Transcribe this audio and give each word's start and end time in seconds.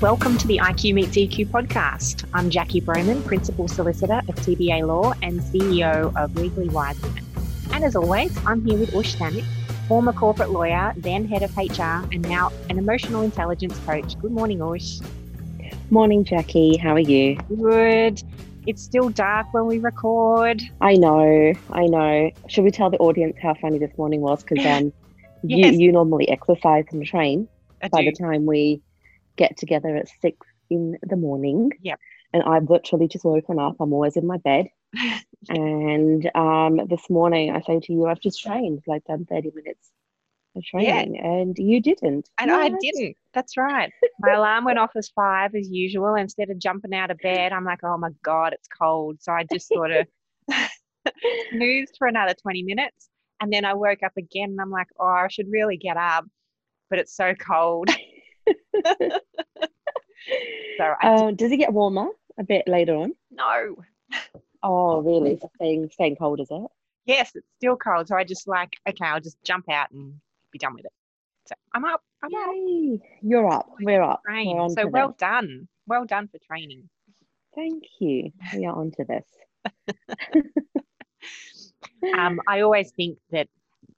Welcome 0.00 0.38
to 0.38 0.46
the 0.46 0.56
IQ 0.56 0.94
Meets 0.94 1.14
EQ 1.14 1.48
podcast. 1.48 2.24
I'm 2.32 2.48
Jackie 2.48 2.80
Broman, 2.80 3.22
Principal 3.26 3.68
Solicitor 3.68 4.22
of 4.28 4.34
TBA 4.36 4.86
Law 4.86 5.12
and 5.20 5.40
CEO 5.40 6.16
of 6.16 6.34
Legally 6.36 6.70
Wise 6.70 6.98
Women. 7.02 7.22
And 7.72 7.84
as 7.84 7.94
always, 7.94 8.34
I'm 8.46 8.64
here 8.64 8.78
with 8.78 8.94
Ush 8.94 9.16
Thanik, 9.16 9.44
former 9.88 10.14
corporate 10.14 10.52
lawyer, 10.52 10.94
then 10.96 11.26
head 11.26 11.42
of 11.42 11.54
HR, 11.54 12.08
and 12.14 12.26
now 12.26 12.50
an 12.70 12.78
emotional 12.78 13.20
intelligence 13.20 13.78
coach. 13.84 14.18
Good 14.20 14.32
morning, 14.32 14.62
Ush. 14.62 15.00
Morning, 15.90 16.24
Jackie. 16.24 16.78
How 16.78 16.94
are 16.94 16.98
you? 16.98 17.36
Good. 17.54 18.22
It's 18.66 18.82
still 18.82 19.10
dark 19.10 19.52
when 19.52 19.66
we 19.66 19.80
record. 19.80 20.62
I 20.80 20.94
know, 20.94 21.52
I 21.72 21.84
know. 21.84 22.30
Should 22.48 22.64
we 22.64 22.70
tell 22.70 22.88
the 22.88 22.98
audience 23.00 23.36
how 23.42 23.52
funny 23.52 23.76
this 23.76 23.92
morning 23.98 24.22
was? 24.22 24.42
Because 24.44 24.64
um, 24.64 24.94
yes. 25.42 25.74
you, 25.74 25.88
you 25.88 25.92
normally 25.92 26.26
exercise 26.30 26.86
and 26.90 27.04
train 27.04 27.46
I 27.82 27.88
by 27.88 28.02
do. 28.02 28.10
the 28.10 28.16
time 28.16 28.46
we 28.46 28.80
get 29.36 29.56
together 29.56 29.96
at 29.96 30.08
six 30.20 30.46
in 30.68 30.96
the 31.02 31.16
morning. 31.16 31.70
Yeah. 31.80 31.96
And 32.32 32.42
I've 32.42 32.70
literally 32.70 33.08
just 33.08 33.24
woken 33.24 33.58
up. 33.58 33.76
I'm 33.80 33.92
always 33.92 34.16
in 34.16 34.26
my 34.26 34.38
bed. 34.38 34.68
and 35.48 36.30
um, 36.34 36.86
this 36.88 37.08
morning 37.10 37.50
I 37.50 37.60
say 37.60 37.80
to 37.80 37.92
you, 37.92 38.06
I've 38.06 38.20
just 38.20 38.42
trained, 38.42 38.82
like 38.86 39.04
done 39.04 39.26
30 39.26 39.52
minutes 39.54 39.90
of 40.56 40.64
training, 40.64 41.14
yeah. 41.14 41.24
and 41.24 41.56
you 41.58 41.80
didn't. 41.80 42.28
And 42.38 42.50
I 42.50 42.70
didn't. 42.80 43.16
That's 43.34 43.56
right. 43.56 43.92
My 44.18 44.32
alarm 44.32 44.64
went 44.64 44.78
off 44.78 44.90
as 44.96 45.08
five 45.10 45.54
as 45.54 45.68
usual. 45.70 46.14
Instead 46.14 46.50
of 46.50 46.58
jumping 46.58 46.94
out 46.94 47.10
of 47.10 47.18
bed, 47.18 47.52
I'm 47.52 47.64
like, 47.64 47.84
oh 47.84 47.96
my 47.96 48.10
God, 48.24 48.52
it's 48.52 48.68
cold. 48.68 49.18
So 49.20 49.32
I 49.32 49.44
just 49.50 49.68
sort 49.68 49.92
of 49.92 50.06
snoozed 51.50 51.94
for 51.98 52.08
another 52.08 52.34
20 52.34 52.64
minutes. 52.64 53.08
And 53.40 53.52
then 53.52 53.64
I 53.64 53.74
woke 53.74 54.02
up 54.04 54.12
again 54.16 54.50
and 54.50 54.60
I'm 54.60 54.70
like, 54.70 54.88
oh, 54.98 55.06
I 55.06 55.28
should 55.28 55.50
really 55.50 55.76
get 55.76 55.96
up, 55.96 56.26
but 56.90 56.98
it's 56.98 57.16
so 57.16 57.34
cold. 57.34 57.88
so 60.76 60.94
uh, 61.02 61.30
does 61.32 61.52
it 61.52 61.56
get 61.58 61.72
warmer 61.72 62.08
a 62.38 62.44
bit 62.44 62.66
later 62.68 62.94
on? 62.94 63.12
No. 63.30 63.76
Oh, 64.62 65.00
really? 65.00 65.30
It's 65.30 65.44
staying 65.56 65.88
staying 65.90 66.16
cold, 66.16 66.38
is 66.38 66.48
it? 66.50 66.70
Yes, 67.06 67.30
it's 67.34 67.46
still 67.56 67.78
cold. 67.78 68.08
So 68.08 68.16
I 68.16 68.24
just 68.24 68.46
like, 68.46 68.76
okay, 68.86 69.06
I'll 69.06 69.18
just 69.18 69.42
jump 69.42 69.70
out 69.70 69.90
and 69.90 70.12
be 70.52 70.58
done 70.58 70.74
with 70.74 70.84
it. 70.84 70.92
So 71.46 71.54
I'm 71.72 71.86
up. 71.86 72.02
I'm 72.22 72.30
Yay. 72.30 72.96
up. 72.96 73.00
You're 73.22 73.48
up. 73.50 73.70
We're 73.80 74.02
up. 74.02 74.20
We're 74.28 74.68
so 74.68 74.86
well 74.86 75.08
this. 75.08 75.16
done. 75.16 75.66
Well 75.86 76.04
done 76.04 76.28
for 76.28 76.38
training. 76.46 76.90
Thank 77.54 77.84
you. 78.00 78.32
We 78.54 78.66
are 78.66 78.76
on 78.76 78.90
to 78.92 79.04
this. 79.04 79.24
um, 82.18 82.40
I 82.46 82.60
always 82.60 82.90
think 82.92 83.18
that 83.30 83.48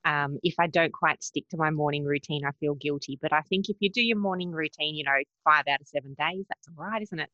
um, 0.04 0.38
if 0.42 0.54
I 0.58 0.66
don't 0.66 0.92
quite 0.92 1.22
stick 1.22 1.48
to 1.50 1.56
my 1.56 1.70
morning 1.70 2.04
routine, 2.04 2.44
I 2.44 2.50
feel 2.60 2.74
guilty. 2.74 3.18
But 3.20 3.32
I 3.32 3.42
think 3.42 3.68
if 3.68 3.76
you 3.80 3.90
do 3.90 4.02
your 4.02 4.18
morning 4.18 4.50
routine, 4.50 4.94
you 4.94 5.04
know, 5.04 5.18
five 5.44 5.64
out 5.68 5.80
of 5.80 5.88
seven 5.88 6.14
days, 6.18 6.44
that's 6.48 6.68
all 6.68 6.84
right, 6.84 7.02
isn't 7.02 7.18
it? 7.18 7.30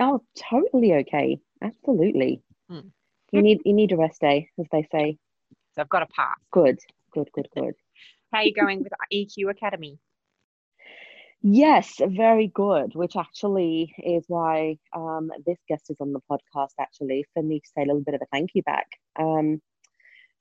Oh, 0.00 0.22
totally 0.36 0.94
okay. 0.94 1.40
Absolutely. 1.62 2.42
Hmm. 2.68 2.88
You 3.32 3.42
need 3.42 3.60
you 3.64 3.72
need 3.72 3.92
a 3.92 3.96
rest 3.96 4.20
day, 4.20 4.48
as 4.58 4.66
they 4.70 4.86
say. 4.92 5.16
So 5.74 5.82
I've 5.82 5.88
got 5.88 6.02
a 6.02 6.06
pass. 6.06 6.36
Good, 6.50 6.78
good, 7.12 7.30
good, 7.32 7.48
good. 7.54 7.74
How 8.32 8.38
are 8.38 8.44
you 8.44 8.54
going 8.54 8.82
with 8.82 8.92
EQ 9.12 9.50
Academy? 9.50 9.98
Yes, 11.42 12.00
very 12.06 12.46
good, 12.46 12.94
which 12.94 13.16
actually 13.16 13.92
is 13.98 14.24
why 14.28 14.78
um, 14.94 15.30
this 15.44 15.58
guest 15.68 15.90
is 15.90 15.96
on 16.00 16.12
the 16.12 16.20
podcast, 16.30 16.74
actually, 16.80 17.26
for 17.34 17.42
me 17.42 17.58
to 17.58 17.68
say 17.74 17.82
a 17.82 17.86
little 17.86 18.00
bit 18.00 18.14
of 18.14 18.22
a 18.22 18.26
thank 18.26 18.50
you 18.54 18.62
back. 18.62 18.86
Um, 19.18 19.60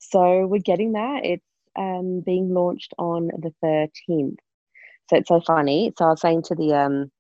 so 0.02 0.48
we're 0.48 0.60
getting 0.60 0.94
there. 0.94 1.22
It's 1.24 1.46
um, 1.78 2.22
being 2.26 2.54
launched 2.54 2.94
on 2.98 3.28
the 3.28 3.54
13th. 3.64 4.38
So 5.10 5.18
it's 5.18 5.30
so 5.30 5.42
funny. 5.42 5.94
So 5.98 6.06
I 6.06 6.10
was 6.10 6.22
saying 6.22 6.44
to 6.44 6.56
the 6.56 6.74
um 6.74 7.12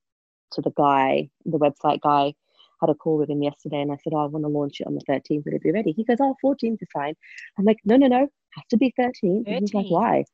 to 0.54 0.62
the 0.62 0.72
guy, 0.72 1.30
the 1.46 1.60
website 1.60 2.02
guy, 2.02 2.34
had 2.82 2.90
a 2.90 2.96
call 2.96 3.18
with 3.18 3.30
him 3.30 3.44
yesterday 3.44 3.82
and 3.82 3.92
I 3.92 3.98
said, 4.04 4.14
oh, 4.14 4.24
I 4.24 4.26
want 4.26 4.44
to 4.44 4.50
launch 4.50 4.82
it 4.82 4.88
on 4.88 4.96
the 4.96 5.02
13th. 5.02 5.46
Would 5.46 5.54
it 5.54 5.62
be 5.62 5.72
ready? 5.72 5.92
He 5.92 6.04
goes, 6.04 6.18
Oh, 6.20 6.36
14th 6.44 6.82
is 6.82 6.88
fine. 6.92 7.16
I'm 7.58 7.66
like, 7.66 7.78
no, 7.86 7.96
no, 7.96 8.08
no, 8.08 8.20
has 8.20 8.66
to 8.72 8.78
be 8.78 8.94
13th. 9.00 9.48
And 9.48 9.60
he's 9.60 9.74
like, 9.74 9.86
why? 9.88 10.26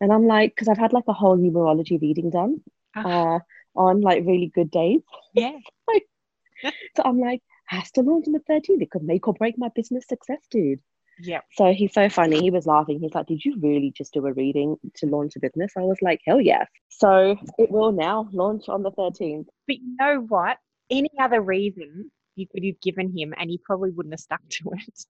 And 0.00 0.12
I'm 0.12 0.26
like, 0.26 0.52
because 0.54 0.68
I've 0.68 0.78
had 0.78 0.92
like 0.92 1.08
a 1.08 1.12
whole 1.12 1.36
numerology 1.36 2.00
reading 2.00 2.30
done 2.30 2.60
oh. 2.96 3.00
uh, 3.00 3.38
on 3.74 4.00
like 4.02 4.24
really 4.26 4.52
good 4.54 4.70
days. 4.70 5.00
Yeah. 5.34 5.56
so 6.96 7.02
I'm 7.04 7.18
like, 7.18 7.42
has 7.66 7.90
to 7.92 8.02
launch 8.02 8.26
on 8.26 8.34
the 8.34 8.40
13th. 8.40 8.82
It 8.82 8.90
could 8.90 9.02
make 9.02 9.26
or 9.26 9.34
break 9.34 9.56
my 9.58 9.68
business 9.74 10.04
success, 10.08 10.40
dude. 10.50 10.80
Yeah. 11.22 11.40
So 11.52 11.72
he's 11.72 11.92
so 11.92 12.08
funny. 12.08 12.40
He 12.40 12.50
was 12.50 12.66
laughing. 12.66 13.00
He's 13.00 13.14
like, 13.14 13.26
Did 13.26 13.44
you 13.44 13.56
really 13.60 13.92
just 13.96 14.12
do 14.14 14.26
a 14.26 14.32
reading 14.32 14.76
to 14.96 15.06
launch 15.06 15.36
a 15.36 15.40
business? 15.40 15.72
I 15.76 15.82
was 15.82 15.98
like, 16.02 16.20
Hell 16.26 16.40
yes. 16.40 16.66
So 16.88 17.36
it 17.58 17.70
will 17.70 17.92
now 17.92 18.28
launch 18.32 18.68
on 18.68 18.82
the 18.82 18.90
13th. 18.90 19.46
But 19.66 19.76
you 19.76 19.96
know 19.98 20.24
what? 20.28 20.58
Any 20.90 21.10
other 21.20 21.40
reason 21.40 22.10
you 22.36 22.46
could 22.46 22.64
have 22.64 22.80
given 22.80 23.16
him 23.16 23.34
and 23.36 23.50
he 23.50 23.58
probably 23.64 23.90
wouldn't 23.90 24.12
have 24.12 24.20
stuck 24.20 24.40
to 24.48 24.70
it. 24.72 25.04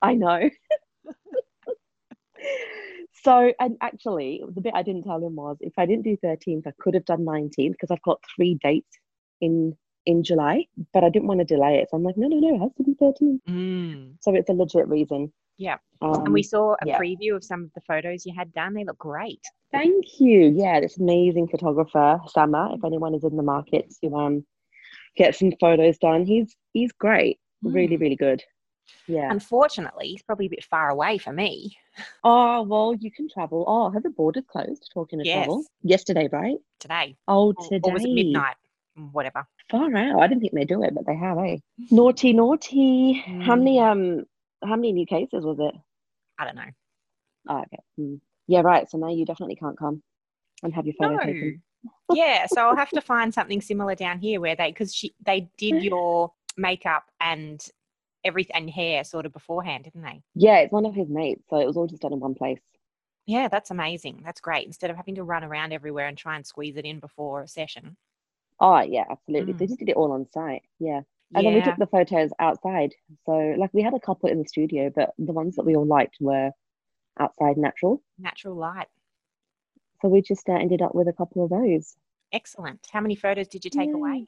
I 0.00 0.14
know. 0.14 0.50
so, 3.24 3.52
and 3.58 3.76
actually, 3.80 4.42
the 4.54 4.60
bit 4.60 4.74
I 4.74 4.82
didn't 4.82 5.04
tell 5.04 5.24
him 5.24 5.36
was 5.36 5.56
if 5.60 5.72
I 5.78 5.86
didn't 5.86 6.04
do 6.04 6.16
13th, 6.22 6.66
I 6.66 6.72
could 6.78 6.94
have 6.94 7.06
done 7.06 7.24
19th 7.24 7.72
because 7.72 7.90
I've 7.90 8.02
got 8.02 8.20
three 8.36 8.58
dates 8.62 8.98
in 9.40 9.76
in 10.06 10.22
July, 10.22 10.66
but 10.92 11.04
I 11.04 11.08
didn't 11.08 11.28
want 11.28 11.40
to 11.40 11.44
delay 11.44 11.76
it. 11.76 11.88
So 11.90 11.96
I'm 11.96 12.02
like, 12.02 12.16
no, 12.16 12.28
no, 12.28 12.38
no, 12.38 12.56
it 12.56 12.60
has 12.60 12.74
to 12.76 12.82
be 12.82 12.94
13. 12.98 13.40
Mm. 13.48 14.14
So 14.20 14.34
it's 14.34 14.50
a 14.50 14.52
legit 14.52 14.88
reason. 14.88 15.32
Yeah. 15.56 15.76
Um, 16.02 16.24
and 16.24 16.32
we 16.32 16.42
saw 16.42 16.72
a 16.72 16.86
yeah. 16.86 16.98
preview 16.98 17.36
of 17.36 17.44
some 17.44 17.64
of 17.64 17.70
the 17.74 17.80
photos 17.82 18.26
you 18.26 18.34
had 18.36 18.52
done. 18.52 18.74
They 18.74 18.84
look 18.84 18.98
great. 18.98 19.40
Thank 19.70 20.20
you. 20.20 20.52
Yeah, 20.54 20.80
this 20.80 20.98
amazing 20.98 21.48
photographer, 21.48 22.20
Sama, 22.28 22.74
if 22.74 22.84
anyone 22.84 23.14
is 23.14 23.24
in 23.24 23.36
the 23.36 23.42
market 23.42 23.92
to 24.02 24.14
um 24.14 24.44
get 25.16 25.34
some 25.36 25.52
photos 25.60 25.98
done. 25.98 26.24
He's 26.26 26.54
he's 26.72 26.92
great. 26.92 27.38
Mm. 27.64 27.74
Really, 27.74 27.96
really 27.96 28.16
good. 28.16 28.42
Yeah. 29.06 29.30
Unfortunately, 29.30 30.08
he's 30.08 30.22
probably 30.22 30.46
a 30.46 30.50
bit 30.50 30.64
far 30.64 30.90
away 30.90 31.18
for 31.18 31.32
me. 31.32 31.76
Oh, 32.24 32.62
well, 32.62 32.92
you 32.98 33.12
can 33.12 33.28
travel. 33.28 33.64
Oh, 33.68 33.88
have 33.88 34.02
the 34.02 34.10
borders 34.10 34.42
closed? 34.50 34.90
Talking 34.92 35.20
of 35.20 35.26
yes. 35.26 35.44
travel. 35.44 35.62
Yesterday, 35.84 36.28
right? 36.32 36.56
Today. 36.80 37.14
Oh, 37.28 37.52
today. 37.52 37.78
Or 37.84 37.92
was 37.92 38.04
it 38.04 38.12
midnight? 38.12 38.56
Whatever. 39.12 39.46
Far 39.70 39.94
out. 39.96 40.20
I 40.20 40.26
didn't 40.26 40.40
think 40.42 40.54
they 40.54 40.64
do 40.64 40.82
it, 40.82 40.94
but 40.94 41.06
they 41.06 41.16
have, 41.16 41.38
eh? 41.38 41.56
Naughty, 41.90 42.32
naughty. 42.32 43.22
Mm. 43.26 43.42
How 43.42 43.56
many 43.56 43.80
um 43.80 44.24
how 44.62 44.76
many 44.76 44.92
new 44.92 45.06
cases 45.06 45.44
was 45.44 45.58
it? 45.60 45.74
I 46.38 46.44
don't 46.44 46.56
know. 46.56 46.70
Oh, 47.48 47.58
okay. 47.60 47.82
Mm. 47.98 48.20
Yeah, 48.46 48.60
right. 48.60 48.88
So 48.88 48.98
now 48.98 49.10
you 49.10 49.24
definitely 49.24 49.56
can't 49.56 49.78
come 49.78 50.02
and 50.62 50.74
have 50.74 50.86
your 50.86 50.94
photo 50.98 51.16
no. 51.16 51.24
taken. 51.24 51.62
yeah, 52.12 52.46
so 52.46 52.60
I'll 52.60 52.76
have 52.76 52.90
to 52.90 53.00
find 53.00 53.32
something 53.32 53.60
similar 53.60 53.94
down 53.94 54.18
here 54.18 54.40
where 54.40 54.56
they 54.56 54.70
because 54.70 54.94
she 54.94 55.14
they 55.24 55.48
did 55.58 55.82
your 55.82 56.32
makeup 56.56 57.10
and 57.20 57.66
everything 58.24 58.56
and 58.56 58.70
hair 58.70 59.04
sort 59.04 59.26
of 59.26 59.32
beforehand, 59.32 59.84
didn't 59.84 60.02
they? 60.02 60.22
Yeah, 60.34 60.58
it's 60.58 60.72
one 60.72 60.86
of 60.86 60.94
his 60.94 61.08
mates, 61.08 61.44
so 61.50 61.58
it 61.58 61.66
was 61.66 61.76
all 61.76 61.86
just 61.86 62.02
done 62.02 62.12
in 62.12 62.20
one 62.20 62.34
place. 62.34 62.60
Yeah, 63.26 63.48
that's 63.48 63.70
amazing. 63.70 64.22
That's 64.24 64.40
great. 64.40 64.66
Instead 64.66 64.90
of 64.90 64.96
having 64.96 65.14
to 65.14 65.24
run 65.24 65.44
around 65.44 65.72
everywhere 65.72 66.06
and 66.06 66.16
try 66.16 66.36
and 66.36 66.46
squeeze 66.46 66.76
it 66.76 66.84
in 66.84 67.00
before 67.00 67.42
a 67.42 67.48
session. 67.48 67.96
Oh 68.60 68.80
yeah, 68.80 69.04
absolutely. 69.10 69.54
Mm. 69.54 69.58
They 69.58 69.66
just 69.66 69.78
did 69.78 69.88
it 69.88 69.96
all 69.96 70.12
on 70.12 70.26
site. 70.32 70.62
Yeah. 70.78 71.00
And 71.34 71.42
yeah. 71.42 71.50
then 71.50 71.54
we 71.54 71.62
took 71.62 71.78
the 71.78 71.86
photos 71.86 72.30
outside. 72.38 72.94
So 73.26 73.54
like 73.58 73.70
we 73.72 73.82
had 73.82 73.94
a 73.94 74.00
couple 74.00 74.28
in 74.28 74.38
the 74.38 74.48
studio, 74.48 74.90
but 74.94 75.14
the 75.18 75.32
ones 75.32 75.56
that 75.56 75.64
we 75.64 75.74
all 75.74 75.86
liked 75.86 76.16
were 76.20 76.50
outside 77.18 77.56
natural. 77.56 78.02
Natural 78.18 78.54
light. 78.54 78.88
So 80.02 80.08
we 80.08 80.22
just 80.22 80.48
uh, 80.48 80.52
ended 80.52 80.82
up 80.82 80.94
with 80.94 81.08
a 81.08 81.12
couple 81.12 81.44
of 81.44 81.50
those. 81.50 81.96
Excellent. 82.32 82.86
How 82.92 83.00
many 83.00 83.14
photos 83.14 83.48
did 83.48 83.64
you 83.64 83.70
take 83.70 83.88
yeah. 83.88 83.94
away? 83.94 84.26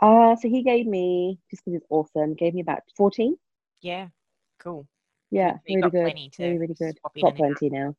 Uh, 0.00 0.36
so 0.36 0.48
he 0.48 0.62
gave 0.62 0.86
me, 0.86 1.38
just 1.50 1.64
because 1.64 1.78
it's 1.78 1.86
awesome, 1.90 2.34
gave 2.34 2.54
me 2.54 2.60
about 2.60 2.82
14. 2.96 3.36
Yeah, 3.80 4.08
cool. 4.58 4.86
Yeah, 5.30 5.54
really 5.68 5.90
good. 5.90 6.14
Really, 6.38 6.58
really 6.58 6.74
good. 6.74 6.98
Got 7.20 7.36
plenty 7.36 7.70
now. 7.70 7.94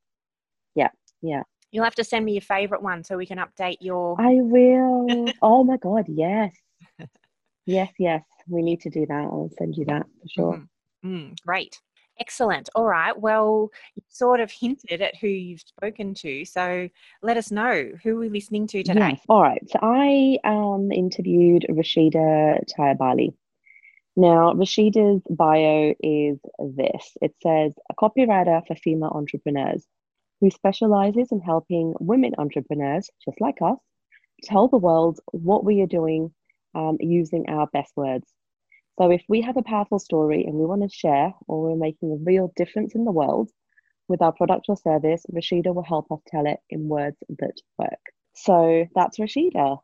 Yeah, 0.76 0.90
yeah. 1.22 1.44
You'll 1.72 1.84
have 1.84 1.96
to 1.96 2.04
send 2.04 2.26
me 2.26 2.34
your 2.34 2.42
favorite 2.42 2.82
one 2.82 3.04
so 3.04 3.18
we 3.18 3.26
can 3.26 3.38
update 3.38 3.78
your. 3.80 4.20
I 4.20 4.36
will. 4.42 5.28
oh 5.42 5.64
my 5.64 5.78
God, 5.78 6.06
yes. 6.08 6.56
yes, 7.66 7.92
yes. 8.00 8.24
We 8.48 8.62
need 8.62 8.82
to 8.82 8.90
do 8.90 9.06
that. 9.06 9.14
I'll 9.14 9.52
send 9.58 9.76
you 9.76 9.86
that 9.86 10.06
for 10.22 10.28
sure. 10.28 10.54
Mm-hmm. 10.54 11.16
Mm, 11.16 11.42
great. 11.42 11.80
Excellent. 12.20 12.70
All 12.76 12.86
right. 12.86 13.18
Well, 13.18 13.70
you 13.96 14.04
sort 14.10 14.42
of 14.42 14.52
hinted 14.52 15.02
at 15.02 15.16
who 15.16 15.28
you've 15.28 15.62
spoken 15.62 16.14
to. 16.16 16.44
So 16.44 16.90
let 17.22 17.38
us 17.38 17.50
know 17.50 17.92
who 18.04 18.18
we're 18.18 18.30
listening 18.30 18.68
to 18.68 18.84
today. 18.84 19.12
Yes. 19.12 19.22
All 19.30 19.42
right. 19.42 19.62
So 19.70 19.80
I 19.82 20.38
um, 20.44 20.92
interviewed 20.92 21.66
Rashida 21.70 22.60
Tayabali. 22.78 23.34
Now, 24.18 24.54
Rashida's 24.54 25.22
bio 25.30 25.94
is 26.04 26.40
this 26.76 27.18
it 27.22 27.34
says, 27.42 27.74
a 27.90 27.96
copywriter 27.96 28.68
for 28.68 28.76
female 28.76 29.14
entrepreneurs 29.16 29.86
who 30.42 30.50
specializes 30.52 31.32
in 31.32 31.42
helping 31.42 31.94
women 32.00 32.34
entrepreneurs, 32.38 33.10
just 33.26 33.42
like 33.42 33.58
us, 33.62 33.78
tell 34.44 34.68
the 34.68 34.78
world 34.78 35.20
what 35.32 35.66
we 35.66 35.82
are 35.82 35.88
doing 35.88 36.34
um, 36.76 36.98
using 37.00 37.50
our 37.50 37.68
best 37.68 37.92
words. 37.96 38.28
So, 39.00 39.12
if 39.12 39.24
we 39.30 39.42
have 39.42 39.58
a 39.58 39.64
powerful 39.64 40.00
story 40.00 40.46
and 40.46 40.56
we 40.56 40.66
want 40.66 40.84
to 40.84 40.90
share 40.90 41.34
or 41.48 41.62
we're 41.64 41.76
making 41.76 42.12
a 42.12 42.24
real 42.24 42.52
difference 42.56 42.96
in 42.96 43.06
the 43.06 43.12
world 43.12 43.50
with 44.08 44.22
our 44.22 44.34
product 44.34 44.66
or 44.70 44.78
service, 44.78 45.26
Rashida 45.34 45.74
will 45.74 45.84
help 45.84 46.12
us 46.12 46.20
tell 46.28 46.46
it 46.48 46.60
in 46.70 46.88
words 46.90 47.18
that 47.40 47.56
work. 47.78 48.00
So, 48.36 48.88
that's 48.96 49.20
Rashida. 49.20 49.80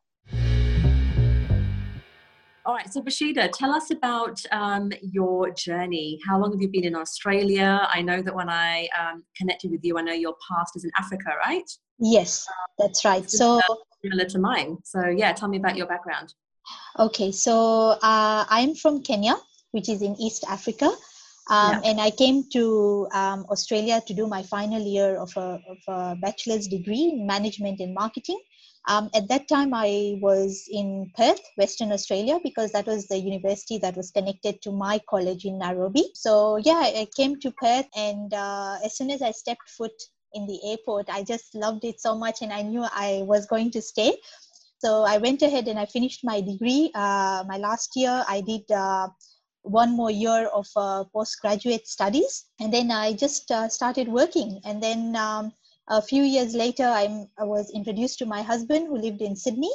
All 2.68 2.74
right, 2.74 2.92
so 2.92 3.00
Rashida, 3.00 3.52
tell 3.54 3.72
us 3.72 3.92
about 3.92 4.42
um, 4.52 4.92
your 5.04 5.52
journey. 5.52 6.20
How 6.28 6.40
long 6.40 6.52
have 6.52 6.60
you 6.60 6.68
been 6.68 6.84
in 6.84 6.96
Australia? 6.96 7.88
I 7.92 8.02
know 8.02 8.24
that 8.24 8.34
when 8.34 8.50
I 8.50 8.90
um, 9.00 9.24
connected 9.38 9.70
with 9.70 9.82
you, 9.84 10.00
I 10.00 10.02
know 10.02 10.14
your 10.14 10.34
past 10.50 10.76
is 10.76 10.84
in 10.84 10.90
Africa, 10.98 11.30
right? 11.46 11.70
Yes, 12.00 12.48
that's 12.80 13.06
right. 13.06 13.30
So 13.30 13.62
similar 14.04 14.26
to 14.26 14.40
mine. 14.40 14.80
So 14.84 15.00
yeah, 15.06 15.32
tell 15.34 15.48
me 15.48 15.58
about 15.58 15.76
your 15.76 15.86
background. 15.86 16.34
Okay, 16.98 17.32
so 17.32 17.98
uh, 18.02 18.46
I'm 18.50 18.74
from 18.74 19.04
Kenya, 19.04 19.36
which 19.70 19.88
is 19.88 20.02
in 20.02 20.16
East 20.20 20.44
Africa. 20.50 20.86
Um, 21.48 21.74
yeah. 21.74 21.82
And 21.86 22.02
I 22.02 22.10
came 22.10 22.50
to 22.54 23.08
um, 23.14 23.46
Australia 23.52 24.02
to 24.08 24.14
do 24.16 24.26
my 24.26 24.42
final 24.42 24.82
year 24.82 25.18
of 25.18 25.32
a, 25.38 25.62
of 25.70 25.78
a 25.88 26.16
bachelor's 26.16 26.68
degree 26.68 27.12
in 27.14 27.28
management 27.28 27.80
and 27.80 27.94
marketing. 27.94 28.40
Um, 28.88 29.10
at 29.16 29.28
that 29.30 29.48
time, 29.48 29.74
I 29.74 30.20
was 30.22 30.68
in 30.72 31.12
Perth, 31.18 31.42
Western 31.58 31.92
Australia, 31.92 32.40
because 32.44 32.72
that 32.72 32.86
was 32.86 33.08
the 33.08 33.18
university 33.18 33.80
that 33.80 33.98
was 33.98 34.12
connected 34.12 34.62
to 34.62 34.72
my 34.72 35.02
college 35.10 35.46
in 35.46 35.58
Nairobi. 35.58 36.04
So, 36.14 36.58
yeah, 36.58 36.82
I 36.84 37.08
came 37.16 37.40
to 37.40 37.52
Perth, 37.52 37.88
and 37.96 38.34
uh, 38.34 38.78
as 38.84 38.96
soon 38.96 39.10
as 39.10 39.22
I 39.22 39.32
stepped 39.32 39.70
foot 39.70 39.96
in 40.34 40.46
the 40.46 40.60
airport, 40.70 41.10
I 41.10 41.24
just 41.24 41.56
loved 41.56 41.84
it 41.84 42.00
so 42.00 42.16
much, 42.16 42.42
and 42.42 42.54
I 42.54 42.62
knew 42.62 42.84
I 42.84 43.24
was 43.26 43.48
going 43.48 43.72
to 43.72 43.82
stay. 43.82 44.18
So, 44.78 45.02
I 45.02 45.18
went 45.18 45.42
ahead 45.42 45.68
and 45.68 45.80
I 45.80 45.88
finished 45.88 46.20
my 46.24 46.42
degree. 46.42 46.92
Uh, 46.94 47.44
my 47.48 47.58
last 47.58 47.92
year, 47.96 48.24
I 48.28 48.42
did. 48.42 48.70
Uh, 48.70 49.08
one 49.66 49.96
more 49.96 50.12
year 50.12 50.48
of 50.54 50.68
uh, 50.76 51.04
postgraduate 51.12 51.88
studies 51.88 52.46
and 52.60 52.72
then 52.72 52.92
i 52.92 53.12
just 53.12 53.50
uh, 53.50 53.68
started 53.68 54.08
working 54.08 54.62
and 54.64 54.82
then 54.82 55.16
um, 55.16 55.52
a 55.88 56.02
few 56.02 56.24
years 56.24 56.56
later, 56.56 56.84
I'm, 56.84 57.28
I 57.38 57.44
was 57.44 57.72
introduced 57.72 58.20
to 58.20 58.26
my 58.26 58.42
husband 58.42 58.88
who 58.88 58.98
lived 58.98 59.22
in 59.22 59.36
Sydney. 59.36 59.72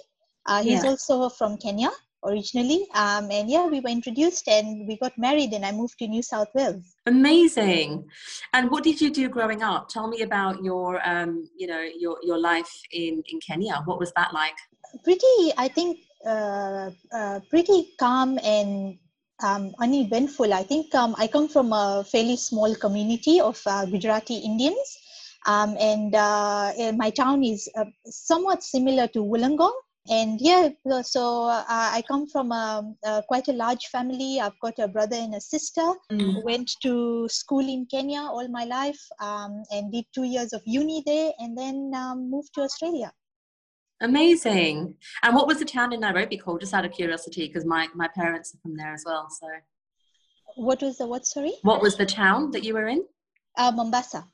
Uh, 0.47 0.63
he's 0.63 0.83
yeah. 0.83 0.91
also 0.91 1.29
from 1.29 1.57
Kenya 1.57 1.91
originally. 2.25 2.87
Um, 2.95 3.31
and 3.31 3.49
yeah, 3.49 3.67
we 3.67 3.81
were 3.81 3.89
introduced 3.89 4.49
and 4.49 4.87
we 4.87 4.97
got 4.99 5.17
married 5.17 5.53
and 5.53 5.65
I 5.65 5.73
moved 5.73 5.99
to 5.99 6.09
New 6.09 6.23
South 6.23 6.49
Wales. 6.55 6.83
Amazing. 7.07 8.07
And 8.53 8.71
what 8.71 8.85
did 8.85 9.01
you 9.01 9.11
do 9.11 9.29
growing 9.29 9.63
up? 9.63 9.89
Tell 9.89 10.09
me 10.09 10.23
about 10.23 10.63
your, 10.63 11.01
um, 11.09 11.49
you 11.57 11.67
know, 11.67 11.81
your, 11.81 12.17
your 12.23 12.39
life 12.39 12.71
in, 12.93 13.23
in 13.29 13.41
Kenya. 13.41 13.83
What 13.85 13.99
was 13.99 14.13
that 14.17 14.33
like? 14.35 14.57
Pretty, 15.05 15.53
I 15.57 15.69
think, 15.69 15.99
uh, 16.27 16.91
uh, 17.13 17.41
pretty 17.49 17.95
calm 17.99 18.39
and 18.43 18.99
um, 19.43 19.75
uneventful. 19.79 20.53
I 20.53 20.63
think 20.65 20.95
um, 20.95 21.15
I 21.19 21.27
come 21.27 21.49
from 21.49 21.73
a 21.73 22.05
fairly 22.05 22.37
small 22.37 22.75
community 22.75 23.41
of 23.41 23.61
uh, 23.67 23.87
Gujarati 23.87 24.37
Indians. 24.37 24.99
Um, 25.47 25.77
and 25.81 26.15
uh, 26.15 26.73
my 26.97 27.11
town 27.11 27.43
is 27.43 27.69
uh, 27.77 27.87
somewhat 28.07 28.63
similar 28.63 29.07
to 29.09 29.21
Wollongong. 29.21 29.73
And 30.09 30.41
yeah, 30.41 30.71
so 31.03 31.45
uh, 31.45 31.65
I 31.69 32.03
come 32.09 32.27
from 32.27 32.53
a, 32.53 32.95
a, 33.05 33.23
quite 33.29 33.49
a 33.49 33.53
large 33.53 33.87
family. 33.87 34.41
I've 34.41 34.59
got 34.61 34.79
a 34.79 34.89
brother 34.89 35.17
and 35.17 35.35
a 35.35 35.41
sister. 35.41 35.93
Mm. 36.11 36.43
Went 36.43 36.71
to 36.83 37.29
school 37.29 37.61
in 37.61 37.87
Kenya 37.87 38.21
all 38.21 38.49
my 38.49 38.65
life 38.65 39.01
um, 39.21 39.63
and 39.71 39.93
did 39.93 40.07
two 40.15 40.25
years 40.25 40.53
of 40.53 40.63
uni 40.65 41.03
there, 41.07 41.33
and 41.39 41.57
then 41.57 41.93
um, 41.95 42.31
moved 42.31 42.55
to 42.55 42.63
Australia. 42.63 43.13
Amazing. 44.01 44.95
And 45.23 45.35
what 45.37 45.47
was 45.47 45.59
the 45.59 45.67
town 45.67 45.93
in 45.93 46.01
Nairobi 46.01 46.39
called? 46.39 46.61
Just 46.61 46.73
out 46.73 46.87
of 46.87 46.93
curiosity, 46.93 47.47
because 47.47 47.67
my, 47.67 47.87
my 47.95 48.09
parents 48.09 48.55
are 48.55 48.59
from 48.63 48.77
there 48.77 48.95
as 48.95 49.05
well. 49.07 49.29
So, 49.31 49.47
what 50.57 50.83
was 50.83 50.97
the 50.99 51.07
what? 51.07 51.27
Sorry. 51.27 51.53
What 51.63 51.83
was 51.83 51.97
the 51.97 52.07
town 52.07 52.51
that 52.53 52.65
you 52.65 52.75
were 52.75 52.89
in? 52.89 53.05
Uh, 53.57 53.71
Mombasa. 53.71 54.27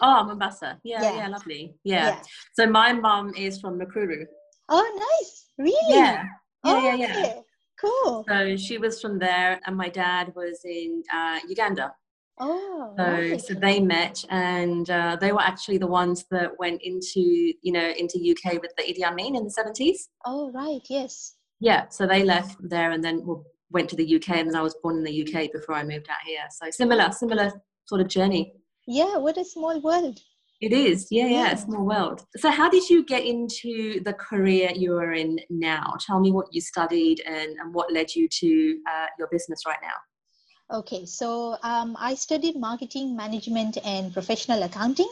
Oh, 0.00 0.24
Mombasa. 0.24 0.78
Yeah, 0.82 1.02
yeah, 1.02 1.16
yeah 1.16 1.28
lovely. 1.28 1.74
Yeah. 1.84 2.08
yeah. 2.08 2.22
So 2.54 2.66
my 2.66 2.92
mum 2.92 3.34
is 3.36 3.60
from 3.60 3.78
Nakuru. 3.78 4.24
Oh, 4.68 5.16
nice. 5.20 5.46
Really? 5.58 5.76
Yeah. 5.88 6.24
Yeah, 6.64 6.72
oh, 6.72 6.82
yeah, 6.82 6.94
yeah. 6.94 7.06
Okay. 7.06 7.42
Cool. 7.80 8.24
So 8.28 8.56
she 8.56 8.78
was 8.78 9.00
from 9.00 9.18
there, 9.18 9.58
and 9.66 9.76
my 9.76 9.88
dad 9.88 10.32
was 10.36 10.60
in 10.64 11.02
uh, 11.12 11.38
Uganda. 11.48 11.92
Oh, 12.38 12.94
so 12.96 13.04
nice. 13.04 13.48
so 13.48 13.54
they 13.54 13.80
met, 13.80 14.22
and 14.30 14.88
uh, 14.90 15.16
they 15.20 15.32
were 15.32 15.40
actually 15.40 15.78
the 15.78 15.86
ones 15.86 16.24
that 16.30 16.58
went 16.58 16.80
into 16.82 17.20
you 17.62 17.72
know 17.72 17.92
into 17.98 18.18
UK 18.18 18.60
with 18.60 18.72
the 18.76 18.82
Idi 18.82 19.02
Amin 19.02 19.36
in 19.36 19.44
the 19.44 19.50
seventies. 19.50 20.08
Oh, 20.26 20.50
right. 20.52 20.80
Yes. 20.88 21.36
Yeah. 21.60 21.88
So 21.88 22.06
they 22.06 22.22
left 22.22 22.56
there, 22.60 22.90
and 22.90 23.02
then 23.02 23.24
went 23.70 23.88
to 23.90 23.96
the 23.96 24.16
UK, 24.16 24.30
and 24.30 24.48
then 24.48 24.56
I 24.56 24.62
was 24.62 24.76
born 24.82 24.98
in 24.98 25.04
the 25.04 25.22
UK 25.22 25.52
before 25.52 25.74
I 25.74 25.82
moved 25.82 26.08
out 26.10 26.26
here. 26.26 26.44
So 26.50 26.70
similar, 26.70 27.12
similar 27.12 27.50
sort 27.86 28.00
of 28.00 28.08
journey. 28.08 28.54
Yeah, 28.90 29.18
what 29.18 29.38
a 29.38 29.44
small 29.44 29.80
world. 29.80 30.18
It 30.60 30.72
is, 30.72 31.06
yeah, 31.12 31.26
yeah, 31.26 31.54
small 31.54 31.86
world. 31.86 32.26
So, 32.36 32.50
how 32.50 32.68
did 32.68 32.90
you 32.90 33.04
get 33.04 33.24
into 33.24 34.02
the 34.02 34.12
career 34.14 34.72
you 34.74 34.96
are 34.96 35.12
in 35.12 35.38
now? 35.48 35.94
Tell 36.04 36.18
me 36.18 36.32
what 36.32 36.48
you 36.50 36.60
studied 36.60 37.22
and, 37.24 37.56
and 37.60 37.72
what 37.72 37.92
led 37.92 38.16
you 38.16 38.26
to 38.28 38.78
uh, 38.92 39.06
your 39.16 39.28
business 39.28 39.60
right 39.64 39.78
now. 39.80 40.76
Okay, 40.78 41.06
so 41.06 41.56
um, 41.62 41.96
I 42.00 42.16
studied 42.16 42.56
marketing, 42.56 43.14
management, 43.14 43.78
and 43.84 44.12
professional 44.12 44.64
accounting. 44.64 45.10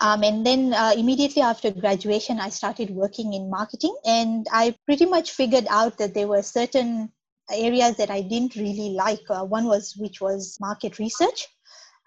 Um, 0.00 0.24
and 0.24 0.44
then 0.44 0.74
uh, 0.74 0.92
immediately 0.96 1.42
after 1.42 1.70
graduation, 1.70 2.40
I 2.40 2.48
started 2.48 2.90
working 2.90 3.34
in 3.34 3.48
marketing. 3.48 3.96
And 4.04 4.44
I 4.50 4.74
pretty 4.86 5.06
much 5.06 5.30
figured 5.30 5.68
out 5.70 5.98
that 5.98 6.14
there 6.14 6.26
were 6.26 6.42
certain 6.42 7.12
areas 7.52 7.96
that 7.98 8.10
I 8.10 8.22
didn't 8.22 8.56
really 8.56 8.90
like. 8.90 9.22
Uh, 9.30 9.44
one 9.44 9.66
was 9.66 9.94
which 9.96 10.20
was 10.20 10.58
market 10.60 10.98
research. 10.98 11.46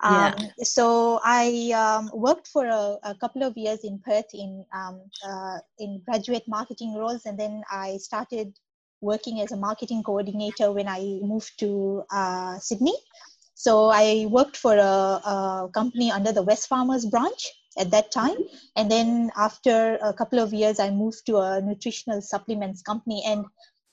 Um, 0.03 0.33
yeah. 0.38 0.50
So 0.63 1.21
I 1.23 1.71
um, 1.71 2.11
worked 2.13 2.47
for 2.47 2.65
a, 2.65 2.97
a, 3.03 3.15
couple 3.15 3.41
of 3.41 3.55
years 3.55 3.85
in 3.85 4.00
Perth 4.00 4.33
in 4.33 4.65
um, 4.73 5.00
uh, 5.25 5.59
in 5.79 6.01
graduate 6.05 6.44
marketing 6.45 6.94
roles, 6.95 7.25
and 7.25 7.39
then 7.39 7.63
I 7.71 7.97
started 7.97 8.53
working 9.00 9.39
as 9.39 9.53
a 9.53 9.57
marketing 9.57 10.03
coordinator 10.03 10.73
when 10.73 10.89
I 10.89 11.19
moved 11.21 11.57
to 11.59 12.03
uh, 12.11 12.59
Sydney. 12.59 12.95
So 13.55 13.89
I 13.94 14.27
worked 14.29 14.57
for 14.57 14.75
a, 14.75 14.83
a, 14.83 15.69
company 15.73 16.11
under 16.11 16.33
the 16.33 16.44
Wesfarmers 16.44 17.09
branch 17.09 17.51
at 17.77 17.91
that 17.91 18.11
time, 18.11 18.38
and 18.75 18.91
then 18.91 19.31
after 19.38 19.97
a 20.03 20.13
couple 20.13 20.39
of 20.39 20.53
years, 20.53 20.81
I 20.81 20.89
moved 20.89 21.25
to 21.27 21.38
a 21.38 21.61
nutritional 21.61 22.21
supplements 22.21 22.81
company, 22.81 23.23
and 23.25 23.45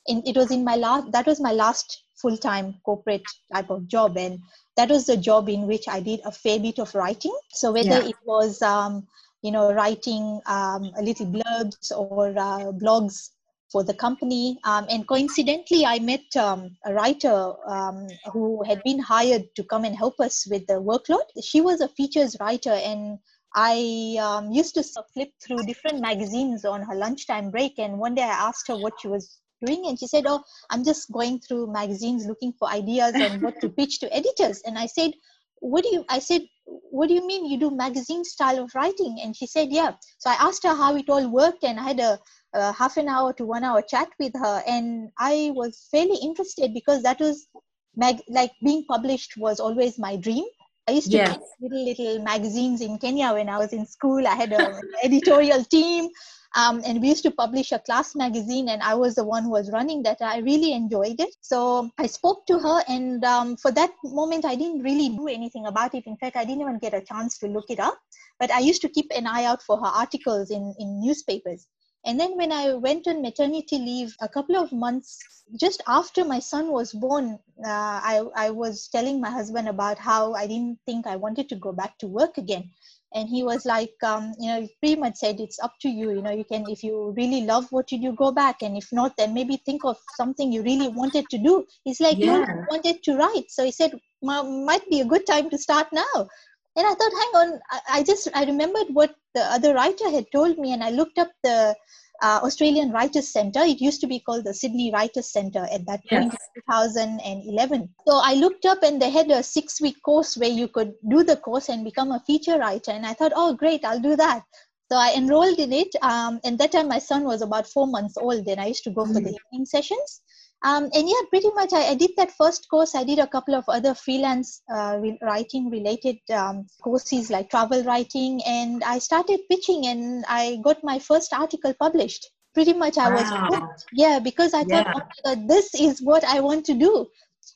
in, 0.06 0.24
it 0.26 0.36
was 0.36 0.50
in 0.50 0.64
my 0.64 0.74
last 0.74 1.12
that 1.12 1.26
was 1.26 1.40
my 1.40 1.52
last 1.52 2.02
full-time 2.20 2.74
corporate 2.84 3.24
type 3.52 3.70
of 3.70 3.86
job 3.88 4.16
and 4.16 4.38
that 4.76 4.88
was 4.88 5.06
the 5.06 5.16
job 5.16 5.48
in 5.48 5.66
which 5.66 5.88
I 5.88 6.00
did 6.00 6.20
a 6.24 6.32
fair 6.32 6.58
bit 6.58 6.78
of 6.78 6.94
writing. 6.94 7.36
So 7.50 7.72
whether 7.72 8.00
yeah. 8.00 8.08
it 8.08 8.16
was, 8.24 8.62
um, 8.62 9.06
you 9.42 9.52
know, 9.52 9.72
writing 9.72 10.40
um, 10.46 10.90
a 10.96 11.02
little 11.02 11.26
blurbs 11.26 11.90
or 11.96 12.28
uh, 12.30 12.72
blogs 12.72 13.30
for 13.70 13.84
the 13.84 13.94
company. 13.94 14.58
Um, 14.64 14.86
and 14.90 15.06
coincidentally, 15.06 15.84
I 15.86 15.98
met 15.98 16.34
um, 16.36 16.76
a 16.84 16.94
writer 16.94 17.52
um, 17.66 18.08
who 18.32 18.62
had 18.64 18.82
been 18.84 18.98
hired 18.98 19.54
to 19.56 19.64
come 19.64 19.84
and 19.84 19.96
help 19.96 20.18
us 20.20 20.46
with 20.50 20.66
the 20.66 20.80
workload. 20.80 21.26
She 21.42 21.60
was 21.60 21.80
a 21.80 21.88
features 21.88 22.36
writer, 22.40 22.72
and 22.72 23.18
I 23.54 24.16
um, 24.20 24.50
used 24.50 24.74
to 24.74 24.84
flip 25.14 25.30
through 25.42 25.64
different 25.66 26.00
magazines 26.00 26.64
on 26.64 26.82
her 26.82 26.94
lunchtime 26.94 27.50
break. 27.50 27.78
And 27.78 27.98
one 27.98 28.14
day 28.14 28.22
I 28.22 28.48
asked 28.48 28.68
her 28.68 28.76
what 28.76 28.94
she 29.00 29.08
was 29.08 29.38
doing 29.64 29.86
and 29.86 29.98
she 29.98 30.06
said 30.06 30.24
oh 30.26 30.42
i'm 30.70 30.84
just 30.84 31.10
going 31.12 31.38
through 31.40 31.72
magazines 31.72 32.26
looking 32.26 32.52
for 32.58 32.68
ideas 32.68 33.14
on 33.14 33.40
what 33.40 33.60
to 33.60 33.68
pitch 33.78 33.98
to 34.00 34.14
editors 34.14 34.62
and 34.66 34.78
i 34.78 34.86
said 34.86 35.12
what 35.60 35.82
do 35.84 35.90
you 35.92 36.04
i 36.08 36.18
said 36.18 36.42
what 36.64 37.08
do 37.08 37.14
you 37.14 37.26
mean 37.26 37.46
you 37.46 37.58
do 37.58 37.70
magazine 37.70 38.24
style 38.24 38.62
of 38.62 38.74
writing 38.74 39.18
and 39.22 39.36
she 39.36 39.46
said 39.46 39.68
yeah 39.70 39.92
so 40.18 40.30
i 40.30 40.36
asked 40.40 40.62
her 40.62 40.74
how 40.74 40.94
it 40.96 41.08
all 41.08 41.28
worked 41.28 41.64
and 41.64 41.78
i 41.78 41.82
had 41.82 42.00
a, 42.00 42.18
a 42.54 42.72
half 42.72 42.96
an 42.96 43.08
hour 43.08 43.32
to 43.32 43.44
one 43.44 43.64
hour 43.64 43.82
chat 43.82 44.08
with 44.18 44.32
her 44.34 44.62
and 44.66 45.10
i 45.18 45.50
was 45.54 45.88
fairly 45.90 46.18
interested 46.22 46.72
because 46.72 47.02
that 47.02 47.20
was 47.20 47.48
mag- 47.96 48.22
like 48.28 48.52
being 48.64 48.84
published 48.88 49.36
was 49.36 49.60
always 49.60 49.98
my 49.98 50.16
dream 50.16 50.44
I 50.88 50.92
used 50.94 51.10
to 51.12 51.18
yes. 51.18 51.38
little 51.60 51.84
little 51.84 52.22
magazines 52.24 52.80
in 52.80 52.98
Kenya 52.98 53.32
when 53.32 53.48
I 53.48 53.58
was 53.58 53.72
in 53.72 53.86
school. 53.86 54.26
I 54.26 54.34
had 54.34 54.52
an 54.52 54.80
editorial 55.04 55.62
team. 55.64 56.08
Um, 56.56 56.82
and 56.84 57.00
we 57.00 57.08
used 57.08 57.22
to 57.22 57.30
publish 57.30 57.70
a 57.70 57.78
class 57.78 58.16
magazine, 58.16 58.68
and 58.68 58.82
I 58.82 58.94
was 58.94 59.14
the 59.14 59.24
one 59.24 59.44
who 59.44 59.50
was 59.50 59.70
running 59.70 60.02
that. 60.02 60.18
I 60.20 60.38
really 60.38 60.72
enjoyed 60.72 61.20
it. 61.20 61.34
So 61.40 61.90
I 61.96 62.06
spoke 62.06 62.44
to 62.46 62.58
her, 62.58 62.82
and 62.88 63.24
um, 63.24 63.56
for 63.56 63.70
that 63.72 63.90
moment, 64.02 64.44
I 64.44 64.56
didn't 64.56 64.82
really 64.82 65.10
do 65.10 65.28
anything 65.28 65.66
about 65.66 65.94
it. 65.94 66.06
In 66.06 66.16
fact, 66.16 66.36
I 66.36 66.44
didn't 66.44 66.62
even 66.62 66.78
get 66.78 66.94
a 66.94 67.02
chance 67.02 67.38
to 67.38 67.46
look 67.46 67.70
it 67.70 67.78
up. 67.78 67.96
But 68.40 68.50
I 68.50 68.58
used 68.60 68.82
to 68.82 68.88
keep 68.88 69.12
an 69.14 69.26
eye 69.26 69.44
out 69.44 69.62
for 69.62 69.76
her 69.76 69.86
articles 69.86 70.50
in, 70.50 70.74
in 70.78 71.00
newspapers. 71.00 71.68
And 72.04 72.18
then 72.18 72.36
when 72.36 72.50
I 72.50 72.72
went 72.74 73.06
on 73.06 73.20
maternity 73.20 73.78
leave, 73.78 74.16
a 74.20 74.28
couple 74.28 74.56
of 74.56 74.72
months 74.72 75.18
just 75.60 75.82
after 75.86 76.24
my 76.24 76.38
son 76.38 76.72
was 76.72 76.92
born, 76.92 77.38
uh, 77.62 78.00
I, 78.02 78.22
I 78.34 78.50
was 78.50 78.88
telling 78.88 79.20
my 79.20 79.30
husband 79.30 79.68
about 79.68 79.98
how 79.98 80.32
I 80.32 80.46
didn't 80.46 80.78
think 80.86 81.06
I 81.06 81.16
wanted 81.16 81.48
to 81.50 81.56
go 81.56 81.72
back 81.72 81.98
to 81.98 82.06
work 82.06 82.38
again 82.38 82.70
and 83.14 83.28
he 83.28 83.42
was 83.42 83.64
like 83.66 83.94
um, 84.04 84.32
you 84.38 84.48
know 84.48 84.68
pretty 84.80 84.96
much 84.96 85.16
said 85.16 85.40
it's 85.40 85.58
up 85.60 85.72
to 85.80 85.88
you 85.88 86.10
you 86.10 86.22
know 86.22 86.30
you 86.30 86.44
can 86.44 86.64
if 86.68 86.82
you 86.84 87.12
really 87.16 87.42
love 87.42 87.66
what 87.70 87.90
you 87.90 88.00
do 88.00 88.12
go 88.12 88.30
back. 88.32 88.62
And 88.62 88.76
if 88.76 88.88
not 88.92 89.16
then 89.16 89.34
maybe 89.34 89.56
think 89.64 89.84
of 89.84 89.96
something 90.16 90.52
you 90.52 90.62
really 90.62 90.88
wanted 90.88 91.28
to 91.30 91.38
do. 91.38 91.64
He's 91.84 92.00
like 92.00 92.18
yeah. 92.18 92.38
you 92.38 92.66
wanted 92.70 93.02
to 93.04 93.16
write. 93.16 93.50
So 93.50 93.64
he 93.64 93.72
said 93.72 93.92
might 94.22 94.88
be 94.90 95.00
a 95.00 95.04
good 95.04 95.26
time 95.26 95.50
to 95.50 95.58
start 95.58 95.88
now. 95.92 96.28
And 96.76 96.86
i 96.86 96.94
thought 96.94 97.12
hang 97.20 97.32
on 97.40 97.60
I, 97.70 97.80
I 97.94 98.02
just 98.04 98.28
i 98.32 98.44
remembered 98.44 98.94
what 98.98 99.14
the 99.34 99.42
other 99.54 99.74
writer 99.74 100.08
had 100.08 100.26
told 100.32 100.56
me 100.56 100.72
and 100.72 100.84
i 100.84 100.90
looked 100.90 101.18
up 101.18 101.30
the 101.42 101.74
uh, 102.22 102.40
Australian 102.42 102.90
Writers 102.90 103.28
Centre. 103.28 103.60
It 103.60 103.80
used 103.80 104.00
to 104.02 104.06
be 104.06 104.20
called 104.20 104.44
the 104.44 104.54
Sydney 104.54 104.90
Writers 104.92 105.26
Centre 105.32 105.66
at 105.72 105.86
that 105.86 106.00
point, 106.08 106.32
yes. 106.32 106.64
2011. 106.68 107.88
So 108.06 108.20
I 108.22 108.34
looked 108.34 108.66
up 108.66 108.82
and 108.82 109.00
they 109.00 109.10
had 109.10 109.30
a 109.30 109.42
six 109.42 109.80
week 109.80 109.96
course 110.04 110.36
where 110.36 110.50
you 110.50 110.68
could 110.68 110.94
do 111.08 111.22
the 111.22 111.36
course 111.36 111.68
and 111.68 111.84
become 111.84 112.12
a 112.12 112.20
feature 112.26 112.58
writer. 112.58 112.90
And 112.90 113.06
I 113.06 113.14
thought, 113.14 113.32
oh, 113.34 113.54
great, 113.54 113.84
I'll 113.84 114.00
do 114.00 114.16
that. 114.16 114.42
So 114.90 114.98
I 114.98 115.14
enrolled 115.16 115.58
in 115.58 115.72
it. 115.72 115.94
Um, 116.02 116.40
and 116.44 116.58
that 116.58 116.72
time 116.72 116.88
my 116.88 116.98
son 116.98 117.24
was 117.24 117.42
about 117.42 117.66
four 117.66 117.86
months 117.86 118.16
old. 118.16 118.44
Then 118.44 118.58
I 118.58 118.66
used 118.66 118.84
to 118.84 118.90
go 118.90 119.04
mm. 119.04 119.14
for 119.14 119.20
the 119.20 119.30
mm. 119.30 119.36
evening 119.52 119.66
sessions. 119.66 120.22
Um, 120.62 120.90
and 120.92 121.08
yeah, 121.08 121.22
pretty 121.30 121.50
much 121.54 121.72
I, 121.72 121.90
I, 121.90 121.94
did 121.94 122.10
that 122.18 122.32
first 122.32 122.68
course. 122.68 122.94
I 122.94 123.02
did 123.02 123.18
a 123.18 123.26
couple 123.26 123.54
of 123.54 123.64
other 123.68 123.94
freelance 123.94 124.62
uh, 124.72 124.98
re- 125.00 125.18
writing 125.22 125.70
related 125.70 126.18
um, 126.30 126.66
courses 126.82 127.30
like 127.30 127.48
travel 127.48 127.82
writing. 127.84 128.42
And 128.46 128.84
I 128.84 128.98
started 128.98 129.40
pitching 129.50 129.86
and 129.86 130.24
I 130.28 130.58
got 130.62 130.84
my 130.84 130.98
first 130.98 131.32
article 131.32 131.72
published. 131.80 132.28
Pretty 132.52 132.74
much 132.74 132.98
I 132.98 133.08
wow. 133.08 133.48
was, 133.48 133.86
yeah, 133.92 134.18
because 134.18 134.52
I 134.52 134.64
yeah. 134.66 134.92
thought, 134.92 135.10
oh 135.24 135.34
God, 135.34 135.48
this 135.48 135.74
is 135.74 136.02
what 136.02 136.24
I 136.24 136.40
want 136.40 136.66
to 136.66 136.74
do. 136.74 137.06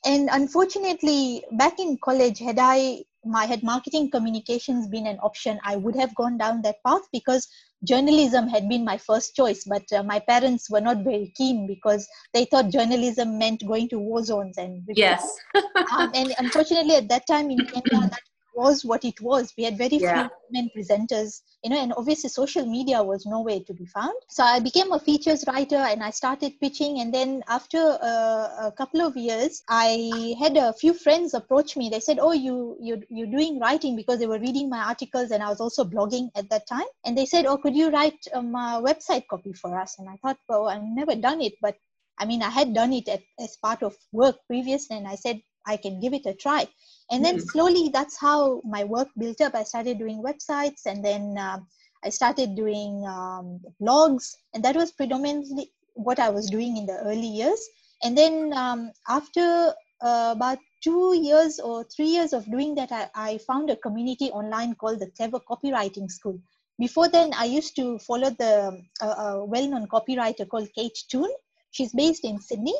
And 0.03 0.29
unfortunately, 0.31 1.43
back 1.51 1.79
in 1.79 1.99
college, 2.03 2.39
had 2.39 2.57
I 2.59 3.03
my 3.25 3.45
had 3.45 3.63
marketing 3.63 4.11
communications 4.11 4.87
been 4.87 5.07
an 5.07 5.17
option, 5.19 5.59
I 5.63 5.75
would 5.75 5.95
have 5.95 6.13
gone 6.15 6.37
down 6.37 6.61
that 6.61 6.83
path 6.85 7.01
because 7.11 7.47
journalism 7.83 8.47
had 8.47 8.69
been 8.69 8.85
my 8.85 8.97
first 8.97 9.35
choice. 9.35 9.63
But 9.63 9.83
uh, 9.93 10.03
my 10.03 10.19
parents 10.19 10.69
were 10.69 10.81
not 10.81 11.03
very 11.03 11.33
keen 11.35 11.67
because 11.67 12.07
they 12.33 12.45
thought 12.45 12.69
journalism 12.69 13.37
meant 13.37 13.65
going 13.67 13.89
to 13.89 13.99
war 13.99 14.23
zones 14.23 14.57
and 14.57 14.83
yes. 14.95 15.27
um, 15.97 16.11
and 16.13 16.33
unfortunately, 16.37 16.95
at 16.95 17.09
that 17.09 17.27
time 17.27 17.49
in 17.49 17.59
Kenya, 17.65 18.09
that 18.09 18.21
was 18.55 18.85
what 18.85 19.03
it 19.05 19.19
was. 19.21 19.53
We 19.57 19.63
had 19.65 19.77
very 19.77 19.97
yeah. 19.97 20.27
few 20.27 20.29
women 20.49 20.71
presenters, 20.75 21.41
you 21.63 21.69
know, 21.69 21.81
and 21.81 21.93
obviously 21.97 22.29
social 22.29 22.65
media 22.65 23.03
was 23.03 23.25
nowhere 23.25 23.59
to 23.59 23.73
be 23.73 23.85
found. 23.85 24.15
So 24.29 24.43
I 24.43 24.59
became 24.59 24.91
a 24.91 24.99
features 24.99 25.43
writer 25.47 25.75
and 25.75 26.01
I 26.01 26.11
started 26.11 26.59
pitching. 26.59 26.99
And 27.01 27.13
then 27.13 27.43
after 27.47 27.77
uh, 27.77 28.67
a 28.67 28.73
couple 28.75 29.01
of 29.01 29.17
years, 29.17 29.63
I 29.69 30.35
had 30.39 30.57
a 30.57 30.73
few 30.73 30.93
friends 30.93 31.33
approach 31.33 31.75
me. 31.75 31.89
They 31.89 31.99
said, 31.99 32.19
"Oh, 32.19 32.31
you 32.31 32.77
you 32.79 33.03
you're 33.09 33.27
doing 33.27 33.59
writing 33.59 33.95
because 33.95 34.19
they 34.19 34.27
were 34.27 34.39
reading 34.39 34.69
my 34.69 34.79
articles 34.79 35.31
and 35.31 35.43
I 35.43 35.49
was 35.49 35.59
also 35.59 35.83
blogging 35.83 36.29
at 36.35 36.49
that 36.49 36.67
time." 36.67 36.87
And 37.05 37.17
they 37.17 37.25
said, 37.25 37.45
"Oh, 37.45 37.57
could 37.57 37.75
you 37.75 37.89
write 37.89 38.27
um, 38.33 38.55
a 38.55 38.81
website 38.83 39.27
copy 39.27 39.53
for 39.53 39.77
us?" 39.79 39.99
And 39.99 40.09
I 40.09 40.15
thought, 40.17 40.37
"Well, 40.47 40.69
I've 40.69 40.83
never 40.83 41.15
done 41.15 41.41
it, 41.41 41.53
but." 41.61 41.75
I 42.17 42.25
mean, 42.25 42.41
I 42.41 42.49
had 42.49 42.73
done 42.73 42.93
it 42.93 43.07
at, 43.07 43.21
as 43.39 43.57
part 43.57 43.83
of 43.83 43.95
work 44.11 44.37
previously, 44.47 44.97
and 44.97 45.07
I 45.07 45.15
said 45.15 45.41
I 45.67 45.77
can 45.77 45.99
give 45.99 46.13
it 46.13 46.25
a 46.25 46.33
try. 46.33 46.67
And 47.11 47.23
then 47.23 47.37
mm-hmm. 47.37 47.47
slowly 47.47 47.89
that's 47.89 48.19
how 48.19 48.61
my 48.63 48.83
work 48.83 49.09
built 49.17 49.41
up. 49.41 49.55
I 49.55 49.63
started 49.63 49.99
doing 49.99 50.23
websites 50.23 50.85
and 50.85 51.03
then 51.03 51.37
uh, 51.37 51.59
i 52.03 52.09
started 52.09 52.55
doing 52.55 53.05
um, 53.07 53.59
blogs. 53.81 54.31
And 54.53 54.63
that 54.63 54.75
was 54.75 54.91
predominantly 54.91 55.71
what 55.93 56.19
i 56.19 56.29
was 56.29 56.49
doing 56.49 56.77
in 56.77 56.85
the 56.85 56.99
early 57.03 57.27
years. 57.27 57.61
And 58.03 58.17
then 58.17 58.53
um, 58.53 58.91
after 59.07 59.73
uh, 60.01 60.33
about 60.35 60.59
two 60.83 61.15
years 61.15 61.59
or 61.59 61.83
three 61.95 62.09
years 62.09 62.33
of 62.33 62.45
doing 62.51 62.75
that 62.75 62.91
I, 62.91 63.09
I 63.15 63.37
found 63.39 63.69
a 63.69 63.75
community 63.77 64.29
online 64.31 64.75
called 64.75 64.99
the 64.99 65.11
clever 65.17 65.39
copywriting 65.39 66.09
school. 66.11 66.39
Before 66.77 67.07
then 67.07 67.31
i 67.37 67.45
used 67.45 67.75
to 67.77 67.97
follow 67.99 68.29
the 68.31 68.81
uh, 69.01 69.39
well-known 69.45 69.87
copywriter 69.87 70.47
called 70.47 70.67
kate 70.75 70.97
toon 71.09 71.29
she's 71.75 71.93
based 71.93 72.23
in 72.25 72.39
sydney 72.39 72.75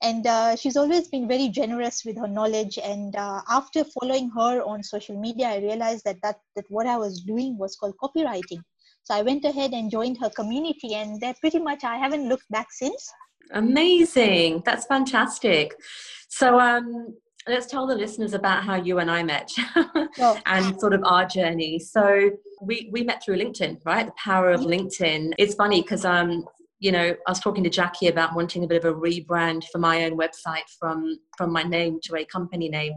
and 0.00 0.28
uh, 0.28 0.54
she's 0.54 0.76
always 0.76 1.08
been 1.08 1.26
very 1.26 1.48
generous 1.48 2.04
with 2.04 2.16
her 2.16 2.28
knowledge 2.28 2.78
and 2.78 3.16
uh, 3.16 3.40
after 3.50 3.84
following 3.84 4.30
her 4.30 4.62
on 4.62 4.82
social 4.82 5.20
media 5.20 5.46
i 5.48 5.58
realized 5.58 6.04
that, 6.04 6.16
that 6.22 6.40
that 6.56 6.64
what 6.68 6.86
i 6.86 6.96
was 6.96 7.20
doing 7.20 7.56
was 7.58 7.76
called 7.76 7.94
copywriting 8.02 8.60
so 9.02 9.14
i 9.14 9.22
went 9.22 9.44
ahead 9.44 9.72
and 9.72 9.90
joined 9.90 10.18
her 10.18 10.30
community 10.30 10.94
and 10.94 11.20
that 11.20 11.40
pretty 11.40 11.58
much 11.58 11.84
i 11.84 11.96
haven't 11.96 12.28
looked 12.28 12.48
back 12.50 12.68
since 12.70 13.10
amazing 13.52 14.62
that's 14.64 14.86
fantastic 14.86 15.74
so 16.28 16.58
um 16.60 17.14
let's 17.48 17.66
tell 17.66 17.86
the 17.86 17.94
listeners 17.94 18.34
about 18.34 18.62
how 18.62 18.74
you 18.74 18.98
and 18.98 19.10
I 19.10 19.22
met 19.22 19.50
and 20.46 20.78
sort 20.78 20.92
of 20.92 21.02
our 21.04 21.24
journey. 21.24 21.78
So 21.78 22.30
we 22.60 22.90
we 22.92 23.02
met 23.02 23.22
through 23.24 23.38
LinkedIn, 23.38 23.80
right? 23.86 24.06
The 24.06 24.12
power 24.22 24.50
of 24.50 24.60
LinkedIn. 24.60 25.32
It's 25.38 25.54
funny 25.54 25.80
because 25.80 26.04
um 26.04 26.44
you 26.80 26.92
know, 26.92 27.14
I 27.26 27.30
was 27.30 27.40
talking 27.40 27.64
to 27.64 27.70
Jackie 27.70 28.06
about 28.08 28.36
wanting 28.36 28.64
a 28.64 28.66
bit 28.66 28.84
of 28.84 28.92
a 28.92 28.96
rebrand 28.96 29.64
for 29.72 29.78
my 29.78 30.04
own 30.04 30.16
website 30.16 30.68
from 30.78 31.18
from 31.36 31.52
my 31.52 31.62
name 31.62 31.98
to 32.04 32.16
a 32.16 32.24
company 32.24 32.68
name. 32.68 32.94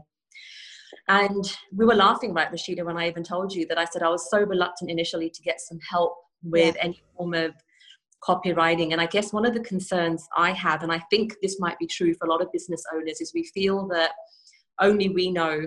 And 1.08 1.46
we 1.74 1.86
were 1.86 1.96
laughing, 1.96 2.34
right, 2.34 2.52
Rashida, 2.52 2.86
when 2.86 2.98
I 2.98 3.08
even 3.08 3.24
told 3.24 3.54
you 3.54 3.66
that 3.68 3.78
I 3.78 3.86
said 3.86 4.04
I 4.04 4.10
was 4.10 4.30
so 4.30 4.40
reluctant 4.40 4.92
initially 4.92 5.30
to 5.30 5.42
get 5.42 5.60
some 5.60 5.80
help 5.90 6.16
with 6.44 6.76
yeah. 6.76 6.84
any 6.84 7.02
form 7.18 7.34
of 7.34 7.54
copywriting. 8.24 8.92
And 8.92 9.02
I 9.02 9.08
guess 9.08 9.34
one 9.34 9.46
of 9.46 9.54
the 9.54 9.62
concerns 9.62 10.28
I 10.38 10.52
have, 10.52 10.84
and 10.84 10.92
I 10.92 11.00
think 11.10 11.36
this 11.42 11.60
might 11.60 11.80
be 11.80 11.88
true 11.88 12.14
for 12.14 12.28
a 12.28 12.30
lot 12.30 12.42
of 12.42 12.52
business 12.52 12.84
owners, 12.94 13.20
is 13.20 13.34
we 13.34 13.44
feel 13.54 13.88
that 13.88 14.12
only 14.80 15.10
we 15.10 15.32
know 15.32 15.66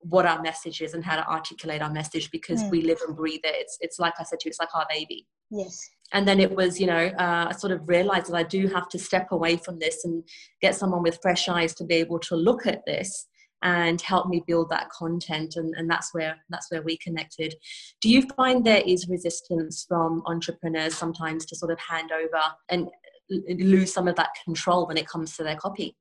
what 0.00 0.26
our 0.26 0.42
message 0.42 0.82
is 0.82 0.92
and 0.92 1.04
how 1.04 1.16
to 1.16 1.26
articulate 1.28 1.80
our 1.80 1.90
message 1.90 2.30
because 2.30 2.62
mm. 2.62 2.70
we 2.70 2.82
live 2.82 2.98
and 3.06 3.16
breathe 3.16 3.40
it. 3.44 3.54
It's, 3.56 3.78
it's 3.80 3.98
like 3.98 4.14
I 4.18 4.24
said 4.24 4.40
to 4.40 4.46
you, 4.46 4.50
it's 4.50 4.60
like 4.60 4.74
our 4.74 4.86
baby. 4.90 5.26
Yes. 5.50 5.88
And 6.12 6.28
then 6.28 6.38
it 6.38 6.54
was, 6.54 6.80
you 6.80 6.86
know, 6.86 7.06
uh, 7.18 7.46
I 7.48 7.52
sort 7.52 7.72
of 7.72 7.88
realized 7.88 8.30
that 8.30 8.36
I 8.36 8.42
do 8.42 8.68
have 8.68 8.88
to 8.90 8.98
step 8.98 9.28
away 9.32 9.56
from 9.56 9.78
this 9.78 10.04
and 10.04 10.22
get 10.60 10.76
someone 10.76 11.02
with 11.02 11.18
fresh 11.22 11.48
eyes 11.48 11.74
to 11.74 11.84
be 11.84 11.94
able 11.96 12.18
to 12.20 12.36
look 12.36 12.66
at 12.66 12.82
this 12.86 13.26
and 13.62 14.00
help 14.02 14.28
me 14.28 14.44
build 14.46 14.68
that 14.70 14.90
content. 14.90 15.54
And, 15.56 15.74
and 15.76 15.90
that's 15.90 16.14
where 16.14 16.36
that's 16.50 16.70
where 16.70 16.82
we 16.82 16.98
connected. 16.98 17.54
Do 18.00 18.10
you 18.10 18.22
find 18.36 18.64
there 18.64 18.82
is 18.86 19.08
resistance 19.08 19.84
from 19.88 20.22
entrepreneurs 20.26 20.94
sometimes 20.94 21.46
to 21.46 21.56
sort 21.56 21.72
of 21.72 21.78
hand 21.80 22.10
over 22.12 22.42
and 22.68 22.88
lose 23.30 23.92
some 23.92 24.06
of 24.06 24.16
that 24.16 24.30
control 24.44 24.86
when 24.86 24.98
it 24.98 25.08
comes 25.08 25.36
to 25.36 25.42
their 25.42 25.56
copy? 25.56 25.96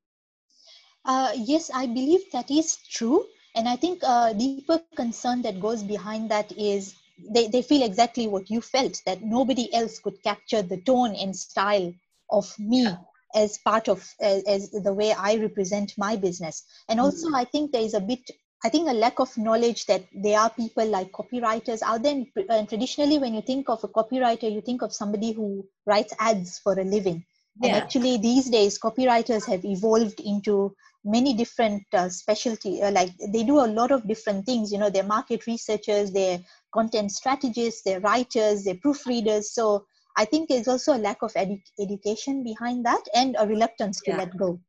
Uh, 1.06 1.32
yes 1.36 1.70
i 1.74 1.86
believe 1.86 2.32
that 2.32 2.50
is 2.52 2.78
true. 2.92 3.26
And 3.56 3.68
i 3.70 3.76
think 3.76 4.04
a 4.04 4.34
deeper 4.38 4.82
concern 4.96 5.42
that 5.44 5.62
goes 5.62 5.84
behind 5.84 6.32
that 6.32 6.52
is 6.58 6.96
they, 7.32 7.48
they 7.48 7.62
feel 7.62 7.84
exactly 7.84 8.28
what 8.28 8.50
you 8.50 8.62
felt 8.62 9.02
that 9.06 9.22
nobody 9.22 9.74
else 9.74 10.00
could 10.00 10.22
capture 10.24 10.62
the 10.62 10.82
tone 10.82 11.16
and 11.16 11.36
style 11.36 11.94
of 12.30 12.54
me 12.60 12.88
as 13.36 13.58
part 13.60 13.88
of 13.88 14.08
as, 14.22 14.44
as, 14.44 14.72
the 14.72 14.94
way 14.94 15.14
i 15.14 15.36
represent 15.36 15.94
my 15.98 16.16
business. 16.16 16.64
And 16.90 17.00
also 17.00 17.28
mm-hmm. 17.28 17.36
i 17.36 17.46
think 17.46 17.72
there 17.72 17.82
is 17.82 17.94
a 17.94 18.00
bit 18.00 18.30
i 18.64 18.70
think 18.70 18.90
a 18.90 18.94
lack 18.94 19.20
of 19.20 19.36
knowledge 19.38 19.86
that 19.88 20.04
there 20.14 20.40
are 20.40 20.50
people 20.50 20.86
like 20.88 21.12
copywriters 21.12 21.82
out 21.84 22.04
there. 22.04 22.24
And 22.50 22.70
traditionally 22.70 23.18
when 23.18 23.34
you 23.34 23.42
think 23.42 23.70
of 23.70 23.84
a 23.84 23.88
copywriter 23.88 24.52
you 24.52 24.62
think 24.62 24.82
of 24.82 24.94
somebody 24.94 25.32
who 25.32 25.66
writes 25.86 26.14
ads 26.20 26.60
for 26.60 26.74
a 26.80 26.84
living. 26.84 27.26
Yeah. 27.62 27.68
and 27.68 27.84
actually 27.84 28.18
these 28.18 28.50
days 28.50 28.80
copywriters 28.80 29.46
have 29.46 29.64
evolved 29.64 30.20
into 30.20 30.76
many 31.06 31.34
different 31.34 31.84
uh, 31.94 32.10
specialty 32.10 32.82
uh, 32.82 32.92
like 32.92 33.12
they 33.32 33.44
do 33.44 33.60
a 33.60 33.68
lot 33.68 33.92
of 33.92 34.08
different 34.08 34.46
things. 34.46 34.72
You 34.72 34.80
know 34.80 34.90
they're 34.90 35.04
market 35.04 35.46
researchers 35.48 36.12
they're 36.12 36.40
content 36.74 37.12
strategists 37.12 37.82
they're 37.84 38.00
writers 38.02 38.64
they're 38.64 38.76
proofreaders 38.76 39.44
so 39.46 39.86
i 40.18 40.26
think 40.26 40.50
there's 40.50 40.68
also 40.68 40.96
a 40.96 41.06
lack 41.08 41.22
of 41.22 41.34
edu- 41.34 41.62
education 41.80 42.44
behind 42.44 42.86
that 42.86 43.04
and 43.16 43.36
a 43.40 43.48
reluctance 43.48 44.02
to 44.02 44.12
yeah. 44.12 44.18
let 44.18 44.38
go 44.38 44.60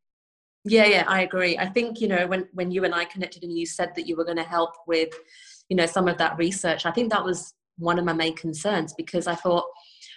yeah 0.65 0.87
yeah 0.87 1.05
i 1.07 1.23
agree 1.23 1.57
i 1.59 1.67
think 1.67 2.01
you 2.01 2.09
know 2.09 2.27
when 2.27 2.47
when 2.53 2.71
you 2.71 2.85
and 2.85 2.95
i 2.95 3.05
connected 3.05 3.43
and 3.43 3.57
you 3.57 3.67
said 3.67 3.91
that 3.95 4.07
you 4.07 4.17
were 4.17 4.25
going 4.25 4.37
to 4.37 4.43
help 4.43 4.71
with 4.87 5.11
you 5.69 5.77
know 5.77 5.87
some 5.87 6.09
of 6.09 6.19
that 6.19 6.37
research 6.39 6.87
i 6.87 6.91
think 6.91 7.11
that 7.11 7.25
was 7.25 7.55
one 7.79 7.99
of 7.99 8.05
my 8.05 8.13
main 8.13 8.35
concerns 8.37 8.95
because 8.95 9.27
i 9.27 9.35
thought 9.35 9.65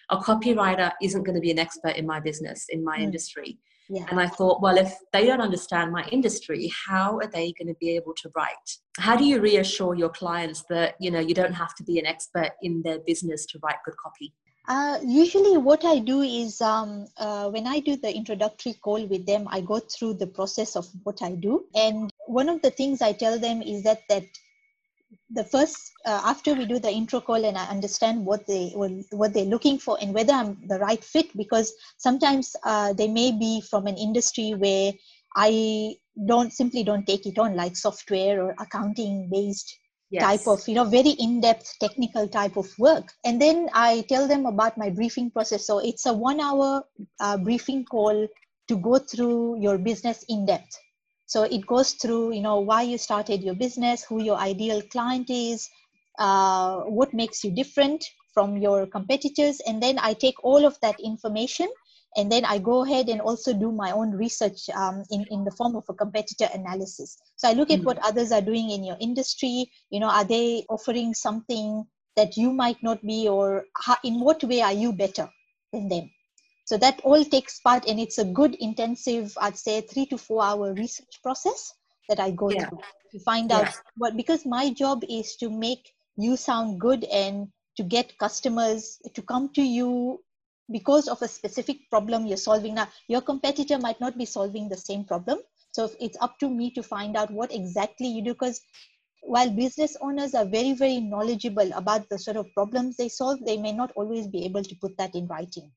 a 0.10 0.18
copywriter 0.18 0.92
isn't 1.02 1.24
going 1.24 1.36
to 1.36 1.42
be 1.42 1.52
an 1.52 1.60
expert 1.60 1.96
in 1.96 2.06
my 2.06 2.20
business 2.20 2.66
in 2.70 2.84
my 2.84 2.98
mm. 2.98 3.04
industry 3.04 3.60
yeah. 3.90 4.06
And 4.10 4.20
I 4.20 4.28
thought, 4.28 4.62
well, 4.62 4.78
if 4.78 4.94
they 5.14 5.26
don't 5.26 5.42
understand 5.42 5.92
my 5.92 6.06
industry, 6.12 6.72
how 6.88 7.18
are 7.18 7.28
they 7.28 7.54
going 7.54 7.68
to 7.68 7.78
be 7.80 7.96
able 7.96 8.14
to 8.16 8.32
write? 8.36 8.70
How 8.98 9.16
do 9.16 9.24
you 9.24 9.40
reassure 9.40 9.96
your 9.96 10.10
clients 10.10 10.64
that 10.70 10.96
you 11.00 11.12
know 11.12 11.20
you 11.20 11.34
don't 11.34 11.54
have 11.54 11.74
to 11.76 11.84
be 11.84 12.00
an 12.00 12.06
expert 12.06 12.52
in 12.62 12.82
their 12.84 13.00
business 13.00 13.46
to 13.48 13.60
write 13.64 13.78
good 13.86 13.96
copy? 13.98 14.34
Uh, 14.68 15.00
usually, 15.02 15.58
what 15.58 15.86
I 15.86 16.00
do 16.00 16.22
is 16.22 16.60
um, 16.60 17.08
uh, 17.18 17.50
when 17.50 17.66
I 17.68 17.80
do 17.80 17.96
the 17.96 18.14
introductory 18.14 18.74
call 18.74 19.06
with 19.06 19.26
them, 19.26 19.48
I 19.50 19.62
go 19.62 19.80
through 19.80 20.16
the 20.16 20.28
process 20.28 20.76
of 20.76 20.86
what 21.04 21.22
I 21.22 21.32
do, 21.32 21.66
and 21.74 22.12
one 22.26 22.50
of 22.50 22.62
the 22.62 22.72
things 22.72 23.02
I 23.02 23.14
tell 23.14 23.40
them 23.40 23.62
is 23.62 23.84
that 23.84 24.02
that 24.10 24.26
the 25.30 25.44
first 25.44 25.92
uh, 26.06 26.22
after 26.26 26.54
we 26.54 26.66
do 26.66 26.80
the 26.80 26.90
intro 26.90 27.20
call 27.20 27.44
and 27.44 27.58
i 27.58 27.66
understand 27.66 28.26
what 28.26 28.46
they 28.48 28.72
what 29.12 29.34
they're 29.34 29.46
looking 29.46 29.78
for 29.78 29.98
and 30.02 30.14
whether 30.14 30.34
i'm 30.34 30.58
the 30.68 30.80
right 30.80 31.04
fit 31.04 31.36
because 31.36 31.74
sometimes 31.98 32.56
uh, 32.64 32.94
they 32.94 33.08
may 33.08 33.32
be 33.32 33.62
from 33.70 33.88
an 33.88 33.98
industry 33.98 34.54
where 34.54 34.94
i 35.36 35.94
don't 36.26 36.54
simply 36.54 36.84
don't 36.84 37.06
take 37.06 37.26
it 37.26 37.38
on 37.38 37.56
like 37.56 37.76
software 37.76 38.42
or 38.42 38.56
accounting 38.60 39.30
based 39.30 39.78
yes. 40.10 40.24
type 40.24 40.48
of 40.48 40.68
you 40.68 40.76
know 40.76 40.86
very 40.86 41.12
in-depth 41.12 41.78
technical 41.80 42.28
type 42.28 42.58
of 42.58 42.68
work. 42.80 43.14
And 43.26 43.42
then 43.42 43.70
i 43.74 44.06
tell 44.10 44.28
them 44.28 44.46
about 44.46 44.78
my 44.78 44.90
briefing 44.90 45.32
process. 45.32 45.66
So 45.66 45.80
it's 45.80 46.06
a 46.06 46.14
one 46.14 46.40
hour 46.40 46.84
uh, 47.20 47.38
briefing 47.38 47.86
call 47.86 48.28
to 48.68 48.78
go 48.78 48.98
through 48.98 49.62
your 49.62 49.78
business 49.78 50.26
in 50.30 50.46
depth 50.46 50.78
so 51.28 51.44
it 51.44 51.68
goes 51.68 51.92
through, 51.92 52.34
you 52.34 52.42
know, 52.42 52.62
why 52.62 52.84
you 52.84 52.98
started 52.98 53.44
your 53.44 53.54
business, 53.54 54.04
who 54.04 54.24
your 54.24 54.38
ideal 54.38 54.82
client 54.82 55.30
is, 55.30 55.70
uh, 56.20 56.80
what 56.84 57.14
makes 57.14 57.44
you 57.44 57.52
different 57.52 58.04
from 58.34 58.58
your 58.58 58.88
competitors. 58.88 59.60
And 59.68 59.84
then 59.84 60.00
i 60.00 60.14
take 60.14 60.42
all 60.44 60.66
of 60.66 60.80
that 60.82 61.00
information 61.02 61.68
and 62.16 62.32
then 62.32 62.46
i 62.46 62.58
go 62.58 62.86
ahead 62.86 63.10
and 63.10 63.20
also 63.20 63.54
do 63.54 63.72
my 63.72 63.92
own 63.92 64.12
research 64.12 64.70
um, 64.70 65.04
in, 65.12 65.26
in 65.30 65.44
the 65.44 65.52
form 65.52 65.76
of 65.76 65.84
a 65.90 65.94
competitor 65.94 66.48
analysis. 66.54 67.18
So 67.36 67.50
i 67.50 67.54
look 67.54 67.72
at 67.72 67.82
mm. 67.82 67.84
what 67.84 68.00
others 68.00 68.32
are 68.32 68.42
doing 68.42 68.72
in 68.72 68.86
your 68.86 68.98
industry. 69.02 69.70
You 69.90 70.00
know 70.00 70.10
are 70.10 70.24
they 70.26 70.66
offering 70.70 71.14
something 71.14 71.86
that 72.16 72.38
you 72.38 72.54
might 72.54 72.82
not 72.82 73.02
be 73.06 73.28
or 73.28 73.66
how, 73.76 73.98
in 74.04 74.22
what 74.22 74.44
way 74.46 74.62
are 74.62 74.74
you 74.74 74.94
better 74.94 75.30
than 75.74 75.90
them 75.90 76.10
so 76.68 76.78
that 76.78 77.00
all 77.04 77.24
takes 77.24 77.60
part 77.62 77.88
and 77.88 78.00
it's 78.00 78.18
a 78.18 78.26
good 78.40 78.56
intensive 78.56 79.34
i'd 79.42 79.58
say 79.58 79.80
three 79.82 80.06
to 80.06 80.18
four 80.18 80.44
hour 80.44 80.74
research 80.74 81.20
process 81.24 81.74
that 82.10 82.20
i 82.20 82.30
go 82.32 82.50
yeah. 82.52 82.68
through 82.68 82.80
to 83.12 83.20
find 83.20 83.52
out 83.52 83.74
what 83.96 84.18
because 84.18 84.46
my 84.46 84.70
job 84.72 85.04
is 85.10 85.36
to 85.38 85.50
make 85.50 85.94
you 86.18 86.36
sound 86.36 86.80
good 86.80 87.04
and 87.06 87.48
to 87.78 87.84
get 87.84 88.18
customers 88.18 89.00
to 89.14 89.22
come 89.22 89.50
to 89.54 89.62
you 89.62 90.20
because 90.72 91.08
of 91.08 91.22
a 91.22 91.28
specific 91.28 91.78
problem 91.90 92.26
you're 92.26 92.38
solving. 92.38 92.76
Now 92.76 92.90
your 93.08 93.22
competitor 93.22 93.78
might 93.78 94.02
not 94.02 94.18
be 94.18 94.26
solving 94.26 94.68
the 94.68 94.78
same 94.78 95.06
problem. 95.06 95.40
So 95.72 95.90
it's 96.02 96.18
up 96.20 96.40
to 96.40 96.50
me 96.50 96.72
to 96.72 96.84
find 96.84 97.16
out 97.16 97.32
what 97.32 97.54
exactly 97.54 98.08
you 98.08 98.24
do 98.24 98.34
because 98.34 98.60
while 99.22 99.50
business 99.50 99.96
owners 100.02 100.34
are 100.34 100.46
very 100.46 100.74
very 100.74 101.00
knowledgeable 101.00 101.72
about 101.74 102.10
the 102.10 102.18
sort 102.18 102.38
of 102.38 102.52
problems 102.54 102.96
they 102.96 103.10
solve 103.10 103.40
they 103.46 103.58
may 103.58 103.74
not 103.74 103.92
always 103.96 104.28
be 104.28 104.46
able 104.46 104.64
to 104.64 104.76
put 104.80 104.96
that 104.98 105.14
in 105.16 105.28
writing 105.28 105.70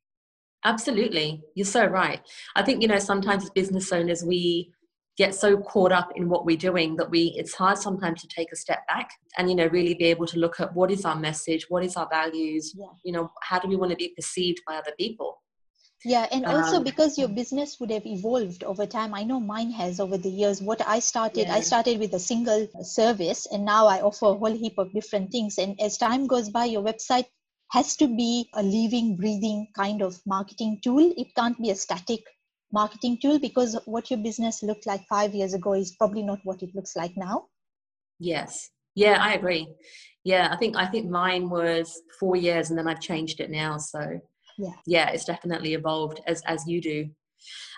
absolutely. 0.65 1.43
You're 1.55 1.67
so 1.67 1.87
right. 1.87 2.21
I 2.57 2.63
think 2.63 2.83
you 2.83 2.89
know 2.89 2.99
sometimes 2.99 3.45
as 3.45 3.51
business 3.51 3.93
owners 3.93 4.25
we 4.25 4.73
get 5.21 5.35
so 5.35 5.59
caught 5.59 5.93
up 5.93 6.11
in 6.17 6.31
what 6.31 6.47
we're 6.47 6.57
doing 6.57 6.97
that 6.97 7.11
we 7.11 7.35
it's 7.37 7.53
hard 7.53 7.77
sometimes 7.77 8.23
to 8.23 8.29
take 8.29 8.51
a 8.53 8.57
step 8.57 8.87
back 8.89 9.11
and 9.37 9.51
you 9.51 9.55
know 9.55 9.67
really 9.67 9.93
be 9.93 10.07
able 10.07 10.27
to 10.27 10.39
look 10.39 10.61
at 10.61 10.75
what 10.75 10.91
is 10.91 11.05
our 11.05 11.17
message 11.17 11.67
what 11.69 11.85
is 11.85 11.95
our 11.97 12.09
values 12.09 12.75
yeah. 12.75 12.87
you 13.05 13.13
know 13.13 13.31
how 13.43 13.59
do 13.59 13.69
we 13.69 13.77
want 13.77 13.91
to 13.91 13.97
be 13.97 14.15
perceived 14.17 14.61
by 14.67 14.77
other 14.77 14.93
people? 14.99 15.43
Yeah 16.07 16.27
and 16.33 16.47
also 16.47 16.77
um, 16.77 16.85
because 16.85 17.19
your 17.19 17.29
business 17.29 17.79
would 17.79 17.91
have 17.91 18.07
evolved 18.07 18.65
over 18.65 18.87
time 18.87 19.13
i 19.13 19.23
know 19.23 19.41
mine 19.41 19.71
has 19.73 20.01
over 20.01 20.17
the 20.17 20.31
years. 20.31 20.63
What 20.63 20.81
i 20.87 21.01
started 21.01 21.49
yeah. 21.49 21.55
i 21.55 21.61
started 21.61 21.99
with 21.99 22.15
a 22.15 22.19
single 22.19 22.67
service 22.83 23.47
and 23.53 23.67
now 23.67 23.87
i 23.89 24.01
offer 24.01 24.27
a 24.27 24.35
whole 24.35 24.57
heap 24.63 24.79
of 24.79 24.95
different 24.95 25.31
things. 25.31 25.59
And 25.59 25.79
as 25.81 25.99
time 25.99 26.27
goes 26.27 26.49
by 26.49 26.65
your 26.65 26.83
website 26.83 27.27
has 27.71 27.97
to 27.97 28.09
be 28.09 28.49
a 28.55 28.63
living 28.63 29.17
breathing 29.17 29.69
kind 29.77 30.03
of 30.03 30.21
marketing 30.27 30.81
tool. 30.83 31.13
It 31.17 31.29
can't 31.37 31.61
be 31.61 31.71
a 31.71 31.75
static 31.75 32.21
marketing 32.73 33.19
tool 33.21 33.39
because 33.39 33.79
what 33.87 34.11
your 34.11 34.19
business 34.19 34.63
looked 34.63 34.87
like 34.87 35.07
five 35.09 35.35
years 35.35 35.55
ago 35.55 35.75
is 35.75 35.93
probably 35.93 36.23
not 36.23 36.41
what 36.45 36.63
it 36.63 36.75
looks 36.75 36.97
like 36.97 37.17
now. 37.17 37.47
Yes. 38.19 38.71
Yeah 38.95 39.19
i 39.21 39.35
agree. 39.35 39.69
Yeah 40.25 40.49
i 40.53 40.57
think 40.57 40.77
i 40.77 40.87
think 40.87 41.09
mine 41.09 41.49
was 41.49 42.03
four 42.19 42.37
years 42.37 42.71
and 42.71 42.79
then 42.79 42.89
i've 42.89 43.01
changed 43.01 43.41
it 43.41 43.51
now. 43.51 43.77
So 43.79 44.21
yeah. 44.59 44.73
yeah 44.87 45.11
it's 45.11 45.25
definitely 45.25 45.75
evolved 45.75 46.21
as 46.27 46.43
as 46.47 46.67
you 46.67 46.81
do 46.81 47.09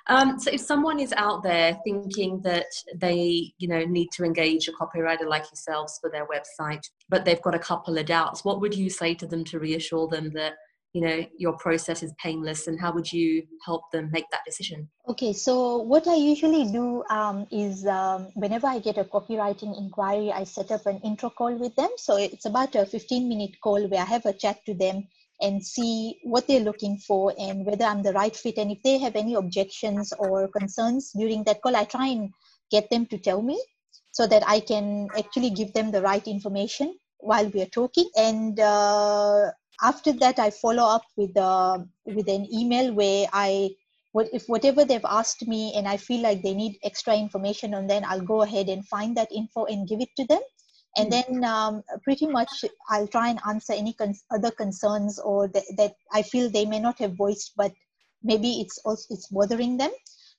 um, 0.09 0.38
so 0.38 0.50
if 0.50 0.61
someone 0.61 0.99
is 0.99 1.12
out 1.16 1.42
there 1.42 1.78
thinking 1.85 2.40
that 2.42 2.66
they 2.97 3.52
you 3.59 3.69
know 3.69 3.85
need 3.85 4.09
to 4.12 4.25
engage 4.25 4.69
a 4.69 4.73
copywriter 4.73 5.26
like 5.26 5.45
yourselves 5.45 5.99
for 6.00 6.11
their 6.11 6.26
website 6.26 6.83
but 7.09 7.25
they've 7.25 7.42
got 7.42 7.54
a 7.54 7.59
couple 7.59 7.97
of 7.99 8.07
doubts 8.07 8.45
what 8.45 8.61
would 8.61 8.75
you 8.75 8.90
say 8.90 9.14
to 9.14 9.26
them 9.26 9.45
to 9.45 9.59
reassure 9.59 10.09
them 10.09 10.31
that 10.33 10.54
you 10.92 11.00
know 11.00 11.25
your 11.38 11.54
process 11.54 12.02
is 12.02 12.12
painless 12.23 12.66
and 12.66 12.78
how 12.78 12.92
would 12.92 13.11
you 13.11 13.42
help 13.64 13.90
them 13.92 14.11
make 14.12 14.26
that 14.31 14.42
decision? 14.45 14.88
Okay 15.09 15.33
so 15.33 15.78
what 15.78 16.07
i 16.07 16.14
usually 16.14 16.71
do 16.71 17.02
um, 17.09 17.47
is 17.50 17.87
um, 17.87 18.28
whenever 18.35 18.66
i 18.66 18.78
get 18.78 18.99
a 18.99 19.04
copywriting 19.04 19.76
inquiry 19.78 20.31
i 20.33 20.45
set 20.45 20.71
up 20.71 20.85
an 20.87 20.99
intro 20.99 21.31
call 21.31 21.54
with 21.54 21.75
them. 21.76 21.90
So 21.97 22.16
it's 22.16 22.45
about 22.45 22.75
a 22.75 22.85
15 22.85 23.28
minute 23.28 23.57
call 23.62 23.87
where 23.88 24.00
i 24.00 24.04
have 24.04 24.26
a 24.26 24.33
chat 24.33 24.64
to 24.66 24.75
them 24.75 25.09
and 25.41 25.64
see 25.64 26.18
what 26.23 26.47
they're 26.47 26.61
looking 26.61 26.97
for 26.99 27.35
and 27.38 27.66
whether 27.66 27.85
i'm 27.85 28.03
the 28.03 28.12
right 28.12 28.37
fit. 28.37 28.59
And 28.59 28.71
if 28.71 28.83
they 28.83 28.99
have 28.99 29.16
any 29.16 29.35
objections 29.35 30.12
or 30.18 30.49
concerns 30.49 31.12
during 31.12 31.45
that 31.45 31.62
call 31.62 31.77
i 31.77 31.85
try 31.85 32.09
and 32.09 32.31
get 32.71 32.90
them 32.90 33.07
to 33.07 33.18
tell 33.18 33.42
me 33.42 33.62
so 34.12 34.27
that 34.27 34.42
i 34.47 34.61
can 34.61 35.09
actually 35.16 35.51
give 35.51 35.73
them 35.73 35.90
the 35.90 36.03
right 36.03 36.27
information 36.27 36.95
while 37.18 37.49
we 37.49 37.62
are 37.62 37.73
talking. 37.81 38.09
And 38.16 38.59
uh, 38.59 39.51
after 39.83 40.12
that 40.12 40.38
i 40.38 40.51
follow 40.51 40.85
up 40.85 41.03
with 41.16 41.37
uh, 41.37 41.79
with 42.05 42.29
an 42.29 42.47
email 42.53 42.92
where 42.95 43.27
i 43.33 43.71
what 44.12 44.29
if 44.33 44.47
whatever 44.47 44.85
they've 44.85 45.11
asked 45.21 45.47
me 45.49 45.73
and 45.77 45.88
i 45.88 45.97
feel 45.97 46.21
like 46.23 46.42
they 46.42 46.55
need 46.55 46.79
extra 46.85 47.16
information 47.16 47.75
on 47.75 47.87
then 47.87 48.05
i'll 48.05 48.29
go 48.33 48.42
ahead 48.42 48.68
and 48.68 48.87
find 48.87 49.16
that 49.16 49.33
info 49.33 49.64
and 49.64 49.88
give 49.88 50.01
it 50.01 50.11
to 50.16 50.27
them 50.27 50.40
and 50.96 51.11
mm. 51.11 51.11
then 51.11 51.44
um, 51.44 51.83
pretty 52.02 52.26
much 52.26 52.64
i'll 52.90 53.09
try 53.09 53.28
and 53.28 53.40
answer 53.48 53.72
any 53.72 53.92
cons- 53.94 54.24
other 54.31 54.50
concerns 54.50 55.18
or 55.18 55.48
th- 55.48 55.64
that 55.76 55.94
i 56.12 56.22
feel 56.22 56.50
they 56.50 56.64
may 56.64 56.81
not 56.81 56.98
have 56.98 57.14
voiced 57.14 57.52
but 57.57 57.72
maybe 58.22 58.61
it's 58.61 58.78
also 58.85 59.07
it's 59.11 59.28
bothering 59.28 59.76
them 59.76 59.90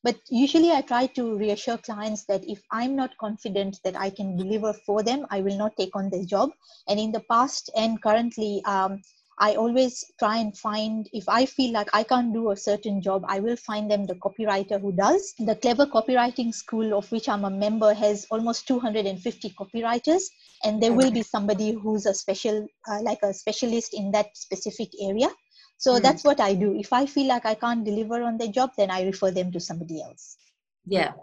but 0.04 0.18
usually 0.30 0.72
i 0.72 0.82
try 0.82 1.06
to 1.08 1.38
reassure 1.38 1.78
clients 1.78 2.26
that 2.26 2.44
if 2.48 2.62
i'm 2.72 2.96
not 2.96 3.18
confident 3.18 3.80
that 3.84 4.00
i 4.00 4.10
can 4.10 4.38
deliver 4.38 4.74
for 4.86 5.04
them 5.04 5.26
i 5.30 5.42
will 5.42 5.58
not 5.58 5.76
take 5.78 5.96
on 5.96 6.10
the 6.10 6.26
job 6.26 6.50
and 6.88 7.00
in 7.00 7.12
the 7.12 7.24
past 7.32 7.70
and 7.76 8.02
currently 8.02 8.62
um, 8.66 9.02
I 9.40 9.56
always 9.56 10.06
try 10.20 10.38
and 10.38 10.56
find, 10.58 11.10
if 11.14 11.28
I 11.28 11.46
feel 11.46 11.74
like 11.74 11.90
I 11.94 12.04
can't 12.04 12.34
do 12.34 12.52
a 12.52 12.56
certain 12.56 13.02
job, 13.02 13.26
I 13.28 13.40
will 13.40 13.56
find 13.56 13.90
them 13.90 14.06
the 14.06 14.16
copywriter 14.16 14.80
who 14.80 14.92
does. 14.92 15.34
The 15.40 15.56
Clever 15.56 15.88
Copywriting 15.88 16.54
School, 16.54 16.98
of 16.98 17.12
which 17.12 17.28
I'm 17.28 17.46
a 17.46 17.50
member, 17.50 17.94
has 17.94 18.28
almost 18.30 18.68
250 18.68 19.50
copywriters, 19.60 20.24
and 20.64 20.82
there 20.82 20.94
will 20.94 21.12
be 21.12 21.24
somebody 21.24 21.72
who's 21.72 22.06
a 22.06 22.14
special, 22.14 22.68
uh, 22.88 23.02
like 23.02 23.20
a 23.24 23.34
specialist 23.34 23.94
in 23.94 24.12
that 24.12 24.38
specific 24.38 24.90
area. 25.02 25.30
So 25.78 25.94
mm. 25.94 26.02
that's 26.02 26.24
what 26.24 26.40
I 26.40 26.54
do. 26.54 26.76
If 26.78 26.94
I 26.94 27.06
feel 27.06 27.28
like 27.28 27.46
I 27.46 27.56
can't 27.56 27.84
deliver 27.84 28.22
on 28.24 28.38
the 28.38 28.48
job, 28.48 28.72
then 28.78 28.92
I 28.92 29.04
refer 29.04 29.32
them 29.32 29.52
to 29.52 29.60
somebody 29.60 30.02
else. 30.02 30.38
Yeah, 30.86 31.14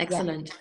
excellent. 0.00 0.48
Yeah. 0.48 0.54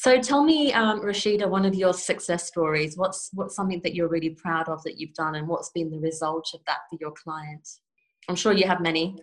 So 0.00 0.18
tell 0.18 0.42
me, 0.44 0.72
um, 0.72 1.02
Rashida, 1.02 1.46
one 1.46 1.66
of 1.66 1.74
your 1.74 1.92
success 1.92 2.46
stories. 2.46 2.96
What's 2.96 3.28
what's 3.34 3.54
something 3.54 3.82
that 3.84 3.94
you're 3.94 4.08
really 4.08 4.30
proud 4.30 4.66
of 4.70 4.82
that 4.84 4.98
you've 4.98 5.12
done, 5.12 5.34
and 5.34 5.46
what's 5.46 5.68
been 5.68 5.90
the 5.90 5.98
result 5.98 6.48
of 6.54 6.60
that 6.66 6.78
for 6.88 6.96
your 6.98 7.12
clients? 7.12 7.82
I'm 8.26 8.34
sure 8.34 8.54
you 8.54 8.66
have 8.66 8.80
many. 8.80 9.18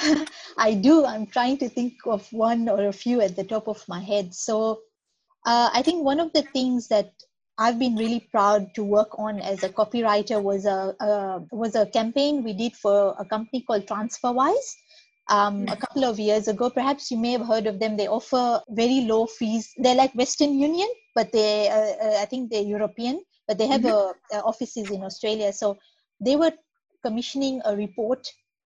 I 0.56 0.72
do. 0.72 1.04
I'm 1.04 1.26
trying 1.26 1.58
to 1.58 1.68
think 1.68 1.92
of 2.06 2.26
one 2.32 2.70
or 2.70 2.86
a 2.86 2.92
few 2.92 3.20
at 3.20 3.36
the 3.36 3.44
top 3.44 3.68
of 3.68 3.86
my 3.86 4.00
head. 4.00 4.32
So 4.32 4.80
uh, 5.44 5.68
I 5.74 5.82
think 5.82 6.02
one 6.02 6.20
of 6.20 6.32
the 6.32 6.44
things 6.54 6.88
that 6.88 7.12
I've 7.58 7.78
been 7.78 7.94
really 7.94 8.26
proud 8.30 8.74
to 8.76 8.82
work 8.82 9.18
on 9.18 9.40
as 9.40 9.62
a 9.62 9.68
copywriter 9.68 10.42
was 10.42 10.64
a, 10.64 10.96
a 11.00 11.42
was 11.52 11.74
a 11.74 11.84
campaign 11.84 12.42
we 12.42 12.54
did 12.54 12.74
for 12.74 13.14
a 13.18 13.26
company 13.26 13.60
called 13.60 13.84
TransferWise 13.84 14.70
um, 15.28 15.66
a 15.68 15.76
couple 15.76 16.04
of 16.04 16.18
years 16.18 16.48
ago. 16.48 16.70
Perhaps 16.70 17.10
you 17.10 17.18
may 17.18 17.32
have 17.32 17.46
heard 17.46 17.66
of 17.66 17.78
them. 17.78 17.96
They 17.96 18.08
offer 18.08 18.60
very 18.68 19.02
low 19.02 19.26
fees. 19.26 19.72
They're 19.76 19.94
like 19.94 20.14
Western 20.14 20.58
Union, 20.58 20.88
but 21.14 21.32
they, 21.32 21.68
uh, 21.68 22.06
uh, 22.06 22.18
I 22.20 22.26
think 22.26 22.50
they're 22.50 22.62
European, 22.62 23.22
but 23.48 23.58
they 23.58 23.66
have 23.66 23.82
mm-hmm. 23.82 24.36
a, 24.36 24.38
a 24.38 24.42
offices 24.42 24.90
in 24.90 25.02
Australia. 25.02 25.52
So 25.52 25.78
they 26.20 26.36
were 26.36 26.52
commissioning 27.04 27.60
a 27.64 27.76
report 27.76 28.26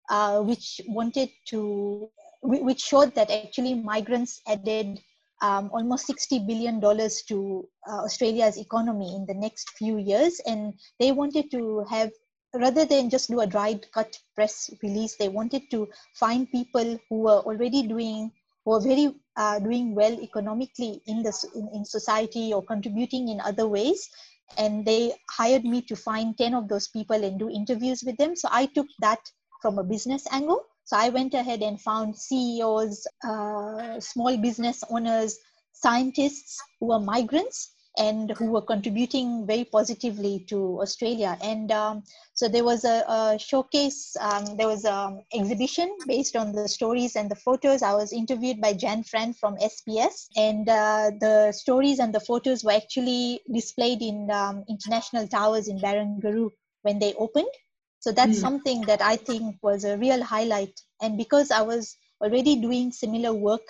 uh, 0.10 0.42
which 0.42 0.82
wanted 0.88 1.30
to, 1.50 2.10
which 2.42 2.82
showed 2.82 3.16
that 3.16 3.32
actually 3.32 3.74
migrants 3.74 4.42
added 4.48 5.00
um, 5.42 5.70
almost 5.74 6.08
60 6.08 6.40
billion 6.48 6.80
dollars 6.80 7.24
to 7.28 7.68
uh, 7.90 8.04
Australia's 8.04 8.58
economy 8.58 9.16
in 9.16 9.26
the 9.26 9.34
next 9.34 9.70
few 9.78 9.98
years, 9.98 10.40
and 10.46 10.74
they 11.00 11.12
wanted 11.12 11.52
to 11.52 11.84
have 11.90 12.12
rather 12.60 12.86
than 12.86 13.10
just 13.10 13.30
do 13.30 13.42
a 13.42 13.48
dried 13.48 13.86
cut 13.92 14.18
press 14.36 14.70
release, 14.82 15.16
they 15.16 15.30
wanted 15.30 15.70
to 15.72 15.88
find 16.14 16.50
people 16.52 16.98
who 17.10 17.20
were 17.22 17.40
already 17.40 17.88
doing, 17.88 18.32
who 18.64 18.72
were 18.72 18.82
very 18.82 19.16
uh, 19.38 19.60
doing 19.60 19.96
well 19.96 20.14
economically 20.22 21.02
in 21.08 21.24
this 21.24 21.44
in, 21.56 21.70
in 21.74 21.86
society 21.86 22.54
or 22.54 22.64
contributing 22.64 23.30
in 23.30 23.40
other 23.42 23.68
ways. 23.68 24.10
And 24.58 24.86
they 24.86 25.14
hired 25.32 25.66
me 25.66 25.82
to 25.84 25.96
find 25.96 26.38
10 26.38 26.54
of 26.54 26.68
those 26.68 26.88
people 26.88 27.24
and 27.24 27.40
do 27.40 27.50
interviews 27.50 28.04
with 28.06 28.18
them. 28.18 28.36
So 28.36 28.48
I 28.52 28.68
took 28.68 28.88
that 29.00 29.20
from 29.62 29.80
a 29.80 29.84
business 29.84 30.28
angle. 30.32 30.62
So 30.84 30.98
I 30.98 31.10
went 31.10 31.34
ahead 31.34 31.64
and 31.64 31.82
found 31.82 32.16
CEOs, 32.16 33.08
uh, 33.24 34.00
small 34.00 34.38
business 34.38 34.84
owners, 34.90 35.40
scientists 35.74 36.62
who 36.80 36.92
are 36.92 37.00
migrants 37.00 37.75
and 37.98 38.32
who 38.32 38.52
were 38.52 38.62
contributing 38.62 39.46
very 39.46 39.64
positively 39.64 40.46
to 40.50 40.80
Australia. 40.82 41.38
And 41.42 41.72
um, 41.72 42.04
so 42.34 42.48
there 42.48 42.64
was 42.64 42.84
a, 42.84 43.04
a 43.08 43.40
showcase, 43.40 44.16
um, 44.20 44.58
there 44.58 44.68
was 44.68 44.86
an 44.86 45.24
exhibition 45.34 45.96
based 46.08 46.36
on 46.36 46.52
the 46.52 46.68
stories 46.68 47.16
and 47.16 47.30
the 47.30 47.36
photos. 47.36 47.82
I 47.82 47.94
was 47.94 48.12
interviewed 48.12 48.60
by 48.60 48.74
Jan 48.74 49.04
Fran 49.04 49.34
from 49.34 49.58
SBS, 49.58 50.28
and 50.36 50.68
uh, 50.68 51.12
the 51.20 51.52
stories 51.52 52.00
and 52.00 52.14
the 52.14 52.20
photos 52.20 52.64
were 52.64 52.74
actually 52.74 53.42
displayed 53.52 54.02
in 54.02 54.30
um, 54.32 54.64
international 54.68 55.28
towers 55.28 55.68
in 55.68 55.80
Barangaroo 55.80 56.50
when 56.82 57.00
they 57.00 57.14
opened. 57.14 57.54
So 58.00 58.12
that's 58.12 58.38
mm. 58.38 58.42
something 58.42 58.82
that 58.82 59.02
I 59.02 59.16
think 59.16 59.56
was 59.64 59.84
a 59.84 59.98
real 59.98 60.22
highlight. 60.22 60.80
And 61.02 61.18
because 61.18 61.50
I 61.50 61.64
was 61.64 61.98
already 62.22 62.56
doing 62.56 62.92
similar 62.92 63.34
work 63.34 63.68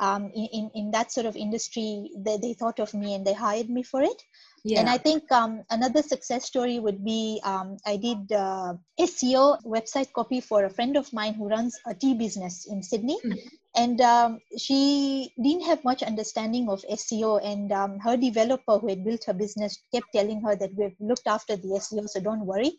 um, 0.00 0.30
in, 0.34 0.48
in, 0.52 0.70
in 0.74 0.90
that 0.92 1.12
sort 1.12 1.26
of 1.26 1.36
industry, 1.36 2.10
they, 2.16 2.36
they 2.36 2.54
thought 2.54 2.78
of 2.78 2.94
me 2.94 3.14
and 3.14 3.26
they 3.26 3.34
hired 3.34 3.68
me 3.68 3.82
for 3.82 4.02
it. 4.02 4.22
Yeah. 4.64 4.80
And 4.80 4.88
I 4.88 4.98
think 4.98 5.30
um, 5.30 5.62
another 5.70 6.02
success 6.02 6.44
story 6.44 6.78
would 6.78 7.04
be 7.04 7.40
um, 7.44 7.76
I 7.86 7.96
did 7.96 8.30
uh, 8.32 8.74
SEO 9.00 9.62
website 9.64 10.12
copy 10.12 10.40
for 10.40 10.64
a 10.64 10.70
friend 10.70 10.96
of 10.96 11.12
mine 11.12 11.34
who 11.34 11.48
runs 11.48 11.78
a 11.86 11.94
tea 11.94 12.14
business 12.14 12.66
in 12.66 12.82
Sydney. 12.82 13.18
Mm-hmm. 13.24 13.48
And 13.76 14.00
um, 14.00 14.40
she 14.56 15.32
didn't 15.42 15.64
have 15.64 15.84
much 15.84 16.02
understanding 16.02 16.68
of 16.68 16.84
SEO. 16.90 17.40
And 17.44 17.72
um, 17.72 17.98
her 18.00 18.16
developer 18.16 18.78
who 18.78 18.88
had 18.88 19.04
built 19.04 19.24
her 19.26 19.34
business 19.34 19.78
kept 19.94 20.06
telling 20.12 20.42
her 20.42 20.56
that 20.56 20.74
we've 20.74 20.96
looked 21.00 21.26
after 21.26 21.56
the 21.56 21.68
SEO, 21.68 22.08
so 22.08 22.20
don't 22.20 22.44
worry. 22.44 22.72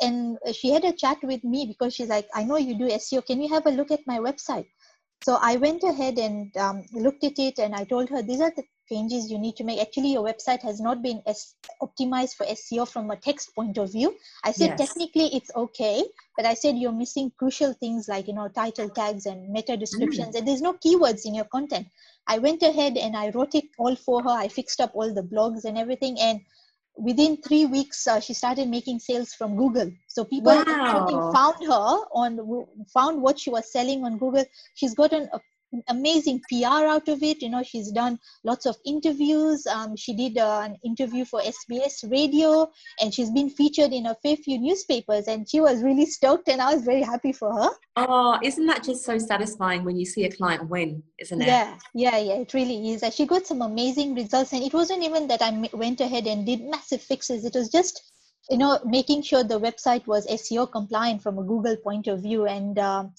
And 0.00 0.38
she 0.52 0.70
had 0.70 0.84
a 0.84 0.92
chat 0.92 1.18
with 1.24 1.42
me 1.42 1.66
because 1.66 1.94
she's 1.94 2.08
like, 2.08 2.28
I 2.32 2.44
know 2.44 2.56
you 2.56 2.78
do 2.78 2.86
SEO. 2.86 3.26
Can 3.26 3.42
you 3.42 3.52
have 3.52 3.66
a 3.66 3.70
look 3.70 3.90
at 3.90 4.06
my 4.06 4.18
website? 4.18 4.66
So 5.24 5.38
I 5.40 5.56
went 5.56 5.82
ahead 5.82 6.18
and 6.18 6.56
um, 6.56 6.84
looked 6.92 7.24
at 7.24 7.38
it 7.38 7.58
and 7.58 7.74
I 7.74 7.84
told 7.84 8.08
her, 8.10 8.22
these 8.22 8.40
are 8.40 8.52
the 8.54 8.62
changes 8.88 9.30
you 9.30 9.38
need 9.38 9.56
to 9.56 9.64
make. 9.64 9.80
Actually, 9.80 10.12
your 10.12 10.24
website 10.24 10.62
has 10.62 10.80
not 10.80 11.02
been 11.02 11.22
as 11.26 11.54
optimized 11.82 12.34
for 12.34 12.46
SEO 12.46 12.88
from 12.88 13.10
a 13.10 13.16
text 13.16 13.54
point 13.54 13.78
of 13.78 13.92
view. 13.92 14.16
I 14.44 14.52
said 14.52 14.76
yes. 14.78 14.88
technically 14.88 15.34
it's 15.34 15.50
okay, 15.54 16.04
but 16.36 16.46
I 16.46 16.54
said 16.54 16.76
you're 16.76 16.92
missing 16.92 17.32
crucial 17.38 17.74
things 17.74 18.08
like 18.08 18.28
you 18.28 18.34
know 18.34 18.48
title 18.48 18.88
tags 18.88 19.26
and 19.26 19.50
meta 19.50 19.76
descriptions, 19.76 20.34
mm. 20.34 20.38
and 20.38 20.48
there's 20.48 20.62
no 20.62 20.74
keywords 20.74 21.26
in 21.26 21.34
your 21.34 21.44
content. 21.46 21.88
I 22.26 22.38
went 22.38 22.62
ahead 22.62 22.96
and 22.96 23.16
I 23.16 23.30
wrote 23.30 23.54
it 23.54 23.64
all 23.78 23.96
for 23.96 24.22
her. 24.22 24.30
I 24.30 24.48
fixed 24.48 24.80
up 24.80 24.92
all 24.94 25.12
the 25.12 25.22
blogs 25.22 25.64
and 25.64 25.76
everything, 25.76 26.18
and 26.20 26.40
within 26.98 27.36
three 27.36 27.64
weeks 27.66 28.06
uh, 28.06 28.20
she 28.20 28.34
started 28.34 28.68
making 28.68 28.98
sales 28.98 29.32
from 29.32 29.56
google 29.56 29.90
so 30.08 30.24
people 30.24 30.52
wow. 30.52 31.32
found 31.32 31.56
her 31.64 31.96
on 32.12 32.66
found 32.92 33.22
what 33.22 33.38
she 33.38 33.50
was 33.50 33.70
selling 33.72 34.04
on 34.04 34.18
google 34.18 34.44
she's 34.74 34.94
gotten 34.94 35.28
a 35.32 35.40
amazing 35.88 36.40
PR 36.48 36.86
out 36.86 37.08
of 37.08 37.22
it. 37.22 37.42
You 37.42 37.50
know, 37.50 37.62
she's 37.62 37.90
done 37.92 38.18
lots 38.44 38.66
of 38.66 38.76
interviews. 38.84 39.66
Um, 39.66 39.96
she 39.96 40.14
did 40.14 40.38
uh, 40.38 40.62
an 40.64 40.76
interview 40.84 41.24
for 41.24 41.40
SBS 41.40 42.10
Radio, 42.10 42.70
and 43.00 43.12
she's 43.12 43.30
been 43.30 43.50
featured 43.50 43.92
in 43.92 44.06
a 44.06 44.14
fair 44.16 44.36
few 44.36 44.58
newspapers. 44.58 45.28
And 45.28 45.48
she 45.48 45.60
was 45.60 45.82
really 45.82 46.06
stoked, 46.06 46.48
and 46.48 46.60
I 46.60 46.74
was 46.74 46.84
very 46.84 47.02
happy 47.02 47.32
for 47.32 47.52
her. 47.52 47.70
Oh, 47.96 48.38
isn't 48.42 48.66
that 48.66 48.84
just 48.84 49.04
so 49.04 49.18
satisfying 49.18 49.84
when 49.84 49.96
you 49.96 50.06
see 50.06 50.24
a 50.24 50.30
client 50.30 50.68
win, 50.68 51.02
isn't 51.18 51.42
it? 51.42 51.46
Yeah, 51.46 51.78
yeah, 51.94 52.18
yeah. 52.18 52.34
It 52.34 52.54
really 52.54 52.92
is. 52.92 53.04
She 53.14 53.26
got 53.26 53.46
some 53.46 53.62
amazing 53.62 54.14
results, 54.14 54.52
and 54.52 54.62
it 54.62 54.72
wasn't 54.72 55.02
even 55.02 55.28
that 55.28 55.42
I 55.42 55.68
went 55.72 56.00
ahead 56.00 56.26
and 56.26 56.46
did 56.46 56.62
massive 56.62 57.02
fixes. 57.02 57.44
It 57.44 57.54
was 57.54 57.68
just 57.68 58.02
you 58.50 58.56
know 58.56 58.78
making 58.84 59.20
sure 59.22 59.44
the 59.44 59.60
website 59.60 60.06
was 60.06 60.26
seo 60.26 60.70
compliant 60.70 61.22
from 61.22 61.38
a 61.38 61.42
google 61.42 61.76
point 61.76 62.06
of 62.06 62.22
view 62.22 62.46
and 62.46 62.78
um, 62.78 63.12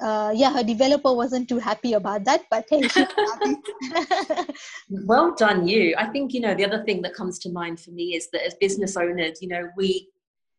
uh, 0.00 0.32
yeah, 0.34 0.52
her 0.52 0.62
developer 0.62 1.12
wasn't 1.12 1.48
too 1.48 1.58
happy 1.58 1.94
about 1.94 2.24
that, 2.24 2.42
but 2.50 2.66
hey, 2.70 2.88
well 4.90 5.34
done, 5.34 5.66
you. 5.66 5.94
I 5.96 6.06
think 6.06 6.32
you 6.32 6.40
know 6.40 6.54
the 6.54 6.64
other 6.64 6.84
thing 6.84 7.02
that 7.02 7.14
comes 7.14 7.38
to 7.40 7.50
mind 7.50 7.80
for 7.80 7.90
me 7.90 8.14
is 8.14 8.28
that 8.32 8.44
as 8.44 8.54
business 8.54 8.96
owners, 8.96 9.40
you 9.40 9.48
know, 9.48 9.68
we 9.76 10.08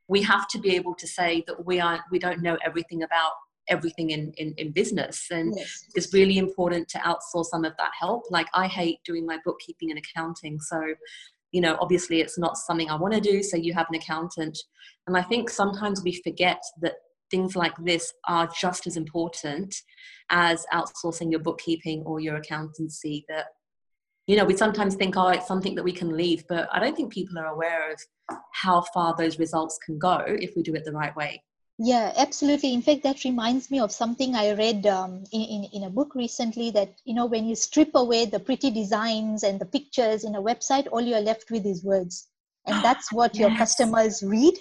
we 0.08 0.22
have 0.24 0.48
to 0.50 0.60
be 0.60 0.76
able 0.76 0.96
to 0.96 1.08
say 1.08 1.44
that 1.48 1.66
we 1.66 1.80
aren't 1.80 2.02
we 2.12 2.20
don't 2.20 2.42
know 2.42 2.58
everything 2.66 3.04
about 3.04 3.34
everything 3.70 4.12
in, 4.12 4.32
in, 4.38 4.54
in 4.58 4.72
business. 4.72 5.28
And 5.30 5.54
yes. 5.58 5.84
it's 5.94 6.14
really 6.14 6.38
important 6.38 6.88
to 6.88 7.00
outsource 7.00 7.48
some 7.48 7.66
of 7.66 7.74
that 7.78 7.92
help. 8.00 8.24
Like 8.30 8.48
i 8.54 8.66
hate 8.66 9.00
doing 9.04 9.26
my 9.26 9.40
bookkeeping 9.44 9.92
and 9.92 10.00
accounting. 10.00 10.60
So 10.60 10.82
you 11.52 11.62
know 11.62 11.78
obviously 11.80 12.20
it's 12.20 12.38
not 12.38 12.58
something 12.58 12.90
i 12.90 12.96
want 12.96 13.14
to 13.14 13.22
do 13.22 13.42
so 13.42 13.56
you 13.56 13.74
have 13.74 13.88
an 13.90 13.96
accountant. 13.96 14.58
And 15.08 15.18
i 15.18 15.22
think 15.22 15.50
sometimes 15.50 16.04
we 16.04 16.22
forget 16.22 16.62
that 16.82 16.96
things 17.30 17.56
like 17.56 17.74
this 17.78 18.14
are 18.26 18.50
just 18.60 18.88
as 18.88 18.98
important 18.98 19.76
as 20.30 20.66
outsourcing 20.74 21.32
your 21.32 21.40
bookkeeping 21.40 22.04
or 22.04 22.20
your 22.20 22.36
accountancy 22.36 23.26
that 23.30 23.48
you 24.28 24.36
know 24.36 24.46
we 24.46 24.56
sometimes 24.56 24.96
think 24.96 25.16
oh 25.18 25.30
it's 25.30 25.48
something 25.48 25.76
that 25.76 25.84
we 25.84 25.92
can 25.92 26.16
leave 26.16 26.44
but 26.50 26.68
i 26.72 26.80
don't 26.80 26.96
think 26.96 27.12
people 27.12 27.38
are 27.40 27.48
aware 27.48 27.92
of 27.92 28.00
how 28.52 28.82
far 28.94 29.16
those 29.18 29.40
results 29.40 29.80
can 29.86 29.98
go 29.98 30.24
if 30.28 30.56
we 30.56 30.62
do 30.62 30.76
it 30.76 30.84
the 30.84 30.92
right 30.92 31.16
way. 31.16 31.42
Yeah 31.80 32.12
absolutely. 32.18 32.74
In 32.74 32.82
fact 32.82 33.04
that 33.04 33.24
reminds 33.24 33.70
me 33.70 33.80
of 33.80 33.92
something 33.92 34.36
i 34.36 34.52
read 34.54 34.88
um, 34.88 35.24
in, 35.32 35.42
in, 35.42 35.64
in 35.74 35.84
a 35.84 35.90
book 35.90 36.16
recently 36.16 36.72
that 36.72 36.96
you 37.06 37.14
know 37.14 37.28
when 37.28 37.46
you 37.46 37.56
strip 37.56 37.92
away 37.94 38.26
the 38.26 38.40
pretty 38.40 38.72
designs 38.72 39.44
and 39.44 39.62
the 39.62 39.66
pictures 39.66 40.24
in 40.24 40.36
a 40.36 40.42
website 40.42 40.88
all 40.92 41.02
you're 41.02 41.22
left 41.22 41.52
with 41.52 41.66
is 41.66 41.84
words. 41.84 42.28
And 42.66 42.84
that's 42.84 43.14
what 43.14 43.34
yes. 43.34 43.40
your 43.42 43.58
customers 43.58 44.24
read 44.24 44.56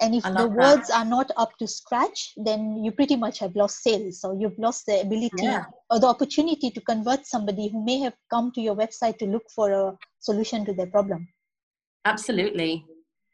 and 0.00 0.14
if 0.14 0.22
the 0.24 0.48
words 0.48 0.88
that. 0.88 0.98
are 0.98 1.04
not 1.04 1.30
up 1.36 1.56
to 1.58 1.66
scratch 1.66 2.32
then 2.36 2.84
you 2.84 2.92
pretty 2.92 3.16
much 3.16 3.38
have 3.38 3.54
lost 3.56 3.82
sales. 3.82 4.20
So 4.20 4.36
you've 4.38 4.58
lost 4.58 4.84
the 4.86 5.00
ability 5.00 5.44
yeah. 5.44 5.64
or 5.90 6.00
the 6.00 6.06
opportunity 6.06 6.70
to 6.70 6.80
convert 6.80 7.26
somebody 7.26 7.68
who 7.68 7.84
may 7.84 8.00
have 8.00 8.14
come 8.30 8.52
to 8.54 8.60
your 8.60 8.76
website 8.76 9.18
to 9.18 9.26
look 9.26 9.44
for 9.54 9.72
a 9.72 9.96
solution 10.20 10.64
to 10.66 10.74
their 10.74 10.86
problem. 10.86 11.28
Absolutely. 12.04 12.84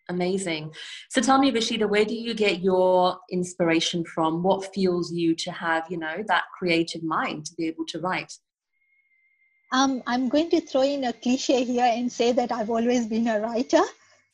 Amazing. 0.08 0.72
So 1.10 1.20
tell 1.20 1.38
me 1.38 1.50
rashida 1.52 1.88
where 1.88 2.04
do 2.04 2.14
you 2.14 2.34
get 2.34 2.62
your 2.62 3.18
inspiration 3.30 4.04
from? 4.04 4.42
What 4.42 4.72
fuels 4.74 5.12
you 5.12 5.34
to 5.36 5.50
have 5.52 5.84
you 5.90 5.96
know 5.96 6.22
that 6.28 6.44
creative 6.58 7.02
mind 7.02 7.46
to 7.46 7.54
be 7.56 7.66
able 7.66 7.86
to 7.86 8.00
write? 8.00 8.32
Um, 9.72 10.02
i'm 10.06 10.28
going 10.28 10.50
to 10.50 10.60
throw 10.60 10.82
in 10.82 11.04
a 11.04 11.14
cliche 11.14 11.64
here 11.64 11.90
and 11.96 12.12
say 12.12 12.32
that 12.32 12.52
i've 12.52 12.68
always 12.68 13.06
been 13.06 13.26
a 13.26 13.40
writer 13.40 13.80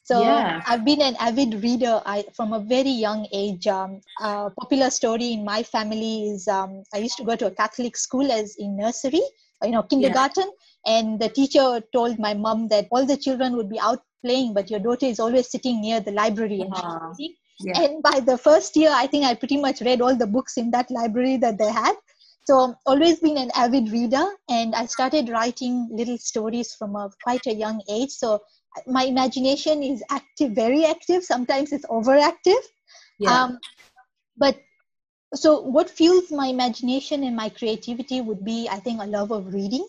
so 0.09 0.23
yeah. 0.23 0.63
I've 0.67 0.87
been 0.87 1.03
an 1.03 1.17
avid 1.21 1.63
reader 1.63 2.01
I, 2.07 2.25
from 2.35 2.55
a 2.55 2.61
very 2.61 2.89
young 2.89 3.27
age. 3.31 3.67
Um, 3.67 4.01
a 4.23 4.51
popular 4.59 4.89
story 4.89 5.33
in 5.33 5.45
my 5.45 5.63
family 5.63 6.31
is 6.31 6.49
um, 6.49 6.83
I 6.95 6.99
used 6.99 7.19
to 7.19 7.25
go 7.25 7.37
to 7.37 7.49
a 7.49 7.51
Catholic 7.51 7.95
school 7.95 8.33
as 8.33 8.57
in 8.59 8.79
nursery, 8.79 9.21
you 9.63 9.71
know, 9.71 9.83
kindergarten, 9.83 10.51
yeah. 10.87 10.95
and 10.95 11.21
the 11.21 11.29
teacher 11.29 11.83
told 11.93 12.19
my 12.19 12.33
mom 12.33 12.69
that 12.69 12.89
all 12.91 13.05
the 13.05 13.19
children 13.19 13.55
would 13.57 13.69
be 13.69 13.79
out 13.79 14.01
playing, 14.25 14.55
but 14.55 14.71
your 14.71 14.81
daughter 14.81 15.05
is 15.05 15.21
always 15.21 15.51
sitting 15.51 15.83
near 15.83 16.01
the 16.01 16.13
library 16.13 16.63
and 16.63 16.73
uh, 16.75 17.13
yeah. 17.61 17.79
And 17.83 18.03
by 18.03 18.21
the 18.21 18.39
first 18.39 18.77
year, 18.77 18.91
I 18.91 19.07
think 19.09 19.27
I 19.27 19.35
pretty 19.35 19.59
much 19.59 19.83
read 19.83 20.01
all 20.01 20.17
the 20.17 20.27
books 20.27 20.57
in 20.57 20.71
that 20.71 20.91
library 20.91 21.37
that 21.39 21.59
they 21.59 21.71
had. 21.71 21.97
So 22.47 22.75
always 22.87 23.21
been 23.21 23.37
an 23.37 23.51
avid 23.55 23.91
reader, 23.91 24.25
and 24.49 24.75
I 24.75 24.87
started 24.87 25.29
writing 25.29 25.87
little 25.93 26.17
stories 26.17 26.75
from 26.75 26.97
a 26.97 27.11
quite 27.23 27.47
a 27.47 27.53
young 27.53 27.83
age. 27.91 28.11
So 28.11 28.41
my 28.87 29.05
imagination 29.05 29.83
is 29.83 30.03
active 30.11 30.53
very 30.53 30.85
active 30.85 31.25
sometimes 31.25 31.73
it's 31.73 31.87
overactive 31.87 32.63
yeah. 33.21 33.45
Um, 33.45 33.59
but 34.37 34.57
so 35.35 35.61
what 35.61 35.91
fuels 35.91 36.31
my 36.31 36.47
imagination 36.47 37.25
and 37.25 37.37
my 37.37 37.49
creativity 37.49 38.21
would 38.21 38.45
be 38.45 38.69
i 38.71 38.79
think 38.79 39.03
a 39.03 39.07
love 39.07 39.31
of 39.31 39.53
reading 39.53 39.87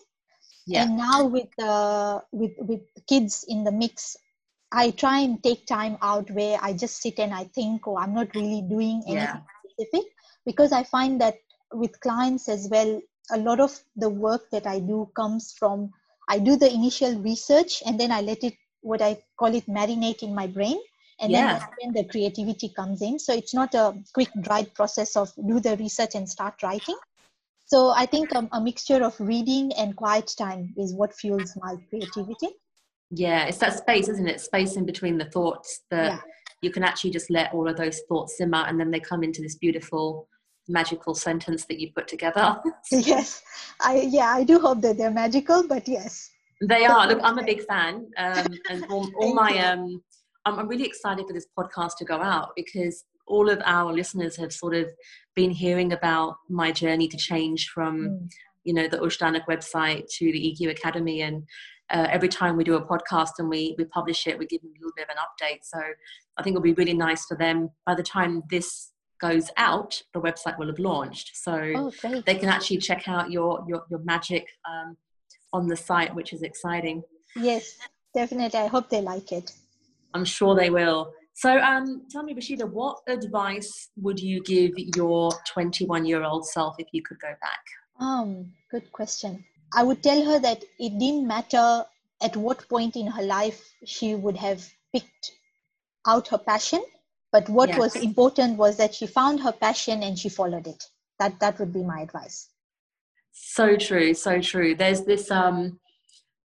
yeah. 0.66 0.82
and 0.82 0.96
now 0.96 1.24
with 1.24 1.48
uh, 1.58 2.20
with 2.32 2.52
with 2.58 2.82
kids 3.08 3.44
in 3.48 3.64
the 3.64 3.72
mix 3.72 4.16
i 4.72 4.90
try 4.90 5.20
and 5.20 5.42
take 5.42 5.66
time 5.66 5.96
out 6.02 6.30
where 6.30 6.58
i 6.62 6.72
just 6.72 7.00
sit 7.00 7.18
and 7.18 7.32
i 7.32 7.44
think 7.54 7.86
oh 7.86 7.96
i'm 7.96 8.14
not 8.14 8.34
really 8.34 8.62
doing 8.68 9.02
anything 9.06 9.16
yeah. 9.16 9.40
specific 9.70 10.06
because 10.44 10.72
i 10.72 10.82
find 10.82 11.20
that 11.20 11.38
with 11.72 11.98
clients 12.00 12.48
as 12.48 12.68
well 12.70 13.00
a 13.32 13.38
lot 13.38 13.60
of 13.60 13.78
the 13.96 14.08
work 14.08 14.42
that 14.50 14.66
i 14.66 14.78
do 14.78 15.08
comes 15.16 15.54
from 15.58 15.90
i 16.28 16.38
do 16.38 16.56
the 16.56 16.70
initial 16.70 17.14
research 17.20 17.82
and 17.86 17.98
then 17.98 18.12
i 18.12 18.20
let 18.20 18.44
it 18.44 18.54
what 18.82 19.02
I 19.02 19.18
call 19.38 19.54
it 19.54 19.66
marinate 19.66 20.22
in 20.22 20.34
my 20.34 20.46
brain. 20.46 20.78
And 21.20 21.32
yeah. 21.32 21.58
then 21.58 21.68
when 21.82 21.92
the 21.92 22.04
creativity 22.10 22.70
comes 22.70 23.02
in. 23.02 23.18
So 23.18 23.34
it's 23.34 23.52
not 23.52 23.74
a 23.74 23.94
quick 24.14 24.30
dry 24.40 24.64
process 24.64 25.16
of 25.16 25.32
do 25.46 25.60
the 25.60 25.76
research 25.76 26.14
and 26.14 26.28
start 26.28 26.62
writing. 26.62 26.96
So 27.66 27.90
I 27.90 28.06
think 28.06 28.34
um, 28.34 28.48
a 28.52 28.60
mixture 28.60 29.04
of 29.04 29.14
reading 29.20 29.72
and 29.74 29.94
quiet 29.94 30.34
time 30.36 30.74
is 30.76 30.92
what 30.94 31.14
fuels 31.14 31.56
my 31.60 31.76
creativity. 31.88 32.48
Yeah, 33.10 33.44
it's 33.44 33.58
that 33.58 33.76
space, 33.76 34.08
isn't 34.08 34.26
it? 34.26 34.40
Space 34.40 34.76
in 34.76 34.86
between 34.86 35.18
the 35.18 35.26
thoughts 35.26 35.82
that 35.90 36.04
yeah. 36.04 36.20
you 36.62 36.70
can 36.70 36.82
actually 36.82 37.10
just 37.10 37.30
let 37.30 37.52
all 37.52 37.68
of 37.68 37.76
those 37.76 38.00
thoughts 38.08 38.38
simmer 38.38 38.64
and 38.66 38.80
then 38.80 38.90
they 38.90 39.00
come 39.00 39.22
into 39.22 39.42
this 39.42 39.56
beautiful 39.56 40.26
magical 40.68 41.14
sentence 41.14 41.64
that 41.66 41.78
you 41.78 41.90
put 41.94 42.08
together. 42.08 42.60
yes. 42.90 43.42
I 43.80 44.08
yeah, 44.08 44.32
I 44.34 44.44
do 44.44 44.58
hope 44.58 44.80
that 44.82 44.96
they're 44.96 45.10
magical, 45.10 45.66
but 45.66 45.86
yes. 45.86 46.30
They 46.60 46.84
are. 46.84 47.06
Look, 47.06 47.20
I'm 47.22 47.38
a 47.38 47.44
big 47.44 47.62
fan, 47.64 48.06
um, 48.18 48.46
and 48.68 48.84
all, 48.90 49.10
all 49.20 49.34
my 49.34 49.58
um, 49.58 50.02
I'm, 50.44 50.58
I'm 50.58 50.68
really 50.68 50.84
excited 50.84 51.26
for 51.26 51.32
this 51.32 51.46
podcast 51.58 51.96
to 51.98 52.04
go 52.04 52.20
out 52.20 52.50
because 52.56 53.04
all 53.26 53.48
of 53.48 53.60
our 53.64 53.92
listeners 53.92 54.36
have 54.36 54.52
sort 54.52 54.74
of 54.74 54.88
been 55.34 55.50
hearing 55.50 55.92
about 55.92 56.36
my 56.48 56.72
journey 56.72 57.06
to 57.08 57.16
change 57.16 57.68
from, 57.68 58.00
mm. 58.00 58.28
you 58.64 58.74
know, 58.74 58.88
the 58.88 58.98
Ushdanak 58.98 59.46
website 59.48 60.08
to 60.18 60.32
the 60.32 60.56
EQ 60.60 60.70
Academy, 60.70 61.22
and 61.22 61.44
uh, 61.90 62.06
every 62.10 62.28
time 62.28 62.56
we 62.56 62.64
do 62.64 62.74
a 62.74 62.86
podcast 62.86 63.32
and 63.38 63.48
we 63.48 63.74
we 63.78 63.84
publish 63.84 64.26
it, 64.26 64.38
we 64.38 64.46
give 64.46 64.60
them 64.62 64.72
a 64.76 64.80
little 64.80 64.92
bit 64.96 65.08
of 65.08 65.16
an 65.16 65.22
update. 65.24 65.60
So 65.62 65.80
I 66.36 66.42
think 66.42 66.54
it'll 66.54 66.62
be 66.62 66.74
really 66.74 66.94
nice 66.94 67.24
for 67.24 67.36
them. 67.36 67.70
By 67.86 67.94
the 67.94 68.02
time 68.02 68.42
this 68.50 68.92
goes 69.20 69.50
out, 69.56 70.02
the 70.14 70.20
website 70.20 70.58
will 70.58 70.68
have 70.68 70.78
launched, 70.78 71.32
so 71.34 71.72
oh, 71.76 72.20
they 72.26 72.34
can 72.34 72.48
actually 72.48 72.78
check 72.78 73.08
out 73.08 73.30
your 73.30 73.64
your 73.66 73.84
your 73.90 74.00
magic. 74.00 74.46
Um, 74.68 74.96
on 75.52 75.66
the 75.66 75.76
site, 75.76 76.14
which 76.14 76.32
is 76.32 76.42
exciting. 76.42 77.02
Yes, 77.36 77.76
definitely. 78.14 78.58
I 78.58 78.66
hope 78.66 78.88
they 78.88 79.00
like 79.00 79.32
it. 79.32 79.52
I'm 80.14 80.24
sure 80.24 80.54
they 80.54 80.70
will. 80.70 81.12
So, 81.34 81.58
um, 81.58 82.02
tell 82.10 82.22
me, 82.22 82.34
Rashida, 82.34 82.68
what 82.68 82.98
advice 83.06 83.90
would 83.96 84.20
you 84.20 84.42
give 84.42 84.72
your 84.96 85.30
21 85.52 86.04
year 86.04 86.22
old 86.24 86.46
self 86.46 86.74
if 86.78 86.88
you 86.92 87.02
could 87.02 87.18
go 87.20 87.32
back? 87.40 87.64
Um, 87.98 88.52
good 88.70 88.90
question. 88.92 89.44
I 89.74 89.84
would 89.84 90.02
tell 90.02 90.24
her 90.24 90.38
that 90.40 90.64
it 90.78 90.98
didn't 90.98 91.26
matter 91.26 91.84
at 92.22 92.36
what 92.36 92.68
point 92.68 92.96
in 92.96 93.06
her 93.06 93.22
life 93.22 93.72
she 93.84 94.14
would 94.14 94.36
have 94.36 94.68
picked 94.92 95.32
out 96.06 96.28
her 96.28 96.38
passion 96.38 96.82
but 97.32 97.48
what 97.48 97.68
yes. 97.68 97.78
was 97.78 97.96
important 97.96 98.56
was 98.56 98.76
that 98.76 98.94
she 98.94 99.06
found 99.06 99.40
her 99.40 99.52
passion 99.52 100.02
and 100.02 100.18
she 100.18 100.28
followed 100.28 100.66
it 100.66 100.84
that 101.18 101.38
that 101.40 101.58
would 101.58 101.72
be 101.72 101.82
my 101.82 102.00
advice 102.00 102.48
so 103.42 103.76
true 103.76 104.14
so 104.14 104.40
true. 104.40 104.74
There's 104.74 105.02
this 105.02 105.30
um 105.30 105.78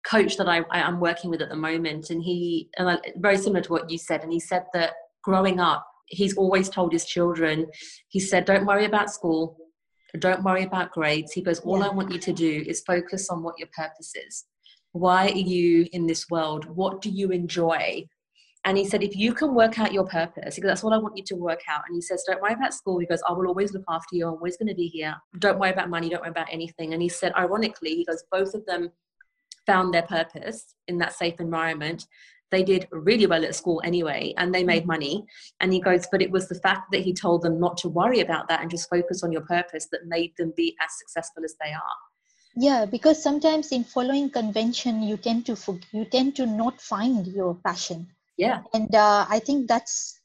coach 0.07 0.37
that 0.37 0.47
I, 0.47 0.63
I 0.71 0.79
am 0.81 0.99
working 0.99 1.29
with 1.29 1.41
at 1.41 1.49
the 1.49 1.55
moment 1.55 2.09
and 2.11 2.21
he 2.21 2.69
and 2.77 2.89
I, 2.89 2.97
very 3.17 3.37
similar 3.37 3.61
to 3.61 3.71
what 3.71 3.89
you 3.89 3.97
said 3.97 4.21
and 4.21 4.31
he 4.31 4.39
said 4.39 4.65
that 4.73 4.93
growing 5.23 5.59
up 5.59 5.85
he's 6.07 6.37
always 6.37 6.69
told 6.69 6.93
his 6.93 7.05
children 7.05 7.65
he 8.09 8.19
said 8.19 8.45
don't 8.45 8.67
worry 8.67 8.85
about 8.85 9.09
school 9.09 9.57
don't 10.19 10.43
worry 10.43 10.63
about 10.63 10.91
grades. 10.91 11.31
He 11.33 11.41
goes 11.41 11.59
all 11.59 11.79
yeah. 11.79 11.87
i 11.87 11.93
want 11.93 12.11
you 12.11 12.19
to 12.19 12.33
do 12.33 12.63
is 12.65 12.81
focus 12.81 13.29
on 13.29 13.43
what 13.43 13.57
your 13.57 13.69
purpose 13.75 14.13
is. 14.15 14.45
Why 14.91 15.27
are 15.27 15.37
you 15.37 15.87
in 15.91 16.07
this 16.07 16.29
world? 16.29 16.65
What 16.65 17.01
do 17.01 17.09
you 17.09 17.31
enjoy 17.31 18.07
and 18.65 18.79
he 18.79 18.85
said, 18.85 19.03
if 19.03 19.15
you 19.15 19.31
can 19.31 19.53
work 19.53 19.77
out 19.77 19.93
your 19.93 20.07
purpose, 20.07 20.55
because 20.55 20.67
that's 20.67 20.83
what 20.83 20.91
I 20.91 20.97
want 20.97 21.15
you 21.15 21.23
to 21.25 21.35
work 21.35 21.61
out. 21.69 21.83
And 21.87 21.95
he 21.95 22.01
says, 22.01 22.23
don't 22.27 22.41
worry 22.41 22.53
about 22.53 22.73
school. 22.73 22.97
He 22.97 23.05
goes, 23.05 23.21
I 23.27 23.31
will 23.31 23.47
always 23.47 23.73
look 23.73 23.83
after 23.87 24.15
you. 24.15 24.27
I'm 24.27 24.33
always 24.33 24.57
going 24.57 24.69
to 24.69 24.75
be 24.75 24.87
here. 24.87 25.15
Don't 25.37 25.59
worry 25.59 25.69
about 25.69 25.91
money. 25.91 26.09
Don't 26.09 26.21
worry 26.21 26.31
about 26.31 26.47
anything. 26.51 26.93
And 26.93 27.01
he 27.01 27.07
said, 27.07 27.31
ironically, 27.37 27.91
he 27.91 28.05
goes, 28.05 28.23
both 28.31 28.55
of 28.55 28.65
them 28.65 28.89
found 29.67 29.93
their 29.93 30.01
purpose 30.01 30.73
in 30.87 30.97
that 30.97 31.13
safe 31.13 31.39
environment. 31.39 32.07
They 32.49 32.63
did 32.63 32.87
really 32.91 33.27
well 33.27 33.45
at 33.45 33.53
school 33.53 33.81
anyway, 33.83 34.33
and 34.37 34.53
they 34.53 34.63
made 34.63 34.87
money. 34.87 35.25
And 35.59 35.71
he 35.71 35.79
goes, 35.79 36.07
but 36.11 36.23
it 36.23 36.31
was 36.31 36.47
the 36.47 36.59
fact 36.59 36.91
that 36.91 37.01
he 37.01 37.13
told 37.13 37.43
them 37.43 37.59
not 37.59 37.77
to 37.77 37.89
worry 37.89 38.21
about 38.21 38.47
that 38.49 38.61
and 38.61 38.71
just 38.71 38.89
focus 38.89 39.23
on 39.23 39.31
your 39.31 39.41
purpose 39.41 39.87
that 39.91 40.07
made 40.07 40.33
them 40.37 40.53
be 40.57 40.75
as 40.81 40.89
successful 40.97 41.43
as 41.43 41.55
they 41.63 41.71
are 41.71 41.97
yeah 42.57 42.85
because 42.85 43.21
sometimes 43.21 43.73
in 43.73 43.83
following 43.83 44.29
convention 44.29 45.03
you 45.03 45.17
tend 45.17 45.45
to 45.45 45.57
you 45.91 46.05
tend 46.05 46.33
to 46.33 46.45
not 46.45 46.79
find 46.79 47.27
your 47.27 47.53
passion 47.65 48.07
yeah 48.37 48.61
and 48.73 48.93
uh, 48.95 49.25
i 49.29 49.39
think 49.39 49.67
that's 49.67 50.19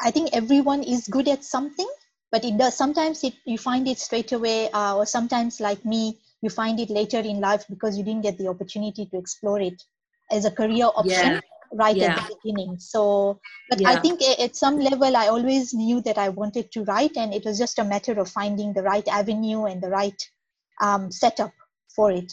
i 0.00 0.10
think 0.10 0.30
everyone 0.32 0.82
is 0.82 1.08
good 1.08 1.28
at 1.28 1.44
something 1.44 1.88
but 2.30 2.44
it 2.44 2.56
does 2.58 2.76
sometimes 2.76 3.22
it 3.24 3.34
you 3.44 3.58
find 3.58 3.88
it 3.88 3.98
straight 3.98 4.32
away 4.32 4.70
uh, 4.70 4.96
or 4.96 5.06
sometimes 5.06 5.60
like 5.60 5.84
me 5.84 6.18
you 6.42 6.50
find 6.50 6.78
it 6.78 6.90
later 6.90 7.18
in 7.18 7.40
life 7.40 7.64
because 7.68 7.96
you 7.96 8.04
didn't 8.04 8.22
get 8.22 8.38
the 8.38 8.48
opportunity 8.48 9.06
to 9.06 9.18
explore 9.18 9.60
it 9.60 9.82
as 10.30 10.44
a 10.44 10.50
career 10.50 10.86
option 10.94 11.32
yeah. 11.32 11.40
right 11.72 11.96
yeah. 11.96 12.12
at 12.12 12.28
the 12.28 12.36
beginning 12.42 12.78
so 12.78 13.40
but 13.70 13.80
yeah. 13.80 13.90
i 13.90 13.96
think 14.00 14.20
at 14.22 14.54
some 14.54 14.78
level 14.78 15.16
i 15.16 15.28
always 15.28 15.72
knew 15.74 16.00
that 16.00 16.18
i 16.18 16.28
wanted 16.28 16.70
to 16.70 16.84
write 16.84 17.16
and 17.16 17.32
it 17.34 17.44
was 17.44 17.58
just 17.58 17.78
a 17.78 17.84
matter 17.84 18.12
of 18.20 18.28
finding 18.28 18.72
the 18.72 18.82
right 18.82 19.08
avenue 19.08 19.64
and 19.64 19.82
the 19.82 19.88
right 19.88 20.30
um, 20.82 21.10
setup 21.10 21.52
for 21.94 22.10
it 22.10 22.32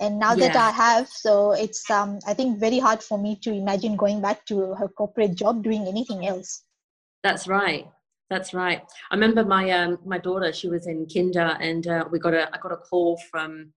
and 0.00 0.18
now 0.18 0.34
yeah. 0.34 0.48
that 0.48 0.56
i 0.56 0.70
have 0.70 1.08
so 1.08 1.52
it's 1.52 1.88
um 1.90 2.18
i 2.26 2.34
think 2.34 2.58
very 2.58 2.78
hard 2.78 3.02
for 3.02 3.18
me 3.18 3.36
to 3.42 3.52
imagine 3.52 3.96
going 3.96 4.20
back 4.20 4.44
to 4.46 4.74
her 4.74 4.88
corporate 4.88 5.34
job 5.34 5.62
doing 5.62 5.86
anything 5.86 6.26
else. 6.26 6.64
That's 7.22 7.46
right. 7.46 7.86
That's 8.30 8.54
right. 8.54 8.82
I 9.10 9.14
remember 9.14 9.44
my 9.44 9.70
um 9.70 9.98
my 10.04 10.18
daughter 10.18 10.52
she 10.52 10.68
was 10.68 10.86
in 10.86 11.06
kinder 11.12 11.56
and 11.60 11.86
uh, 11.86 12.04
we 12.10 12.18
got 12.18 12.34
a 12.34 12.48
i 12.54 12.58
got 12.58 12.72
a 12.72 12.76
call 12.76 13.18
from 13.30 13.72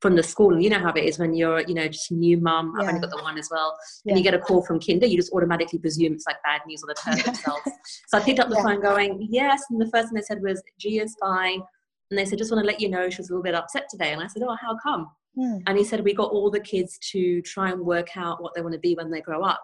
from 0.00 0.16
the 0.16 0.22
school. 0.22 0.52
And 0.54 0.62
you 0.62 0.70
know 0.70 0.78
how 0.78 0.92
it 0.92 1.04
is 1.04 1.18
when 1.18 1.34
you're 1.34 1.60
you 1.60 1.74
know 1.74 1.86
just 1.88 2.10
a 2.10 2.14
new 2.14 2.36
mum. 2.36 2.74
Yeah. 2.74 2.82
i've 2.82 2.88
only 2.88 3.00
got 3.00 3.10
the 3.10 3.22
one 3.22 3.38
as 3.38 3.48
well. 3.50 3.76
And 4.06 4.18
you 4.18 4.24
get 4.24 4.34
a 4.34 4.40
call 4.40 4.62
from 4.62 4.80
kinder 4.80 5.06
you 5.06 5.16
just 5.16 5.32
automatically 5.32 5.78
presume 5.78 6.14
it's 6.14 6.26
like 6.26 6.42
bad 6.42 6.60
news 6.66 6.82
or 6.82 6.88
they've 6.88 7.14
hurt 7.14 7.24
themselves 7.24 7.62
so 8.08 8.18
i 8.18 8.20
picked 8.20 8.40
up 8.40 8.48
the 8.48 8.56
yeah. 8.56 8.62
phone 8.62 8.80
going 8.82 9.26
yes. 9.30 9.62
And 9.70 9.80
the 9.80 9.90
first 9.90 10.08
thing 10.08 10.16
they 10.16 10.22
said 10.22 10.42
was 10.42 10.62
gia's 10.78 11.16
fine 11.20 11.62
and 12.12 12.18
they 12.18 12.24
said 12.24 12.38
just 12.38 12.52
want 12.52 12.62
to 12.62 12.66
let 12.66 12.80
you 12.80 12.88
know 12.88 13.10
she 13.10 13.18
was 13.18 13.30
a 13.30 13.32
little 13.32 13.42
bit 13.42 13.54
upset 13.54 13.88
today 13.90 14.12
and 14.12 14.22
i 14.22 14.26
said 14.26 14.42
oh 14.46 14.56
how 14.60 14.76
come 14.82 15.08
Hmm. 15.36 15.58
And 15.66 15.78
he 15.78 15.84
said, 15.84 16.04
We 16.04 16.14
got 16.14 16.30
all 16.30 16.50
the 16.50 16.60
kids 16.60 16.98
to 17.12 17.42
try 17.42 17.70
and 17.70 17.80
work 17.80 18.16
out 18.16 18.42
what 18.42 18.54
they 18.54 18.62
want 18.62 18.74
to 18.74 18.80
be 18.80 18.94
when 18.94 19.10
they 19.10 19.20
grow 19.20 19.42
up. 19.42 19.60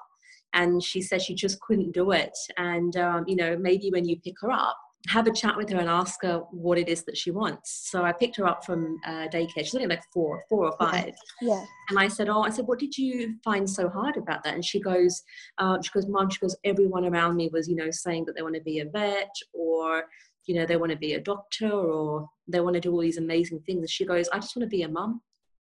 And 0.55 0.83
she 0.83 1.03
said 1.03 1.21
she 1.21 1.35
just 1.35 1.61
couldn't 1.61 1.93
do 1.93 2.13
it. 2.13 2.37
And, 2.57 2.97
um, 2.97 3.25
you 3.27 3.37
know, 3.37 3.57
maybe 3.59 3.91
when 3.91 4.07
you 4.07 4.19
pick 4.19 4.35
her 4.41 4.51
up, 4.51 4.79
have 5.09 5.27
a 5.27 5.33
chat 5.33 5.57
with 5.57 5.71
her 5.71 5.79
and 5.79 5.89
ask 5.89 6.23
her 6.23 6.39
what 6.51 6.79
it 6.79 6.89
is 6.89 7.05
that 7.05 7.17
she 7.17 7.31
wants. 7.31 7.89
So 7.91 8.03
I 8.03 8.13
picked 8.13 8.37
her 8.37 8.47
up 8.47 8.65
from 8.65 8.99
uh, 9.07 9.29
daycare. 9.29 9.59
She's 9.59 9.75
only 9.75 9.87
like 9.87 10.03
four, 10.13 10.43
four 10.49 10.67
or 10.67 10.77
five. 10.79 11.15
Yeah. 11.43 11.63
And 11.91 11.99
I 11.99 12.09
said, 12.09 12.29
oh, 12.29 12.43
I 12.43 12.51
said, 12.51 12.67
what 12.67 12.79
did 12.79 12.97
you 12.97 13.37
find 13.45 13.69
so 13.69 13.89
hard 13.89 14.17
about 14.17 14.43
that? 14.45 14.55
And 14.55 14.65
she 14.65 14.81
goes, 14.81 15.23
uh, 15.59 15.81
she 15.83 15.91
goes, 15.93 16.07
mom, 16.09 16.31
she 16.31 16.41
goes, 16.41 16.57
everyone 16.65 17.05
around 17.05 17.37
me 17.37 17.49
was, 17.53 17.69
you 17.69 17.77
know, 17.77 17.91
saying 17.91 18.25
that 18.25 18.35
they 18.37 18.43
want 18.43 18.57
to 18.57 18.63
be 18.63 18.81
a 18.81 18.87
vet 18.87 19.35
or, 19.53 20.05
you 20.49 20.57
know, 20.57 20.67
they 20.67 20.77
want 20.77 20.91
to 20.91 20.99
be 20.99 21.13
a 21.13 21.21
doctor 21.21 21.71
or 21.71 22.29
they 22.49 22.61
want 22.61 22.75
to 22.75 22.81
do 22.81 22.93
all 22.93 23.01
these 23.01 23.19
amazing 23.19 23.61
things. 23.61 23.81
And 23.81 23.91
she 23.91 24.05
goes, 24.05 24.29
I 24.31 24.39
just 24.39 24.57
want 24.57 24.65
to 24.65 24.77
be 24.77 24.83
a 24.83 24.89
mum 24.89 25.21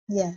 yeah 0.09 0.33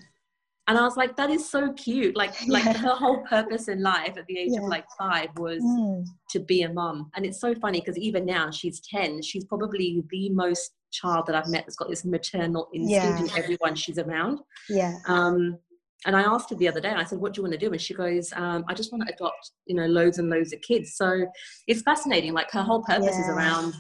and 0.68 0.78
i 0.78 0.82
was 0.82 0.98
like 0.98 1.16
that 1.16 1.30
is 1.30 1.50
so 1.50 1.72
cute 1.74 2.16
like 2.16 2.34
like 2.48 2.64
her 2.64 2.96
whole 2.96 3.24
purpose 3.30 3.68
in 3.68 3.82
life 3.82 4.18
at 4.18 4.26
the 4.28 4.38
age 4.38 4.52
yeah. 4.54 4.62
of 4.62 4.68
like 4.68 4.86
five 4.98 5.30
was 5.38 5.62
mm. 5.62 6.06
to 6.30 6.40
be 6.40 6.64
a 6.64 6.74
mom 6.74 7.10
and 7.16 7.26
it's 7.26 7.40
so 7.40 7.54
funny 7.56 7.80
because 7.80 7.98
even 7.98 8.26
now 8.26 8.50
she's 8.50 8.82
10 8.82 9.22
she's 9.22 9.46
probably 9.46 10.04
the 10.10 10.30
most 10.30 10.72
child 10.92 11.26
that 11.26 11.36
i've 11.36 11.50
met 11.50 11.66
that's 11.66 11.76
got 11.76 11.90
this 11.90 12.06
maternal 12.06 12.70
instinct 12.74 13.20
yeah. 13.20 13.20
in 13.20 13.44
everyone 13.44 13.76
she's 13.76 14.00
around 14.00 14.40
yeah 14.70 14.96
um 15.08 15.58
and 16.06 16.16
I 16.16 16.22
asked 16.22 16.52
her 16.52 16.56
the 16.56 16.68
other 16.68 16.80
day, 16.80 16.92
I 16.92 17.04
said, 17.04 17.18
what 17.18 17.34
do 17.34 17.40
you 17.40 17.44
want 17.44 17.54
to 17.54 17.60
do? 17.60 17.72
And 17.72 17.82
she 17.82 17.96
goes, 17.96 18.32
um, 18.36 18.64
I 18.70 18.76
just 18.76 18.92
want 18.92 19.08
to 19.08 19.14
adopt, 19.14 19.52
you 19.66 19.76
know, 19.76 19.88
loads 19.88 20.20
and 20.20 20.30
loads 20.30 20.54
of 20.54 20.62
kids. 20.62 20.94
So 20.96 21.26
it's 21.66 21.82
fascinating. 21.82 22.34
Like 22.34 22.52
her 22.52 22.62
whole 22.62 22.84
purpose 22.84 23.18
is 23.18 23.28
around 23.28 23.74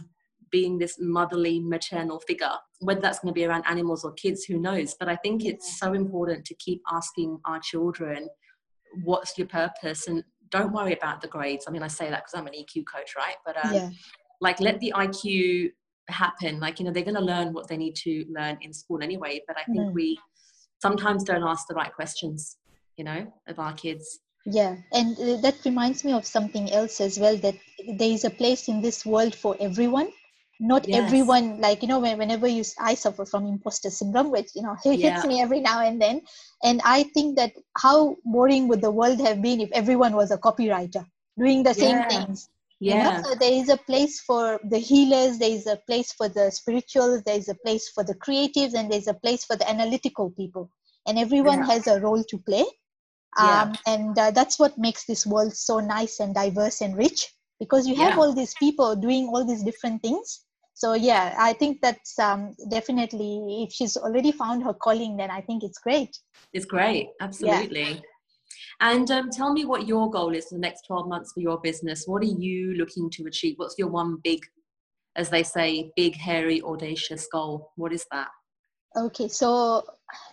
being 0.51 0.77
this 0.77 0.97
motherly 0.99 1.59
maternal 1.59 2.19
figure 2.19 2.51
whether 2.79 3.01
that's 3.01 3.19
going 3.19 3.33
to 3.33 3.37
be 3.37 3.45
around 3.45 3.63
animals 3.67 4.03
or 4.03 4.13
kids 4.13 4.43
who 4.43 4.59
knows? 4.59 4.95
But 4.99 5.09
i 5.09 5.15
think 5.15 5.45
it's 5.45 5.79
so 5.79 5.93
important 5.93 6.45
to 6.45 6.55
keep 6.55 6.81
asking 6.91 7.39
our 7.45 7.59
children 7.59 8.29
what's 9.03 9.37
your 9.37 9.47
purpose? 9.47 10.07
And 10.07 10.23
don't 10.49 10.71
worry 10.71 10.93
about 10.93 11.21
the 11.21 11.27
grades. 11.27 11.65
I 11.67 11.71
mean 11.71 11.83
i 11.83 11.87
say 11.87 12.09
that 12.09 12.23
because 12.23 12.39
i'm 12.39 12.47
an 12.47 12.53
eq 12.53 12.83
coach 12.93 13.15
right? 13.15 13.35
But 13.45 13.65
um, 13.65 13.73
yeah. 13.73 13.89
like 14.41 14.59
let 14.59 14.79
the 14.79 14.93
iq 14.95 15.71
happen. 16.09 16.59
Like 16.59 16.79
you 16.79 16.85
know 16.85 16.91
they're 16.91 17.03
going 17.03 17.15
to 17.15 17.21
learn 17.21 17.53
what 17.53 17.67
they 17.67 17.77
need 17.77 17.95
to 17.97 18.25
learn 18.29 18.57
in 18.61 18.73
school 18.73 19.01
anyway. 19.01 19.41
But 19.47 19.57
i 19.57 19.63
think 19.63 19.79
mm. 19.79 19.93
we 19.93 20.19
sometimes 20.81 21.23
don't 21.23 21.43
ask 21.43 21.67
the 21.67 21.73
right 21.73 21.93
questions 21.93 22.57
you 22.97 23.03
know 23.03 23.31
of 23.47 23.59
our 23.59 23.73
kids. 23.73 24.19
Yeah. 24.45 24.77
And 24.93 25.19
uh, 25.19 25.41
that 25.41 25.57
reminds 25.65 26.05
me 26.05 26.13
of 26.13 26.25
something 26.25 26.71
else 26.71 27.01
as 27.01 27.19
well 27.19 27.35
that 27.37 27.55
there 27.97 28.09
is 28.09 28.23
a 28.23 28.29
place 28.29 28.69
in 28.69 28.81
this 28.81 29.05
world 29.05 29.35
for 29.35 29.57
everyone 29.59 30.09
not 30.59 30.87
yes. 30.87 31.03
everyone 31.03 31.59
like 31.61 31.81
you 31.81 31.87
know 31.87 31.99
whenever 31.99 32.47
you 32.47 32.63
i 32.79 32.93
suffer 32.93 33.25
from 33.25 33.45
imposter 33.45 33.89
syndrome 33.89 34.31
which 34.31 34.49
you 34.55 34.61
know 34.61 34.75
hits 34.83 35.01
yeah. 35.01 35.23
me 35.25 35.41
every 35.41 35.61
now 35.61 35.81
and 35.81 36.01
then 36.01 36.21
and 36.63 36.81
i 36.83 37.03
think 37.03 37.35
that 37.37 37.51
how 37.77 38.15
boring 38.25 38.67
would 38.67 38.81
the 38.81 38.91
world 38.91 39.19
have 39.19 39.41
been 39.41 39.61
if 39.61 39.69
everyone 39.71 40.15
was 40.15 40.31
a 40.31 40.37
copywriter 40.37 41.05
doing 41.37 41.63
the 41.63 41.73
same 41.73 41.97
yeah. 41.97 42.09
things 42.09 42.49
yeah 42.79 43.17
you 43.17 43.21
know? 43.21 43.29
so 43.29 43.35
there 43.35 43.51
is 43.51 43.69
a 43.69 43.77
place 43.77 44.19
for 44.21 44.59
the 44.69 44.77
healers 44.77 45.37
there 45.37 45.51
is 45.51 45.67
a 45.67 45.77
place 45.87 46.11
for 46.11 46.27
the 46.29 46.49
spirituals 46.51 47.21
there 47.23 47.37
is 47.37 47.49
a 47.49 47.55
place 47.55 47.89
for 47.89 48.03
the 48.03 48.15
creatives 48.15 48.73
and 48.73 48.91
there's 48.91 49.07
a 49.07 49.13
place 49.13 49.43
for 49.43 49.55
the 49.55 49.69
analytical 49.69 50.31
people 50.31 50.69
and 51.07 51.19
everyone 51.19 51.59
yeah. 51.59 51.67
has 51.67 51.87
a 51.87 51.99
role 51.99 52.23
to 52.23 52.37
play 52.39 52.65
um, 53.39 53.75
and 53.85 54.17
uh, 54.17 54.31
that's 54.31 54.57
what 54.57 54.77
makes 54.79 55.05
this 55.05 55.25
world 55.25 55.55
so 55.55 55.79
nice 55.79 56.19
and 56.19 56.33
diverse 56.33 56.81
and 56.81 56.97
rich 56.97 57.27
because 57.59 57.87
you 57.87 57.95
have 57.95 58.17
all 58.17 58.33
these 58.33 58.55
people 58.55 58.95
doing 58.95 59.27
all 59.27 59.45
these 59.45 59.63
different 59.63 60.01
things 60.01 60.45
so 60.81 60.93
yeah 60.93 61.33
i 61.39 61.53
think 61.53 61.79
that's 61.81 62.19
um, 62.19 62.55
definitely 62.69 63.65
if 63.65 63.73
she's 63.73 63.97
already 63.97 64.31
found 64.31 64.63
her 64.63 64.73
calling 64.73 65.17
then 65.17 65.31
i 65.31 65.41
think 65.41 65.63
it's 65.63 65.79
great. 65.79 66.15
It's 66.53 66.65
great. 66.65 67.09
Absolutely. 67.21 67.81
Yeah. 67.81 67.99
and 68.81 69.09
um, 69.11 69.29
tell 69.29 69.51
me 69.53 69.65
what 69.65 69.87
your 69.87 70.09
goal 70.09 70.33
is 70.33 70.45
for 70.47 70.55
the 70.55 70.61
next 70.61 70.85
12 70.87 71.07
months 71.07 71.31
for 71.33 71.41
your 71.41 71.59
business. 71.59 72.05
What 72.05 72.23
are 72.23 72.33
you 72.47 72.73
looking 72.75 73.09
to 73.11 73.25
achieve? 73.25 73.55
What's 73.57 73.77
your 73.77 73.89
one 73.89 74.17
big 74.23 74.39
as 75.15 75.29
they 75.29 75.43
say 75.43 75.91
big 75.95 76.15
hairy 76.15 76.61
audacious 76.61 77.27
goal? 77.31 77.71
What 77.75 77.91
is 77.93 78.05
that? 78.11 78.29
Okay 78.95 79.27
so 79.27 79.83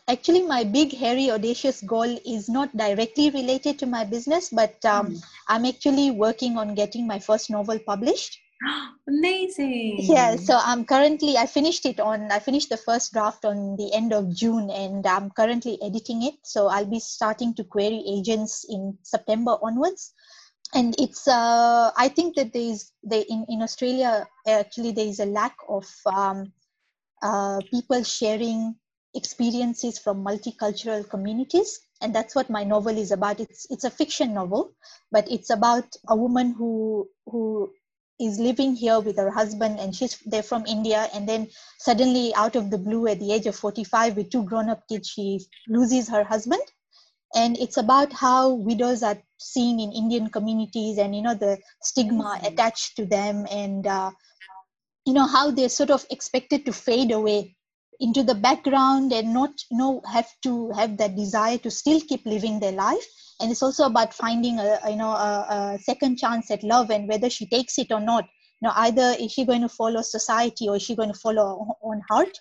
actually 0.09 0.43
my 0.43 0.63
big 0.65 0.95
hairy 0.95 1.31
audacious 1.31 1.83
goal 1.83 2.19
is 2.25 2.49
not 2.49 2.75
directly 2.77 3.31
related 3.31 3.79
to 3.79 3.87
my 3.87 4.05
business 4.05 4.49
but 4.49 4.77
um, 4.85 5.09
mm. 5.09 5.23
i'm 5.49 5.65
actually 5.65 6.11
working 6.13 6.57
on 6.57 6.75
getting 6.75 7.07
my 7.07 7.19
first 7.19 7.51
novel 7.51 7.79
published 7.87 8.39
Amazing. 9.09 9.99
Yeah, 10.01 10.37
so 10.37 10.59
I'm 10.63 10.85
currently 10.85 11.37
I 11.37 11.47
finished 11.47 11.87
it 11.87 12.01
on 12.01 12.31
I 12.31 12.39
finished 12.39 12.71
the 12.71 12.77
first 12.77 13.13
draft 13.13 13.45
on 13.45 13.77
the 13.77 13.93
end 13.93 14.13
of 14.13 14.35
June 14.35 14.71
and 14.71 15.07
I'm 15.07 15.31
currently 15.31 15.79
editing 15.83 16.23
it. 16.23 16.35
So 16.45 16.69
I'll 16.69 16.87
be 16.87 17.01
starting 17.01 17.55
to 17.55 17.65
query 17.65 18.03
agents 18.09 18.65
in 18.69 18.99
September 19.03 19.57
onwards. 19.63 20.13
And 20.75 20.95
it's 20.99 21.29
uh 21.29 21.91
I 21.97 22.09
think 22.09 22.37
that 22.37 22.53
there's 22.53 22.93
they 23.03 23.23
in, 23.23 23.45
in 23.49 23.63
Australia 23.63 24.27
actually 24.47 24.93
there 24.93 25.07
is 25.07 25.21
a 25.21 25.27
lack 25.27 25.57
of 25.69 25.87
um, 26.07 26.53
uh, 27.23 27.61
people 27.71 28.03
sharing 28.03 28.77
experiences 29.15 29.99
from 29.99 30.25
multicultural 30.25 31.09
communities 31.09 31.81
and 32.01 32.13
that's 32.13 32.35
what 32.35 32.51
my 32.51 32.65
novel 32.65 32.99
is 32.99 33.13
about 33.13 33.39
it's 33.39 33.65
it's 33.71 33.85
a 33.85 33.91
fiction 33.91 34.35
novel 34.35 34.73
but 35.13 35.31
it's 35.31 35.51
about 35.51 35.85
a 36.09 36.17
woman 36.17 36.53
who 36.53 37.09
who 37.27 37.71
is 38.21 38.39
living 38.39 38.75
here 38.75 39.01
with 39.01 39.17
her 39.17 39.31
husband 39.31 39.79
and 39.81 39.95
she's 39.95 40.19
they're 40.27 40.43
from 40.43 40.65
india. 40.67 41.09
And 41.15 41.29
then 41.29 41.49
suddenly 41.79 42.33
out 42.35 42.57
of 42.57 42.71
the 42.71 42.79
blue 42.79 43.07
at 43.09 43.21
the 43.21 43.33
age 43.33 43.47
of 43.47 43.57
45 43.57 44.17
with 44.17 44.31
two 44.31 44.45
grown-up 44.45 44.87
kids 44.89 45.09
she 45.09 45.41
loses 45.69 46.09
her 46.09 46.25
husband. 46.25 46.63
And 47.35 47.59
it's 47.59 47.79
about 47.79 48.13
how 48.13 48.55
widows 48.55 49.03
are 49.03 49.21
seen 49.39 49.81
in 49.81 49.93
indian 49.93 50.31
communities 50.31 50.99
and 50.99 51.15
you 51.15 51.23
know 51.23 51.35
the 51.35 51.59
stigma 51.83 52.25
mm-hmm. 52.25 52.47
attached 52.47 52.97
to 52.97 53.05
them 53.05 53.47
and 53.51 53.87
uh, 53.87 54.11
you 55.05 55.13
know 55.13 55.27
how 55.27 55.51
they're 55.51 55.69
sort 55.69 55.91
of 55.91 56.07
expected 56.11 56.65
to 56.65 56.73
fade 56.73 57.11
away 57.11 57.55
into 58.01 58.23
the 58.23 58.35
background 58.35 59.13
and 59.13 59.33
not 59.33 59.51
you 59.71 59.79
know 59.79 60.03
have 60.11 60.29
to 60.43 60.71
have 60.73 60.97
that 60.97 61.15
desire 61.17 61.59
to 61.59 61.71
still 61.71 62.01
keep 62.01 62.25
living 62.25 62.59
their 62.59 62.73
life 62.73 63.07
and 63.41 63.51
it's 63.51 63.63
also 63.63 63.85
about 63.87 64.15
finding 64.15 64.59
a 64.59 64.79
you 64.89 64.97
know 64.97 65.11
a, 65.11 65.47
a 65.75 65.79
second 65.79 66.17
chance 66.17 66.51
at 66.51 66.63
love 66.63 66.91
and 66.91 67.09
whether 67.09 67.29
she 67.31 67.47
takes 67.47 67.79
it 67.79 67.91
or 67.91 68.01
not 68.01 68.25
you 68.61 68.69
know 68.69 68.73
either 68.77 69.15
is 69.19 69.33
she 69.33 69.45
going 69.45 69.61
to 69.61 69.69
follow 69.69 70.03
society 70.03 70.69
or 70.69 70.77
is 70.77 70.83
she 70.83 70.97
going 70.97 71.13
to 71.13 71.19
follow 71.19 71.65
her 71.69 71.75
own 71.89 72.03
heart 72.11 72.39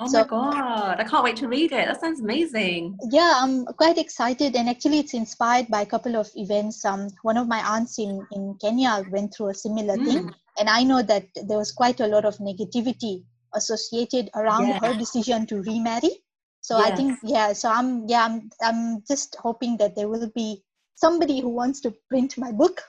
Oh 0.00 0.06
so, 0.06 0.20
my 0.20 0.28
god, 0.28 1.00
I 1.00 1.04
can't 1.04 1.24
wait 1.24 1.34
to 1.38 1.48
read 1.48 1.72
it. 1.72 1.86
That 1.86 2.00
sounds 2.00 2.20
amazing. 2.20 2.96
Yeah, 3.10 3.32
I'm 3.42 3.64
quite 3.64 3.98
excited 3.98 4.54
and 4.54 4.68
actually 4.68 5.00
it's 5.00 5.12
inspired 5.12 5.66
by 5.66 5.80
a 5.82 5.86
couple 5.86 6.14
of 6.14 6.30
events. 6.36 6.84
Um 6.84 7.08
one 7.22 7.36
of 7.36 7.48
my 7.48 7.58
aunts 7.58 7.98
in, 7.98 8.24
in 8.30 8.56
Kenya 8.60 9.04
went 9.10 9.34
through 9.34 9.48
a 9.48 9.54
similar 9.54 9.96
mm. 9.96 10.06
thing. 10.06 10.34
And 10.60 10.68
I 10.68 10.84
know 10.84 11.02
that 11.02 11.26
there 11.34 11.58
was 11.58 11.72
quite 11.72 11.98
a 11.98 12.06
lot 12.06 12.24
of 12.24 12.38
negativity 12.38 13.24
associated 13.54 14.30
around 14.36 14.68
yeah. 14.68 14.78
her 14.78 14.94
decision 14.94 15.46
to 15.46 15.62
remarry. 15.62 16.22
So 16.68 16.76
yes. 16.76 16.92
I 16.92 16.96
think 16.96 17.18
yeah, 17.22 17.52
so 17.54 17.70
I'm 17.70 18.06
yeah, 18.08 18.26
I'm 18.26 18.50
I'm 18.62 19.02
just 19.08 19.36
hoping 19.40 19.78
that 19.78 19.96
there 19.96 20.06
will 20.06 20.30
be 20.34 20.62
somebody 20.96 21.40
who 21.40 21.48
wants 21.48 21.80
to 21.80 21.94
print 22.10 22.36
my 22.36 22.52
book. 22.52 22.82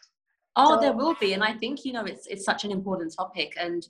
Oh, 0.57 0.75
so, 0.75 0.81
there 0.81 0.91
will 0.91 1.15
be. 1.21 1.31
And 1.31 1.41
I 1.41 1.53
think, 1.53 1.85
you 1.85 1.93
know, 1.93 2.03
it's 2.03 2.27
it's 2.27 2.43
such 2.43 2.65
an 2.65 2.71
important 2.71 3.15
topic 3.15 3.53
and 3.57 3.87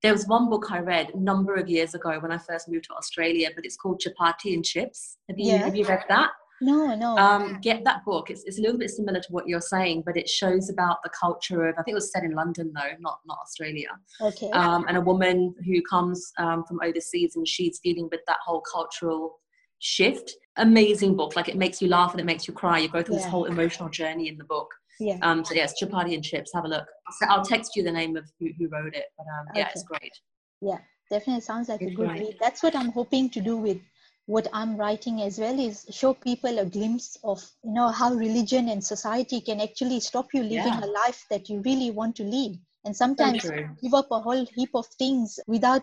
there 0.00 0.12
was 0.12 0.28
one 0.28 0.48
book 0.48 0.70
I 0.70 0.78
read 0.78 1.10
a 1.12 1.18
number 1.18 1.56
of 1.56 1.68
years 1.68 1.92
ago 1.94 2.20
when 2.20 2.30
I 2.30 2.38
first 2.38 2.68
moved 2.68 2.84
to 2.84 2.94
Australia, 2.94 3.48
but 3.52 3.64
it's 3.64 3.76
called 3.76 4.00
Chapati 4.00 4.54
and 4.54 4.64
Chips. 4.64 5.16
Have 5.28 5.40
you, 5.40 5.50
yeah. 5.52 5.56
have 5.58 5.74
you 5.74 5.86
read 5.86 6.04
that? 6.08 6.30
No, 6.62 6.94
no. 6.94 7.16
Um, 7.16 7.58
get 7.60 7.82
that 7.84 8.04
book. 8.04 8.30
It's, 8.30 8.44
it's 8.44 8.58
a 8.58 8.62
little 8.62 8.78
bit 8.78 8.88
similar 8.90 9.18
to 9.18 9.32
what 9.32 9.48
you're 9.48 9.60
saying, 9.60 10.04
but 10.06 10.16
it 10.16 10.28
shows 10.28 10.70
about 10.70 10.98
the 11.02 11.10
culture 11.10 11.66
of, 11.66 11.74
I 11.76 11.82
think 11.82 11.92
it 11.92 12.02
was 12.02 12.12
set 12.12 12.22
in 12.22 12.32
London 12.36 12.72
though, 12.72 12.92
not, 13.00 13.18
not 13.26 13.38
Australia. 13.42 13.88
Okay. 14.20 14.48
Um, 14.50 14.84
and 14.86 14.96
a 14.96 15.00
woman 15.00 15.54
who 15.66 15.82
comes 15.82 16.32
um, 16.38 16.64
from 16.64 16.78
overseas 16.82 17.34
and 17.34 17.46
she's 17.46 17.80
dealing 17.80 18.08
with 18.12 18.20
that 18.28 18.38
whole 18.46 18.62
cultural 18.72 19.40
shift. 19.80 20.36
Amazing 20.56 21.16
book. 21.16 21.34
Like 21.34 21.48
it 21.48 21.56
makes 21.56 21.82
you 21.82 21.88
laugh 21.88 22.12
and 22.12 22.20
it 22.20 22.26
makes 22.26 22.46
you 22.46 22.54
cry. 22.54 22.78
You 22.78 22.88
go 22.88 23.02
through 23.02 23.16
yeah. 23.16 23.22
this 23.22 23.30
whole 23.30 23.46
emotional 23.46 23.88
journey 23.88 24.28
in 24.28 24.38
the 24.38 24.44
book. 24.44 24.68
Yeah. 25.00 25.18
Um, 25.22 25.44
so 25.44 25.54
yes, 25.54 25.74
chapati 25.82 26.14
and 26.14 26.22
chips. 26.22 26.52
Have 26.54 26.64
a 26.64 26.68
look. 26.68 26.86
I'll 27.22 27.44
text 27.44 27.74
you 27.74 27.82
the 27.82 27.90
name 27.90 28.16
of 28.16 28.30
who, 28.38 28.50
who 28.56 28.68
wrote 28.68 28.94
it. 28.94 29.06
But 29.18 29.24
um, 29.24 29.46
yeah, 29.56 29.62
okay. 29.62 29.70
it's 29.74 29.82
great. 29.82 30.12
Yeah, 30.60 30.78
definitely 31.10 31.40
sounds 31.40 31.68
like 31.68 31.82
it's 31.82 31.92
a 31.92 31.94
good 31.96 32.06
great. 32.06 32.20
read. 32.20 32.36
That's 32.40 32.62
what 32.62 32.76
I'm 32.76 32.92
hoping 32.92 33.30
to 33.30 33.40
do 33.40 33.56
with 33.56 33.78
what 34.26 34.46
I'm 34.52 34.76
writing 34.76 35.22
as 35.22 35.38
well 35.38 35.58
is 35.58 35.86
show 35.90 36.14
people 36.14 36.58
a 36.58 36.64
glimpse 36.64 37.18
of 37.24 37.42
you 37.64 37.72
know 37.72 37.88
how 37.88 38.14
religion 38.14 38.68
and 38.68 38.82
society 38.82 39.40
can 39.40 39.60
actually 39.60 40.00
stop 40.00 40.28
you 40.32 40.42
living 40.42 40.78
yeah. 40.78 40.84
a 40.84 40.86
life 40.86 41.24
that 41.30 41.48
you 41.48 41.60
really 41.62 41.90
want 41.90 42.16
to 42.16 42.24
lead 42.24 42.58
and 42.84 42.96
sometimes 42.96 43.42
give 43.82 43.94
up 43.94 44.08
a 44.10 44.20
whole 44.20 44.46
heap 44.54 44.70
of 44.74 44.86
things 44.98 45.40
without 45.46 45.82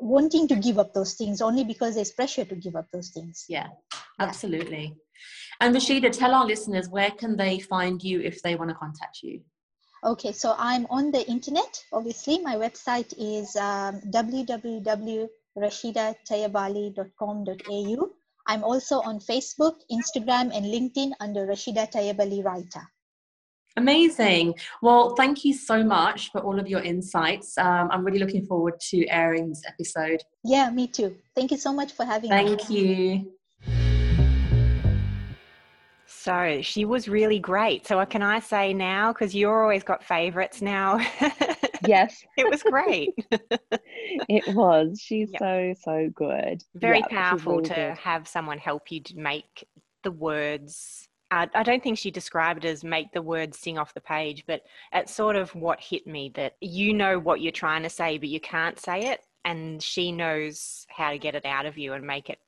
wanting 0.00 0.48
to 0.48 0.56
give 0.56 0.78
up 0.78 0.94
those 0.94 1.14
things 1.14 1.42
only 1.42 1.64
because 1.64 1.94
there's 1.94 2.12
pressure 2.12 2.44
to 2.44 2.54
give 2.54 2.76
up 2.76 2.86
those 2.92 3.10
things 3.10 3.44
yeah, 3.48 3.66
yeah. 3.92 3.98
absolutely 4.26 4.96
and 5.60 5.74
Rashida, 5.74 6.16
tell 6.16 6.34
our 6.34 6.46
listeners 6.46 6.88
where 6.88 7.10
can 7.10 7.36
they 7.36 7.58
find 7.58 8.02
you 8.02 8.20
if 8.20 8.42
they 8.42 8.54
want 8.54 8.70
to 8.70 8.76
contact 8.76 9.18
you? 9.22 9.40
Okay, 10.04 10.30
so 10.30 10.54
I'm 10.56 10.86
on 10.90 11.10
the 11.10 11.26
internet. 11.28 11.84
Obviously, 11.92 12.38
my 12.38 12.54
website 12.54 13.12
is 13.18 13.56
um, 13.56 14.00
www.rashidatayabali.com.au. 15.58 18.10
I'm 18.46 18.62
also 18.64 19.00
on 19.00 19.18
Facebook, 19.20 19.74
Instagram, 19.92 20.56
and 20.56 20.64
LinkedIn 20.64 21.10
under 21.20 21.46
Rashida 21.46 21.92
Tayabali 21.92 22.42
Writer. 22.42 22.80
Amazing. 23.76 24.54
Well, 24.82 25.14
thank 25.14 25.44
you 25.44 25.52
so 25.54 25.84
much 25.84 26.32
for 26.32 26.40
all 26.40 26.58
of 26.58 26.66
your 26.66 26.80
insights. 26.80 27.56
Um, 27.58 27.88
I'm 27.92 28.02
really 28.04 28.18
looking 28.18 28.44
forward 28.46 28.80
to 28.90 29.06
airing 29.08 29.50
this 29.50 29.62
episode. 29.68 30.20
Yeah, 30.44 30.70
me 30.70 30.88
too. 30.88 31.14
Thank 31.36 31.52
you 31.52 31.58
so 31.58 31.72
much 31.72 31.92
for 31.92 32.04
having 32.04 32.30
thank 32.30 32.48
me. 32.48 32.56
Thank 32.56 32.70
you. 32.70 33.32
So 36.06 36.60
she 36.62 36.84
was 36.84 37.08
really 37.08 37.38
great. 37.38 37.86
So 37.86 37.98
what 37.98 38.10
can 38.10 38.22
I 38.22 38.40
say 38.40 38.74
now? 38.74 39.12
Because 39.12 39.32
you're 39.34 39.62
always 39.62 39.84
got 39.84 40.02
favorites 40.02 40.60
now. 40.60 40.98
yes. 41.86 42.24
it 42.36 42.48
was 42.48 42.62
great. 42.62 43.10
it 44.28 44.54
was. 44.54 45.00
She's 45.00 45.30
yep. 45.32 45.40
so, 45.40 45.74
so 45.82 46.10
good. 46.14 46.62
Very 46.74 47.02
powerful 47.02 47.56
really 47.56 47.68
to 47.68 47.74
good. 47.74 47.98
have 47.98 48.28
someone 48.28 48.58
help 48.58 48.90
you 48.90 49.00
to 49.00 49.16
make 49.16 49.66
the 50.04 50.10
words. 50.10 51.08
Uh, 51.30 51.46
I 51.54 51.62
don't 51.62 51.82
think 51.82 51.98
she 51.98 52.10
described 52.10 52.64
it 52.64 52.68
as 52.68 52.84
make 52.84 53.12
the 53.12 53.22
words 53.22 53.58
sing 53.58 53.78
off 53.78 53.94
the 53.94 54.00
page, 54.00 54.44
but 54.46 54.62
it's 54.92 55.14
sort 55.14 55.36
of 55.36 55.54
what 55.54 55.80
hit 55.80 56.06
me 56.06 56.32
that 56.34 56.56
you 56.60 56.94
know 56.94 57.18
what 57.18 57.40
you're 57.40 57.52
trying 57.52 57.82
to 57.82 57.90
say, 57.90 58.18
but 58.18 58.28
you 58.28 58.40
can't 58.40 58.78
say 58.78 59.08
it. 59.08 59.20
And 59.44 59.82
she 59.82 60.12
knows 60.12 60.86
how 60.88 61.10
to 61.10 61.18
get 61.18 61.34
it 61.34 61.46
out 61.46 61.64
of 61.64 61.78
you 61.78 61.94
and 61.94 62.06
make 62.06 62.28
it 62.28 62.38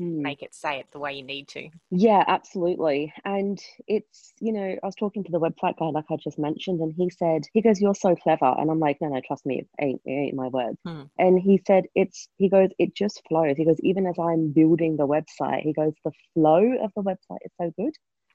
mm. 0.00 0.22
make 0.22 0.42
it 0.42 0.54
say 0.54 0.78
it 0.78 0.86
the 0.92 0.98
way 0.98 1.14
you 1.14 1.22
need 1.22 1.48
to. 1.48 1.68
Yeah, 1.90 2.24
absolutely. 2.26 3.12
And 3.24 3.60
it's, 3.86 4.32
you 4.40 4.52
know, 4.52 4.76
I 4.82 4.86
was 4.86 4.94
talking 4.94 5.24
to 5.24 5.32
the 5.32 5.40
website 5.40 5.78
guy, 5.78 5.86
like 5.86 6.04
I 6.10 6.16
just 6.16 6.38
mentioned, 6.38 6.80
and 6.80 6.92
he 6.96 7.10
said, 7.10 7.44
he 7.52 7.62
goes, 7.62 7.80
You're 7.80 7.94
so 7.94 8.14
clever. 8.16 8.54
And 8.58 8.70
I'm 8.70 8.80
like, 8.80 8.98
No, 9.00 9.08
no, 9.08 9.20
trust 9.26 9.46
me, 9.46 9.60
it 9.60 9.84
ain't, 9.84 10.00
it 10.04 10.10
ain't 10.10 10.34
my 10.34 10.48
words. 10.48 10.78
Hmm. 10.84 11.02
And 11.18 11.38
he 11.38 11.62
said, 11.66 11.84
It's, 11.94 12.28
he 12.36 12.48
goes, 12.48 12.70
It 12.78 12.94
just 12.94 13.22
flows. 13.28 13.56
He 13.56 13.64
goes, 13.64 13.80
Even 13.80 14.06
as 14.06 14.16
I'm 14.18 14.52
building 14.52 14.96
the 14.96 15.06
website, 15.06 15.62
he 15.62 15.72
goes, 15.72 15.92
The 16.04 16.12
flow 16.34 16.74
of 16.82 16.92
the 16.94 17.02
website 17.02 17.38
is 17.44 17.52
so 17.60 17.72
good. 17.76 17.94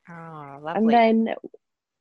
Oh, 0.09 0.59
lovely. 0.61 0.93
And 0.95 1.27
then 1.27 1.35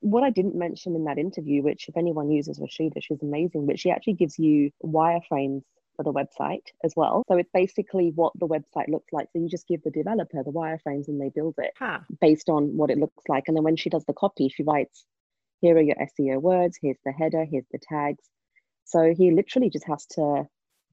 what 0.00 0.24
I 0.24 0.30
didn't 0.30 0.56
mention 0.56 0.96
in 0.96 1.04
that 1.04 1.18
interview, 1.18 1.62
which 1.62 1.88
if 1.88 1.96
anyone 1.96 2.30
uses 2.30 2.58
Rashida, 2.58 3.00
she's 3.00 3.22
amazing, 3.22 3.66
but 3.66 3.78
she 3.78 3.90
actually 3.90 4.14
gives 4.14 4.38
you 4.38 4.70
wireframes 4.84 5.62
for 5.96 6.02
the 6.02 6.12
website 6.12 6.66
as 6.84 6.92
well. 6.96 7.22
So 7.28 7.36
it's 7.36 7.50
basically 7.52 8.12
what 8.14 8.32
the 8.38 8.46
website 8.46 8.88
looks 8.88 9.12
like. 9.12 9.28
So 9.32 9.40
you 9.40 9.48
just 9.48 9.68
give 9.68 9.82
the 9.82 9.90
developer 9.90 10.42
the 10.42 10.52
wireframes 10.52 11.08
and 11.08 11.20
they 11.20 11.30
build 11.34 11.54
it 11.58 11.72
huh. 11.78 12.00
based 12.20 12.48
on 12.48 12.76
what 12.76 12.90
it 12.90 12.98
looks 12.98 13.24
like. 13.28 13.44
And 13.46 13.56
then 13.56 13.64
when 13.64 13.76
she 13.76 13.90
does 13.90 14.04
the 14.04 14.12
copy, 14.14 14.48
she 14.48 14.62
writes, 14.62 15.04
here 15.60 15.76
are 15.76 15.82
your 15.82 15.96
SEO 15.96 16.40
words, 16.40 16.78
here's 16.80 16.98
the 17.04 17.12
header, 17.12 17.44
here's 17.44 17.68
the 17.70 17.78
tags. 17.78 18.24
So 18.84 19.14
he 19.16 19.30
literally 19.30 19.70
just 19.70 19.86
has 19.86 20.06
to 20.12 20.46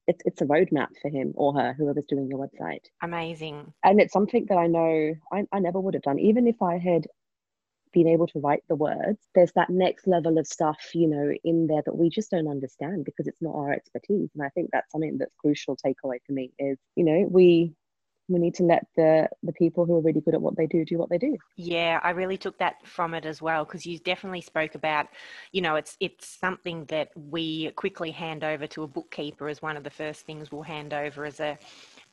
it's 0.06 0.22
it's 0.24 0.42
a 0.42 0.46
roadmap 0.46 0.88
for 1.00 1.08
him 1.08 1.32
or 1.36 1.54
her, 1.54 1.72
whoever's 1.72 2.06
doing 2.06 2.28
your 2.28 2.38
website. 2.38 2.84
Amazing. 3.02 3.72
And 3.84 4.00
it's 4.00 4.12
something 4.12 4.46
that 4.48 4.56
I 4.56 4.66
know 4.66 5.14
I, 5.32 5.44
I 5.52 5.60
never 5.60 5.78
would 5.78 5.94
have 5.94 6.02
done. 6.02 6.18
Even 6.18 6.46
if 6.46 6.60
I 6.62 6.78
had 6.78 7.06
being 7.92 8.08
able 8.08 8.26
to 8.26 8.38
write 8.38 8.62
the 8.68 8.76
words 8.76 9.18
there's 9.34 9.52
that 9.52 9.70
next 9.70 10.06
level 10.06 10.38
of 10.38 10.46
stuff 10.46 10.78
you 10.94 11.06
know 11.06 11.32
in 11.44 11.66
there 11.66 11.82
that 11.84 11.96
we 11.96 12.08
just 12.08 12.30
don't 12.30 12.48
understand 12.48 13.04
because 13.04 13.26
it's 13.26 13.42
not 13.42 13.54
our 13.54 13.72
expertise. 13.72 14.30
And 14.34 14.42
i 14.42 14.48
think 14.50 14.70
that's 14.72 14.90
something 14.92 15.18
that's 15.18 15.34
crucial 15.38 15.76
takeaway 15.76 16.18
for 16.26 16.32
me 16.32 16.52
is 16.58 16.78
you 16.96 17.04
know 17.04 17.26
we 17.30 17.72
we 18.28 18.38
need 18.38 18.54
to 18.54 18.62
let 18.62 18.86
the 18.96 19.28
the 19.42 19.52
people 19.52 19.84
who 19.84 19.96
are 19.96 20.00
really 20.00 20.20
good 20.20 20.34
at 20.34 20.40
what 20.40 20.56
they 20.56 20.66
do 20.66 20.84
do 20.84 20.96
what 20.96 21.10
they 21.10 21.18
do. 21.18 21.36
Yeah 21.56 22.00
i 22.02 22.10
really 22.10 22.38
took 22.38 22.58
that 22.58 22.76
from 22.86 23.12
it 23.14 23.26
as 23.26 23.42
well 23.42 23.64
because 23.64 23.84
you 23.84 23.98
definitely 23.98 24.40
spoke 24.40 24.74
about 24.74 25.08
you 25.52 25.60
know 25.60 25.74
it's 25.74 25.96
it's 26.00 26.38
something 26.38 26.84
that 26.86 27.10
we 27.16 27.70
quickly 27.72 28.10
hand 28.10 28.44
over 28.44 28.66
to 28.68 28.84
a 28.84 28.88
bookkeeper 28.88 29.48
as 29.48 29.60
one 29.60 29.76
of 29.76 29.84
the 29.84 29.90
first 29.90 30.24
things 30.24 30.52
we'll 30.52 30.62
hand 30.62 30.94
over 30.94 31.24
as 31.24 31.40
a 31.40 31.58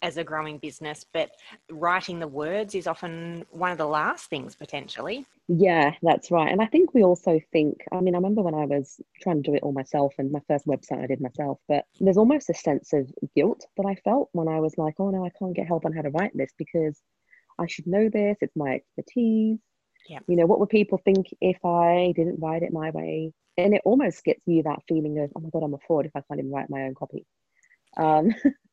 as 0.02 0.18
a 0.18 0.24
growing 0.24 0.58
business, 0.58 1.06
but 1.12 1.32
writing 1.72 2.20
the 2.20 2.28
words 2.28 2.76
is 2.76 2.88
often 2.88 3.46
one 3.52 3.72
of 3.72 3.78
the 3.78 3.88
last 3.88 4.30
things 4.30 4.56
potentially. 4.56 5.26
Yeah, 5.48 5.94
that's 6.02 6.30
right. 6.30 6.52
And 6.52 6.62
I 6.62 6.66
think 6.66 6.94
we 6.94 7.04
also 7.04 7.40
think, 7.52 7.78
I 7.92 8.02
mean, 8.02 8.14
I 8.14 8.18
remember 8.18 8.42
when 8.42 8.54
I 8.54 8.66
was 8.66 9.00
trying 9.22 9.42
to 9.42 9.50
do 9.50 9.56
it 9.56 9.64
all 9.64 9.72
myself 9.72 10.14
and 10.18 10.32
my 10.32 10.42
first 10.48 10.68
website 10.68 11.04
I 11.04 11.08
did 11.08 11.22
myself, 11.22 11.60
but 11.68 11.86
there's 12.00 12.18
almost 12.18 12.50
a 12.50 12.54
sense 12.54 12.94
of 12.94 13.10
guilt 13.36 13.66
that 13.78 13.86
I 13.86 13.96
felt 13.96 14.30
when 14.34 14.48
I 14.48 14.60
was 14.60 14.78
like, 14.78 14.96
oh 15.00 15.10
no, 15.10 15.26
I 15.26 15.32
can't 15.38 15.56
get 15.56 15.68
help 15.68 15.86
on 15.86 15.94
how 15.94 16.02
to 16.02 16.10
write 16.10 16.32
this 16.36 16.52
because 16.58 17.00
I 17.58 17.68
should 17.68 17.88
know 17.88 18.10
this, 18.10 18.38
it's 18.42 18.56
my 18.56 18.76
expertise. 18.76 19.58
Yeah. 20.10 20.20
You 20.28 20.36
know, 20.36 20.46
what 20.46 20.60
would 20.60 20.70
people 20.70 21.00
think 21.04 21.28
if 21.42 21.64
I 21.66 22.14
didn't 22.16 22.40
write 22.40 22.64
it 22.64 22.72
my 22.72 22.92
way? 22.92 23.34
And 23.58 23.74
it 23.74 23.82
almost 23.86 24.24
gets 24.24 24.42
you 24.46 24.64
that 24.64 24.84
feeling 24.88 25.18
of, 25.20 25.32
oh 25.36 25.40
my 25.40 25.50
God, 25.50 25.64
I'm 25.64 25.74
a 25.74 25.80
fraud 25.88 26.06
if 26.06 26.16
I 26.16 26.22
can't 26.22 26.40
even 26.40 26.52
write 26.52 26.70
my 26.70 26.84
own 26.84 26.94
copy. 26.94 27.26
Um, 27.98 28.36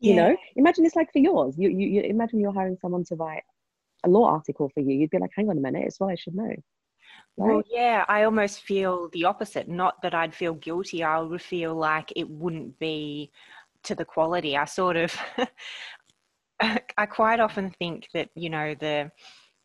you 0.00 0.14
know 0.14 0.36
imagine 0.56 0.84
it's 0.84 0.96
like 0.96 1.12
for 1.12 1.18
yours. 1.18 1.54
You, 1.58 1.68
you 1.70 1.88
you 1.88 2.00
imagine 2.02 2.40
you're 2.40 2.52
hiring 2.52 2.76
someone 2.80 3.04
to 3.04 3.16
write 3.16 3.42
a 4.04 4.08
law 4.08 4.30
article 4.30 4.70
for 4.72 4.80
you. 4.80 4.94
You'd 4.94 5.10
be 5.10 5.18
like 5.18 5.30
hang 5.34 5.50
on 5.50 5.58
a 5.58 5.60
minute 5.60 5.84
it's 5.86 6.00
what 6.00 6.10
i 6.10 6.14
should 6.14 6.34
know 6.34 6.44
right? 6.44 6.56
well 7.36 7.62
yeah 7.70 8.04
i 8.08 8.22
almost 8.24 8.60
feel 8.62 9.08
the 9.12 9.24
opposite. 9.24 9.68
Not 9.68 10.00
that 10.02 10.14
i'd 10.14 10.34
feel 10.34 10.54
guilty 10.54 11.02
i 11.02 11.18
would 11.18 11.42
feel 11.42 11.74
like 11.74 12.12
it 12.16 12.28
wouldn't 12.28 12.78
be 12.78 13.30
to 13.84 13.94
the 13.94 14.04
quality. 14.04 14.56
I 14.56 14.64
sort 14.64 14.96
of 14.96 15.16
i 16.60 17.06
quite 17.06 17.40
often 17.40 17.70
think 17.78 18.08
that 18.14 18.28
you 18.34 18.50
know 18.50 18.74
the 18.74 19.10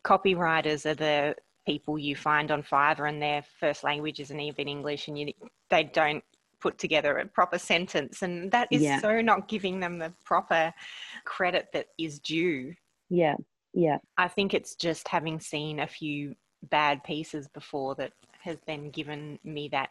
copywriters 0.04 0.86
are 0.86 0.94
the 0.94 1.34
people 1.66 1.98
you 1.98 2.14
find 2.14 2.50
on 2.50 2.62
fiverr 2.62 3.08
and 3.08 3.20
their 3.20 3.42
first 3.58 3.82
language 3.82 4.20
isn't 4.20 4.40
even 4.40 4.68
english 4.68 5.08
and 5.08 5.18
you 5.18 5.32
they 5.70 5.82
don't 5.82 6.22
put 6.64 6.78
together 6.78 7.18
a 7.18 7.26
proper 7.26 7.58
sentence 7.58 8.22
and 8.22 8.50
that 8.50 8.66
is 8.70 8.80
yeah. 8.80 8.98
so 9.00 9.20
not 9.20 9.48
giving 9.48 9.80
them 9.80 9.98
the 9.98 10.10
proper 10.24 10.72
credit 11.24 11.68
that 11.74 11.88
is 11.98 12.18
due 12.20 12.74
yeah 13.10 13.36
Yeah. 13.74 13.98
I 14.16 14.28
think 14.28 14.54
it's 14.54 14.74
just 14.76 15.06
having 15.08 15.38
seen 15.40 15.80
a 15.80 15.86
few 15.86 16.34
bad 16.70 17.04
pieces 17.04 17.48
before 17.48 17.94
that 17.96 18.12
has 18.40 18.56
then 18.66 18.90
given 18.90 19.38
me 19.44 19.68
that 19.68 19.90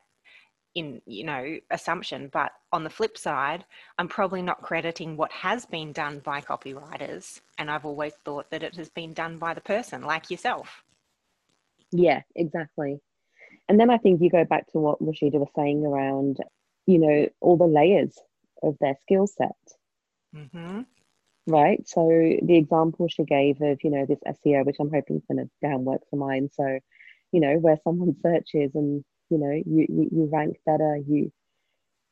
in 0.73 0.99
you 1.05 1.23
know 1.23 1.57
assumption 1.69 2.29
but 2.33 2.51
on 2.71 2.83
the 2.83 2.89
flip 2.89 3.15
side 3.15 3.63
i'm 3.99 4.07
probably 4.07 4.41
not 4.41 4.63
crediting 4.63 5.15
what 5.15 5.31
has 5.31 5.67
been 5.67 5.91
done 5.91 6.17
by 6.19 6.41
copywriters 6.41 7.41
and 7.59 7.69
i've 7.69 7.85
always 7.85 8.13
thought 8.25 8.49
that 8.49 8.63
it 8.63 8.75
has 8.75 8.89
been 8.89 9.13
done 9.13 9.37
by 9.37 9.53
the 9.53 9.61
person 9.61 10.01
like 10.01 10.31
yourself 10.31 10.83
yeah 11.91 12.21
exactly 12.35 12.99
and 13.69 13.79
then 13.79 13.91
i 13.91 13.97
think 13.97 14.19
you 14.19 14.31
go 14.31 14.45
back 14.45 14.65
to 14.71 14.79
what 14.79 14.99
rashida 14.99 15.39
was 15.43 15.53
saying 15.55 15.85
around 15.85 16.37
you 16.85 16.99
know 16.99 17.29
all 17.41 17.57
the 17.57 17.65
layers 17.65 18.17
of 18.63 18.77
their 18.79 18.95
skill 19.03 19.27
set. 19.27 19.57
Mm-hmm. 20.35 20.81
right? 21.47 21.87
So 21.87 22.07
the 22.07 22.57
example 22.57 23.07
she 23.07 23.23
gave 23.23 23.61
of 23.61 23.79
you 23.83 23.91
know 23.91 24.05
this 24.05 24.19
seo 24.27 24.65
which 24.65 24.77
i'm 24.79 24.91
hoping 24.91 25.17
is 25.17 25.23
going 25.29 25.45
to 25.45 25.49
down 25.67 25.85
work 25.85 26.01
for 26.09 26.17
mine. 26.17 26.49
So 26.53 26.79
you 27.31 27.41
know 27.41 27.55
where 27.57 27.77
someone 27.83 28.15
searches 28.23 28.71
and 28.75 29.03
you 29.29 29.37
know 29.37 29.51
you, 29.65 29.85
you, 29.89 30.09
you 30.11 30.29
rank 30.31 30.57
better 30.65 30.97
you 31.07 31.31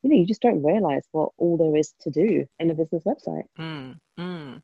you 0.01 0.09
know 0.09 0.15
you 0.15 0.25
just 0.25 0.41
don't 0.41 0.63
realize 0.63 1.03
what 1.11 1.29
all 1.37 1.57
there 1.57 1.75
is 1.75 1.93
to 2.01 2.09
do 2.09 2.45
in 2.59 2.69
a 2.69 2.73
business 2.73 3.03
website 3.03 3.43
mm, 3.59 3.95
mm. 4.19 4.61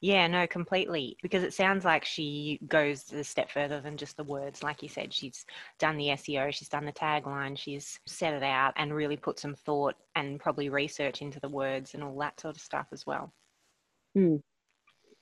yeah 0.00 0.26
no 0.26 0.46
completely 0.46 1.16
because 1.22 1.42
it 1.42 1.52
sounds 1.52 1.84
like 1.84 2.04
she 2.04 2.58
goes 2.66 3.12
a 3.12 3.24
step 3.24 3.50
further 3.50 3.80
than 3.80 3.96
just 3.96 4.16
the 4.16 4.24
words 4.24 4.62
like 4.62 4.82
you 4.82 4.88
said 4.88 5.12
she's 5.12 5.44
done 5.78 5.96
the 5.96 6.08
seo 6.08 6.52
she's 6.52 6.68
done 6.68 6.84
the 6.84 6.92
tagline 6.92 7.56
she's 7.56 7.98
set 8.06 8.34
it 8.34 8.42
out 8.42 8.72
and 8.76 8.94
really 8.94 9.16
put 9.16 9.38
some 9.38 9.54
thought 9.54 9.94
and 10.16 10.40
probably 10.40 10.68
research 10.68 11.22
into 11.22 11.40
the 11.40 11.48
words 11.48 11.94
and 11.94 12.02
all 12.02 12.18
that 12.18 12.38
sort 12.40 12.56
of 12.56 12.62
stuff 12.62 12.86
as 12.92 13.06
well 13.06 13.32
mm. 14.16 14.40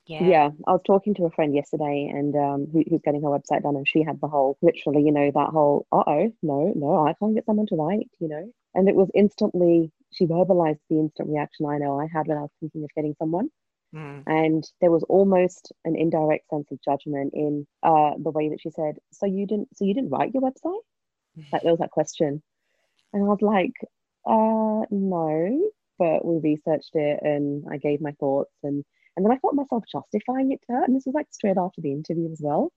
Yeah. 0.07 0.23
Yeah, 0.23 0.49
I 0.65 0.71
was 0.71 0.81
talking 0.87 1.13
to 1.15 1.25
a 1.25 1.29
friend 1.29 1.53
yesterday, 1.53 2.09
and 2.09 2.33
um, 2.35 2.67
who, 2.71 2.81
who's 2.89 3.01
getting 3.03 3.21
her 3.23 3.27
website 3.27 3.63
done, 3.63 3.75
and 3.75 3.87
she 3.87 4.03
had 4.03 4.21
the 4.21 4.27
whole, 4.27 4.57
literally, 4.61 5.03
you 5.03 5.11
know, 5.11 5.29
that 5.35 5.49
whole, 5.49 5.85
uh 5.91 6.03
oh, 6.07 6.31
no, 6.41 6.71
no, 6.75 7.05
I 7.05 7.13
can't 7.19 7.35
get 7.35 7.45
someone 7.45 7.67
to 7.67 7.75
write, 7.75 8.09
you 8.19 8.29
know, 8.29 8.49
and 8.77 8.87
it 8.87 8.95
was 8.95 9.09
instantly. 9.13 9.91
She 10.13 10.25
verbalized 10.25 10.79
the 10.89 10.99
instant 10.99 11.29
reaction 11.29 11.65
I 11.65 11.79
know 11.79 11.99
I 11.99 12.07
had 12.11 12.27
when 12.27 12.37
I 12.37 12.41
was 12.41 12.51
thinking 12.61 12.83
of 12.83 12.89
getting 12.95 13.15
someone, 13.19 13.49
mm. 13.93 14.23
and 14.25 14.63
there 14.79 14.91
was 14.91 15.03
almost 15.09 15.73
an 15.83 15.97
indirect 15.97 16.49
sense 16.49 16.67
of 16.71 16.79
judgment 16.81 17.33
in 17.33 17.67
uh, 17.83 18.11
the 18.23 18.31
way 18.31 18.47
that 18.49 18.61
she 18.61 18.69
said, 18.69 18.99
"So 19.11 19.25
you 19.25 19.45
didn't, 19.45 19.75
so 19.75 19.83
you 19.83 19.93
didn't 19.93 20.11
write 20.11 20.33
your 20.33 20.43
website?" 20.43 20.79
Like 21.51 21.63
there 21.63 21.71
was 21.71 21.79
that 21.79 21.91
question, 21.91 22.41
and 23.13 23.23
I 23.23 23.25
was 23.25 23.41
like, 23.41 23.73
uh, 24.25 24.85
"No," 24.91 25.71
but 25.99 26.23
we 26.23 26.39
researched 26.39 26.95
it, 26.95 27.19
and 27.21 27.65
I 27.69 27.77
gave 27.77 27.99
my 27.99 28.11
thoughts, 28.19 28.53
and 28.63 28.85
and 29.17 29.25
then 29.25 29.33
I 29.33 29.39
felt 29.39 29.55
myself 29.55 29.83
justifying 29.91 30.51
it 30.51 30.61
to 30.67 30.73
her. 30.73 30.83
And 30.85 30.95
this 30.95 31.07
was 31.07 31.15
like 31.15 31.27
straight 31.31 31.57
after 31.57 31.81
the 31.81 31.91
interview 31.91 32.31
as 32.31 32.39
well. 32.41 32.71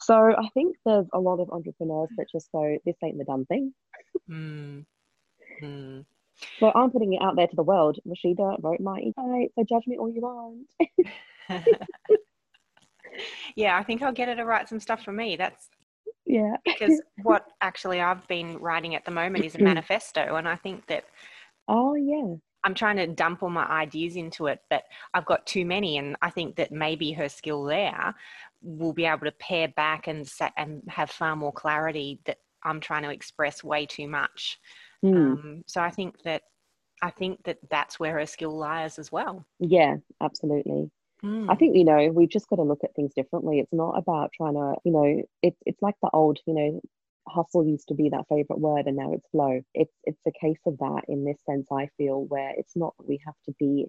So 0.00 0.14
I 0.16 0.48
think 0.54 0.76
there's 0.84 1.06
a 1.12 1.20
lot 1.20 1.38
of 1.38 1.50
entrepreneurs 1.50 2.08
that 2.16 2.26
just 2.32 2.50
go, 2.50 2.76
this 2.84 2.96
ain't 3.04 3.18
the 3.18 3.24
done 3.24 3.44
thing. 3.44 3.72
Mm. 4.28 4.84
Mm. 5.62 6.04
So 6.58 6.72
I'm 6.74 6.90
putting 6.90 7.12
it 7.14 7.22
out 7.22 7.36
there 7.36 7.46
to 7.46 7.56
the 7.56 7.62
world. 7.62 7.98
Rashida 8.06 8.62
wrote 8.62 8.80
my 8.80 8.98
e 8.98 9.12
so 9.16 9.64
judge 9.68 9.86
me 9.86 9.96
all 9.98 10.08
you 10.08 10.20
want. 10.20 10.66
yeah, 13.56 13.76
I 13.76 13.82
think 13.82 14.02
I'll 14.02 14.12
get 14.12 14.28
her 14.28 14.36
to 14.36 14.44
write 14.44 14.68
some 14.68 14.80
stuff 14.80 15.04
for 15.04 15.12
me. 15.12 15.36
That's 15.36 15.68
yeah. 16.26 16.56
because 16.64 17.00
what 17.22 17.46
actually 17.60 18.00
I've 18.00 18.26
been 18.28 18.58
writing 18.58 18.94
at 18.94 19.04
the 19.04 19.10
moment 19.10 19.44
is 19.44 19.54
a 19.54 19.58
manifesto, 19.62 20.36
and 20.36 20.48
I 20.48 20.56
think 20.56 20.86
that. 20.86 21.04
Oh 21.68 21.94
yeah. 21.94 22.34
I'm 22.64 22.74
trying 22.74 22.96
to 22.98 23.08
dump 23.08 23.42
all 23.42 23.50
my 23.50 23.64
ideas 23.64 24.14
into 24.14 24.46
it, 24.46 24.60
but 24.70 24.84
I've 25.14 25.26
got 25.26 25.44
too 25.46 25.64
many, 25.64 25.98
and 25.98 26.16
I 26.22 26.30
think 26.30 26.54
that 26.56 26.70
maybe 26.70 27.10
her 27.12 27.28
skill 27.28 27.64
there 27.64 28.14
will 28.62 28.92
be 28.92 29.04
able 29.04 29.26
to 29.26 29.32
pare 29.32 29.68
back 29.68 30.06
and 30.06 30.30
and 30.56 30.82
have 30.88 31.10
far 31.10 31.34
more 31.34 31.52
clarity 31.52 32.20
that 32.26 32.38
I'm 32.62 32.80
trying 32.80 33.02
to 33.02 33.10
express 33.10 33.64
way 33.64 33.86
too 33.86 34.06
much. 34.06 34.60
Mm. 35.04 35.32
Um, 35.32 35.62
so 35.66 35.80
I 35.80 35.90
think 35.90 36.22
that 36.22 36.42
I 37.02 37.10
think 37.10 37.42
that 37.44 37.58
that's 37.70 37.98
where 37.98 38.12
her 38.18 38.26
skill 38.26 38.56
lies 38.56 38.98
as 38.98 39.10
well. 39.10 39.44
Yeah, 39.58 39.96
absolutely. 40.20 40.90
Mm. 41.24 41.50
I 41.50 41.54
think 41.54 41.76
you 41.76 41.84
know 41.84 42.10
we've 42.12 42.28
just 42.30 42.48
got 42.48 42.56
to 42.56 42.62
look 42.62 42.84
at 42.84 42.94
things 42.94 43.12
differently. 43.14 43.58
It's 43.58 43.72
not 43.72 43.98
about 43.98 44.30
trying 44.36 44.54
to 44.54 44.74
you 44.84 44.92
know 44.92 45.22
it's 45.42 45.58
it's 45.66 45.82
like 45.82 45.96
the 46.02 46.10
old 46.12 46.38
you 46.46 46.54
know 46.54 46.80
hustle 47.28 47.66
used 47.66 47.88
to 47.88 47.94
be 47.94 48.08
that 48.08 48.26
favorite 48.28 48.58
word 48.58 48.86
and 48.86 48.96
now 48.96 49.12
it's 49.12 49.28
flow 49.30 49.60
it's 49.74 49.94
it's 50.04 50.20
a 50.26 50.32
case 50.40 50.58
of 50.66 50.76
that 50.78 51.02
in 51.08 51.24
this 51.24 51.38
sense 51.46 51.68
i 51.70 51.88
feel 51.96 52.24
where 52.24 52.52
it's 52.56 52.74
not 52.74 52.94
that 52.98 53.06
we 53.06 53.20
have 53.24 53.36
to 53.44 53.54
be 53.58 53.86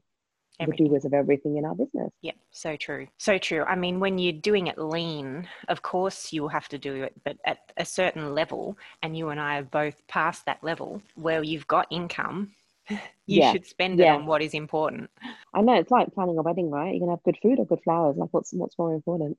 everything. 0.59 0.85
the 0.85 0.89
doers 0.89 1.05
of 1.05 1.13
everything 1.13 1.57
in 1.57 1.65
our 1.65 1.75
business 1.75 2.11
yeah 2.21 2.31
so 2.51 2.75
true 2.75 3.07
so 3.17 3.37
true 3.37 3.63
i 3.63 3.75
mean 3.75 3.99
when 3.99 4.17
you're 4.17 4.33
doing 4.33 4.67
it 4.67 4.77
lean 4.77 5.47
of 5.67 5.81
course 5.81 6.31
you'll 6.31 6.47
have 6.47 6.67
to 6.67 6.77
do 6.77 7.03
it 7.03 7.13
but 7.25 7.37
at 7.45 7.59
a 7.77 7.85
certain 7.85 8.33
level 8.33 8.77
and 9.01 9.17
you 9.17 9.29
and 9.29 9.39
i 9.39 9.57
are 9.57 9.63
both 9.63 10.05
past 10.07 10.45
that 10.45 10.63
level 10.63 11.01
where 11.15 11.43
you've 11.43 11.67
got 11.67 11.87
income 11.89 12.51
you 12.89 12.99
yeah. 13.25 13.51
should 13.51 13.65
spend 13.65 13.99
it 13.99 14.03
yeah. 14.03 14.15
on 14.15 14.25
what 14.25 14.41
is 14.41 14.53
important 14.53 15.09
i 15.53 15.61
know 15.61 15.73
it's 15.73 15.91
like 15.91 16.13
planning 16.13 16.37
a 16.37 16.41
wedding 16.41 16.69
right 16.69 16.91
you're 16.91 16.99
gonna 16.99 17.13
have 17.13 17.23
good 17.23 17.37
food 17.41 17.59
or 17.59 17.65
good 17.65 17.81
flowers 17.83 18.15
like 18.17 18.29
what's 18.31 18.53
what's 18.53 18.77
more 18.77 18.93
important 18.93 19.37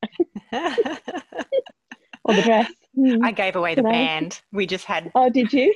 or 2.25 2.35
the 2.35 2.43
dress. 2.43 2.71
I 3.23 3.33
gave 3.33 3.57
away 3.57 3.75
the 3.75 3.83
band. 3.83 4.41
We 4.53 4.67
just 4.67 4.85
had. 4.85 5.11
Oh, 5.15 5.29
did 5.31 5.53
you? 5.53 5.75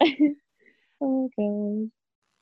oh 1.00 1.30
god. 1.36 1.90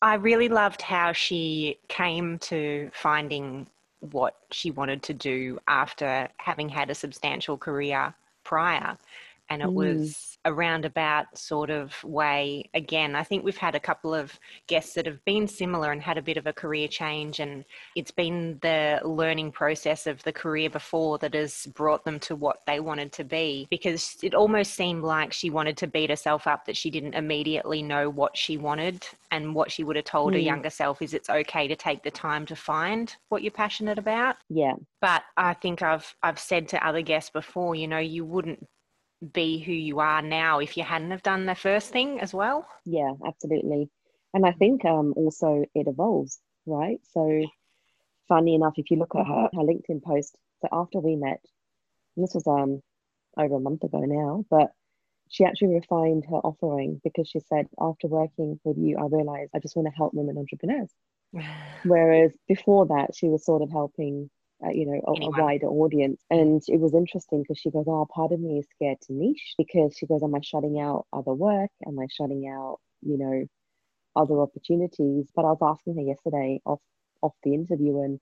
I 0.02 0.14
really 0.14 0.48
loved 0.48 0.82
how 0.82 1.12
she 1.12 1.78
came 1.88 2.38
to 2.40 2.90
finding 2.94 3.66
what 4.00 4.36
she 4.50 4.70
wanted 4.70 5.02
to 5.04 5.14
do 5.14 5.58
after 5.68 6.28
having 6.38 6.68
had 6.70 6.88
a 6.88 6.94
substantial 6.94 7.58
career 7.58 8.14
prior 8.44 8.96
and 9.50 9.60
it 9.60 9.68
mm. 9.68 9.74
was 9.74 10.29
a 10.44 10.52
roundabout 10.52 11.26
sort 11.36 11.68
of 11.70 12.02
way 12.02 12.68
again 12.74 13.14
i 13.14 13.22
think 13.22 13.44
we've 13.44 13.56
had 13.56 13.74
a 13.74 13.80
couple 13.80 14.14
of 14.14 14.38
guests 14.68 14.94
that 14.94 15.04
have 15.04 15.22
been 15.24 15.46
similar 15.46 15.92
and 15.92 16.00
had 16.00 16.16
a 16.16 16.22
bit 16.22 16.36
of 16.36 16.46
a 16.46 16.52
career 16.52 16.88
change 16.88 17.40
and 17.40 17.64
it's 17.94 18.10
been 18.10 18.58
the 18.62 19.00
learning 19.04 19.52
process 19.52 20.06
of 20.06 20.22
the 20.22 20.32
career 20.32 20.70
before 20.70 21.18
that 21.18 21.34
has 21.34 21.66
brought 21.74 22.04
them 22.04 22.18
to 22.18 22.34
what 22.34 22.60
they 22.66 22.80
wanted 22.80 23.12
to 23.12 23.22
be 23.22 23.66
because 23.70 24.16
it 24.22 24.34
almost 24.34 24.74
seemed 24.74 25.02
like 25.02 25.32
she 25.32 25.50
wanted 25.50 25.76
to 25.76 25.86
beat 25.86 26.10
herself 26.10 26.46
up 26.46 26.64
that 26.64 26.76
she 26.76 26.90
didn't 26.90 27.14
immediately 27.14 27.82
know 27.82 28.08
what 28.08 28.36
she 28.36 28.56
wanted 28.56 29.06
and 29.30 29.54
what 29.54 29.70
she 29.70 29.84
would 29.84 29.96
have 29.96 30.04
told 30.06 30.32
mm. 30.32 30.36
her 30.36 30.40
younger 30.40 30.70
self 30.70 31.02
is 31.02 31.12
it's 31.12 31.30
okay 31.30 31.68
to 31.68 31.76
take 31.76 32.02
the 32.02 32.10
time 32.10 32.46
to 32.46 32.56
find 32.56 33.16
what 33.28 33.42
you're 33.42 33.50
passionate 33.50 33.98
about 33.98 34.36
yeah 34.48 34.74
but 35.02 35.22
i 35.36 35.52
think 35.52 35.82
i've 35.82 36.14
i've 36.22 36.38
said 36.38 36.66
to 36.66 36.86
other 36.86 37.02
guests 37.02 37.30
before 37.30 37.74
you 37.74 37.86
know 37.86 37.98
you 37.98 38.24
wouldn't 38.24 38.66
be 39.32 39.58
who 39.58 39.72
you 39.72 40.00
are 40.00 40.22
now 40.22 40.58
if 40.60 40.76
you 40.76 40.82
hadn't 40.82 41.10
have 41.10 41.22
done 41.22 41.46
the 41.46 41.54
first 41.54 41.90
thing 41.90 42.20
as 42.20 42.32
well? 42.32 42.66
Yeah 42.84 43.12
absolutely. 43.26 43.90
And 44.34 44.46
i 44.46 44.52
think 44.52 44.84
um 44.84 45.12
also 45.16 45.64
it 45.74 45.86
evolves 45.86 46.40
right? 46.66 47.00
So 47.12 47.46
funny 48.28 48.54
enough 48.54 48.74
if 48.76 48.90
you 48.90 48.96
look 48.98 49.14
at 49.14 49.26
her 49.26 49.48
her 49.52 49.62
linkedin 49.62 50.02
post 50.02 50.36
so 50.62 50.68
after 50.72 51.00
we 51.00 51.16
met 51.16 51.40
and 52.16 52.24
this 52.24 52.34
was 52.34 52.46
um 52.46 52.80
over 53.36 53.56
a 53.56 53.60
month 53.60 53.82
ago 53.82 54.00
now 54.00 54.44
but 54.50 54.70
she 55.28 55.44
actually 55.44 55.74
refined 55.74 56.24
her 56.28 56.36
offering 56.36 57.00
because 57.04 57.28
she 57.28 57.40
said 57.40 57.66
after 57.80 58.08
working 58.08 58.58
with 58.64 58.76
you 58.78 58.96
i 58.98 59.06
realized 59.06 59.50
i 59.54 59.58
just 59.58 59.76
want 59.76 59.86
to 59.86 59.94
help 59.96 60.14
women 60.14 60.38
entrepreneurs. 60.38 60.92
Whereas 61.84 62.32
before 62.48 62.86
that 62.86 63.14
she 63.14 63.28
was 63.28 63.44
sort 63.44 63.62
of 63.62 63.70
helping 63.70 64.30
uh, 64.64 64.70
you 64.70 64.86
know, 64.86 65.00
a, 65.06 65.12
a, 65.12 65.30
wider 65.30 65.66
audience. 65.66 66.22
And 66.30 66.62
it 66.68 66.80
was 66.80 66.94
interesting 66.94 67.42
because 67.42 67.58
she 67.58 67.70
goes, 67.70 67.86
Oh, 67.88 68.06
part 68.12 68.32
of 68.32 68.40
me 68.40 68.58
is 68.58 68.66
scared 68.74 69.00
to 69.02 69.12
niche 69.12 69.54
because 69.56 69.96
she 69.96 70.06
goes, 70.06 70.22
Am 70.22 70.34
I 70.34 70.40
shutting 70.42 70.78
out 70.80 71.06
other 71.12 71.32
work? 71.32 71.70
Am 71.86 71.98
I 71.98 72.06
shutting 72.10 72.48
out, 72.48 72.78
you 73.02 73.18
know, 73.18 73.46
other 74.16 74.40
opportunities? 74.40 75.26
But 75.34 75.44
I 75.44 75.52
was 75.52 75.58
asking 75.62 75.96
her 75.96 76.02
yesterday 76.02 76.60
off 76.66 76.80
off 77.22 77.34
the 77.42 77.54
interview 77.54 78.00
and 78.00 78.18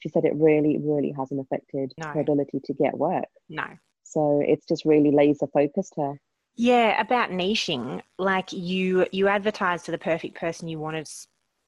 she 0.00 0.08
said 0.08 0.24
it 0.24 0.34
really, 0.34 0.78
really 0.80 1.14
hasn't 1.16 1.40
affected 1.40 1.92
no. 1.98 2.08
her 2.08 2.20
ability 2.20 2.60
to 2.64 2.74
get 2.74 2.96
work. 2.96 3.28
No. 3.48 3.64
So 4.02 4.42
it's 4.44 4.66
just 4.66 4.84
really 4.84 5.10
laser 5.12 5.46
focused 5.52 5.94
her. 5.96 6.14
Yeah, 6.56 7.00
about 7.00 7.30
niching, 7.30 8.02
like 8.18 8.52
you 8.52 9.06
you 9.12 9.28
advertise 9.28 9.84
to 9.84 9.92
the 9.92 9.98
perfect 9.98 10.34
person 10.38 10.68
you 10.68 10.78
want 10.78 11.04
to 11.04 11.12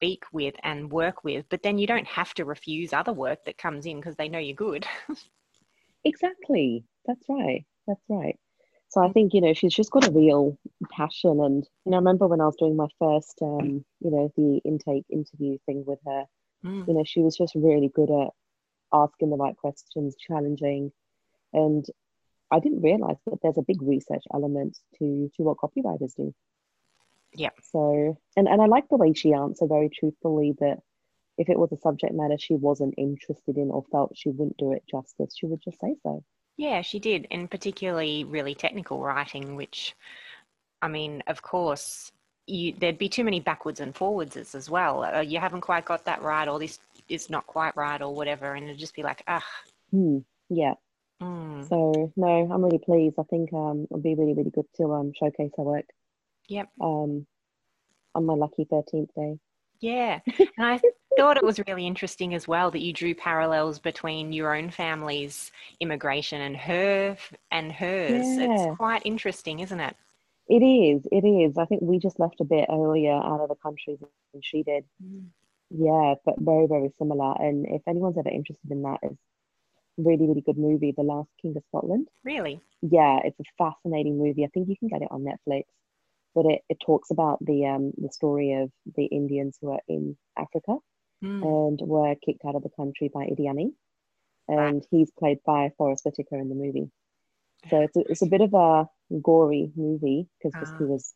speak 0.03 0.25
with 0.33 0.55
and 0.63 0.91
work 0.91 1.23
with, 1.23 1.45
but 1.49 1.63
then 1.63 1.77
you 1.77 1.87
don't 1.87 2.07
have 2.07 2.33
to 2.33 2.43
refuse 2.43 2.91
other 2.91 3.13
work 3.13 3.45
that 3.45 3.57
comes 3.57 3.85
in 3.85 3.97
because 3.97 4.17
they 4.17 4.27
know 4.27 4.39
you're 4.39 4.53
good. 4.53 4.85
exactly. 6.03 6.83
That's 7.05 7.23
right. 7.29 7.63
That's 7.87 8.03
right. 8.09 8.37
So 8.89 9.01
I 9.01 9.13
think, 9.13 9.33
you 9.33 9.39
know, 9.39 9.53
she's 9.53 9.73
just 9.73 9.91
got 9.91 10.07
a 10.07 10.11
real 10.11 10.57
passion. 10.91 11.39
And, 11.39 11.63
you 11.85 11.91
know, 11.91 11.97
I 11.97 11.99
remember 11.99 12.27
when 12.27 12.41
I 12.41 12.45
was 12.45 12.57
doing 12.57 12.75
my 12.75 12.87
first, 12.99 13.39
um, 13.41 13.85
you 14.01 14.11
know, 14.11 14.31
the 14.35 14.59
intake 14.65 15.05
interview 15.09 15.57
thing 15.65 15.85
with 15.87 15.99
her, 16.05 16.25
mm. 16.65 16.85
you 16.85 16.93
know, 16.93 17.03
she 17.05 17.21
was 17.21 17.37
just 17.37 17.55
really 17.55 17.89
good 17.95 18.11
at 18.11 18.31
asking 18.93 19.29
the 19.29 19.37
right 19.37 19.55
questions, 19.55 20.17
challenging. 20.19 20.91
And 21.53 21.85
I 22.51 22.59
didn't 22.59 22.81
realize 22.81 23.17
that 23.25 23.39
there's 23.41 23.57
a 23.57 23.63
big 23.65 23.81
research 23.81 24.23
element 24.33 24.77
to, 24.99 25.31
to 25.37 25.43
what 25.43 25.57
copywriters 25.57 26.13
do. 26.15 26.35
Yeah. 27.35 27.49
So, 27.71 28.17
and, 28.35 28.47
and 28.47 28.61
I 28.61 28.65
like 28.65 28.89
the 28.89 28.97
way 28.97 29.13
she 29.13 29.33
answered 29.33 29.69
very 29.69 29.89
truthfully 29.89 30.55
that 30.59 30.79
if 31.37 31.49
it 31.49 31.57
was 31.57 31.71
a 31.71 31.77
subject 31.77 32.13
matter 32.13 32.37
she 32.37 32.53
wasn't 32.53 32.93
interested 32.97 33.57
in 33.57 33.71
or 33.71 33.83
felt 33.91 34.15
she 34.15 34.29
wouldn't 34.29 34.57
do 34.57 34.71
it 34.71 34.83
justice, 34.89 35.35
she 35.37 35.47
would 35.47 35.61
just 35.63 35.79
say 35.79 35.95
so. 36.03 36.23
Yeah, 36.57 36.81
she 36.81 36.99
did, 36.99 37.27
and 37.31 37.49
particularly 37.49 38.23
really 38.23 38.53
technical 38.53 39.01
writing, 39.01 39.55
which, 39.55 39.95
I 40.83 40.87
mean, 40.87 41.23
of 41.25 41.41
course, 41.41 42.11
you, 42.45 42.73
there'd 42.77 42.99
be 42.99 43.09
too 43.09 43.23
many 43.23 43.39
backwards 43.39 43.79
and 43.79 43.95
forwards 43.95 44.37
as 44.37 44.69
well. 44.69 45.03
Uh, 45.03 45.21
you 45.21 45.39
haven't 45.39 45.61
quite 45.61 45.85
got 45.85 46.05
that 46.05 46.21
right, 46.21 46.47
or 46.47 46.59
this 46.59 46.77
is 47.09 47.29
not 47.29 47.47
quite 47.47 47.75
right, 47.75 48.01
or 48.01 48.13
whatever, 48.13 48.53
and 48.53 48.65
it'd 48.65 48.77
just 48.77 48.95
be 48.95 49.01
like, 49.01 49.23
ah. 49.27 49.43
Mm, 49.91 50.23
yeah. 50.49 50.75
Mm. 51.21 51.67
So 51.67 52.11
no, 52.15 52.27
I'm 52.27 52.63
really 52.63 52.79
pleased. 52.79 53.15
I 53.17 53.23
think 53.23 53.51
um, 53.53 53.87
it'll 53.89 54.01
be 54.01 54.13
really, 54.13 54.33
really 54.33 54.51
good 54.51 54.67
to 54.77 54.93
um, 54.93 55.11
showcase 55.17 55.51
her 55.57 55.63
work. 55.63 55.85
Yep. 56.49 56.69
Um, 56.81 57.25
on 58.15 58.25
my 58.25 58.33
lucky 58.33 58.65
13th 58.65 59.09
day. 59.15 59.39
Yeah. 59.79 60.19
And 60.57 60.65
I 60.65 60.79
thought 61.17 61.37
it 61.37 61.43
was 61.43 61.59
really 61.67 61.85
interesting 61.85 62.33
as 62.33 62.47
well 62.47 62.71
that 62.71 62.81
you 62.81 62.93
drew 62.93 63.13
parallels 63.13 63.79
between 63.79 64.33
your 64.33 64.55
own 64.55 64.71
family's 64.71 65.51
immigration 65.79 66.41
and 66.41 66.55
her 66.57 67.17
and 67.51 67.71
hers. 67.71 68.25
Yeah. 68.25 68.47
It's 68.49 68.77
quite 68.77 69.03
interesting, 69.05 69.59
isn't 69.59 69.79
it? 69.79 69.95
It 70.47 70.63
is. 70.63 71.07
It 71.11 71.25
is. 71.25 71.57
I 71.57 71.65
think 71.65 71.81
we 71.81 71.99
just 71.99 72.19
left 72.19 72.41
a 72.41 72.45
bit 72.45 72.65
earlier 72.69 73.13
out 73.13 73.41
of 73.41 73.49
the 73.49 73.55
country 73.55 73.97
than 73.99 74.41
she 74.41 74.63
did. 74.63 74.85
Mm. 75.03 75.25
Yeah, 75.69 76.15
but 76.25 76.35
very, 76.39 76.67
very 76.67 76.91
similar. 76.97 77.33
And 77.39 77.65
if 77.67 77.81
anyone's 77.87 78.17
ever 78.17 78.29
interested 78.29 78.69
in 78.71 78.83
that, 78.83 78.99
it's 79.03 79.17
really, 79.97 80.27
really 80.27 80.41
good 80.41 80.57
movie, 80.57 80.93
The 80.95 81.03
Last 81.03 81.29
King 81.41 81.55
of 81.55 81.63
Scotland. 81.69 82.07
Really? 82.23 82.61
Yeah, 82.81 83.19
it's 83.23 83.39
a 83.39 83.43
fascinating 83.57 84.17
movie. 84.17 84.43
I 84.43 84.49
think 84.53 84.69
you 84.69 84.77
can 84.77 84.89
get 84.89 85.01
it 85.01 85.07
on 85.11 85.23
Netflix. 85.23 85.63
But 86.35 86.45
it, 86.45 86.61
it 86.69 86.77
talks 86.85 87.11
about 87.11 87.37
the 87.45 87.65
um 87.67 87.91
the 87.97 88.09
story 88.09 88.53
of 88.53 88.71
the 88.95 89.05
Indians 89.05 89.57
who 89.61 89.71
are 89.71 89.81
in 89.87 90.17
Africa 90.37 90.77
Mm. 91.23 91.41
and 91.41 91.79
were 91.87 92.15
kicked 92.25 92.43
out 92.45 92.55
of 92.55 92.63
the 92.63 92.69
country 92.75 93.09
by 93.13 93.23
Idi 93.25 93.47
Amin. 93.49 93.73
And 94.49 94.85
he's 94.91 95.09
played 95.17 95.37
by 95.45 95.71
Forest 95.77 96.03
Whitaker 96.03 96.37
in 96.37 96.49
the 96.49 96.55
movie. 96.55 96.91
So 97.69 97.79
it's 97.79 97.95
a, 97.95 98.01
it's 98.09 98.21
a 98.21 98.25
bit 98.25 98.41
of 98.41 98.53
a 98.53 98.89
gory 99.21 99.71
movie 99.77 100.27
because 100.43 100.51
Ah. 100.69 100.77
he 100.77 100.83
was 100.83 101.13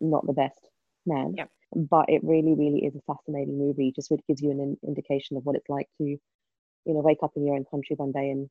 not 0.00 0.26
the 0.26 0.32
best 0.32 0.58
man. 1.04 1.34
Yep. 1.36 1.50
But 1.76 2.06
it 2.08 2.24
really, 2.24 2.54
really 2.54 2.86
is 2.86 2.96
a 2.96 3.02
fascinating 3.02 3.58
movie. 3.58 3.92
Just 3.94 4.10
really 4.10 4.24
gives 4.26 4.40
you 4.40 4.50
an 4.50 4.60
in- 4.60 4.78
indication 4.82 5.36
of 5.36 5.44
what 5.44 5.56
it's 5.56 5.68
like 5.68 5.88
to, 5.98 6.04
you 6.04 6.18
know, 6.86 7.00
wake 7.00 7.22
up 7.22 7.32
in 7.36 7.44
your 7.44 7.54
own 7.56 7.66
country 7.70 7.96
one 7.96 8.12
day 8.12 8.30
and 8.30 8.48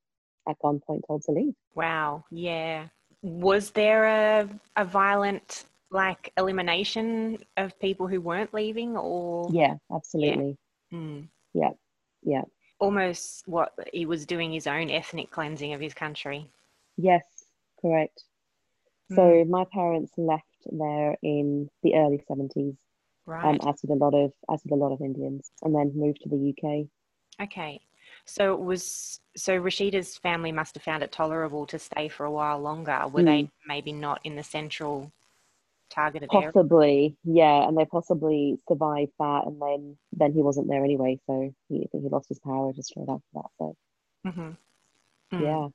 at 0.47 0.57
gunpoint 0.63 1.07
told 1.07 1.23
to 1.23 1.31
leave. 1.31 1.55
Wow. 1.73 2.23
Yeah. 2.29 2.89
Was 3.23 3.71
there 3.71 4.05
a, 4.05 4.49
a 4.75 4.85
violent 4.85 5.65
like 5.89 6.31
elimination 6.37 7.37
of 7.55 7.79
people 7.79 8.07
who 8.07 8.19
weren't 8.21 8.53
leaving 8.53 8.97
or 8.97 9.49
Yeah, 9.51 9.75
absolutely. 9.91 10.57
Mm. 10.93 11.27
Yeah. 11.53 11.71
Yeah. 12.23 12.43
almost 12.79 13.47
what 13.47 13.73
he 13.93 14.05
was 14.05 14.25
doing 14.25 14.51
his 14.51 14.67
own 14.67 14.89
ethnic 14.89 15.31
cleansing 15.31 15.73
of 15.73 15.79
his 15.81 15.93
country. 15.93 16.49
Yes, 16.97 17.23
correct. 17.81 18.23
So 19.09 19.45
my 19.45 19.63
parents 19.71 20.11
left 20.17 20.43
there 20.69 21.15
in 21.23 21.69
the 21.81 21.95
early 21.95 22.21
70s, 22.29 22.75
Right. 23.25 23.45
um, 23.45 23.67
as 23.67 23.79
did 23.81 23.91
a 23.91 23.93
lot 23.95 24.13
of 24.13 24.33
as 24.51 24.61
did 24.63 24.73
a 24.73 24.75
lot 24.75 24.91
of 24.91 25.01
Indians, 25.01 25.49
and 25.61 25.73
then 25.73 25.93
moved 25.95 26.21
to 26.23 26.29
the 26.29 26.53
UK. 26.53 26.87
Okay. 27.41 27.81
So 28.25 28.53
it 28.53 28.59
was 28.59 29.21
so 29.37 29.57
Rashida's 29.57 30.17
family 30.17 30.51
must 30.51 30.75
have 30.75 30.83
found 30.83 31.03
it 31.03 31.11
tolerable 31.11 31.65
to 31.67 31.79
stay 31.79 32.09
for 32.09 32.25
a 32.25 32.31
while 32.31 32.59
longer. 32.59 33.07
Were 33.07 33.23
they 33.23 33.49
maybe 33.65 33.93
not 33.93 34.19
in 34.25 34.35
the 34.35 34.43
central 34.43 35.11
targeted 35.89 36.33
area? 36.33 36.53
Possibly, 36.53 37.17
yeah, 37.23 37.67
and 37.67 37.77
they 37.77 37.85
possibly 37.85 38.57
survived 38.67 39.11
that, 39.19 39.45
and 39.45 39.61
then 39.61 39.97
then 40.13 40.33
he 40.33 40.41
wasn't 40.41 40.67
there 40.69 40.83
anyway, 40.83 41.19
so 41.25 41.53
he 41.69 41.87
he 41.91 41.99
lost 42.09 42.29
his 42.29 42.39
power 42.39 42.73
just 42.73 42.89
straight 42.89 43.09
after 43.09 43.25
that. 43.33 43.49
So 43.57 43.75
hmm 44.25 44.51
yeah, 45.37 45.67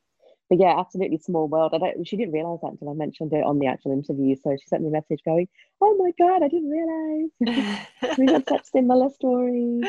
but 0.51 0.59
yeah, 0.61 0.79
absolutely 0.81 1.19
small 1.19 1.49
world. 1.49 1.73
I 1.75 1.79
don't. 1.79 2.07
She 2.09 2.17
didn't 2.17 2.35
realize 2.35 2.61
that 2.63 2.73
until 2.73 2.91
I 2.91 2.95
mentioned 2.95 3.33
it 3.33 3.45
on 3.45 3.59
the 3.59 3.67
actual 3.69 3.93
interview. 3.93 4.37
So 4.37 4.57
she 4.57 4.67
sent 4.69 4.83
me 4.83 4.89
a 4.89 4.93
message 4.93 5.21
going, 5.25 5.49
"Oh 5.81 5.97
my 5.97 6.13
god, 6.19 6.43
I 6.45 6.49
didn't 6.49 6.71
realize 6.71 7.31
we 8.17 8.29
got 8.31 8.47
such 8.49 8.65
similar 8.73 9.11
stories." 9.11 9.89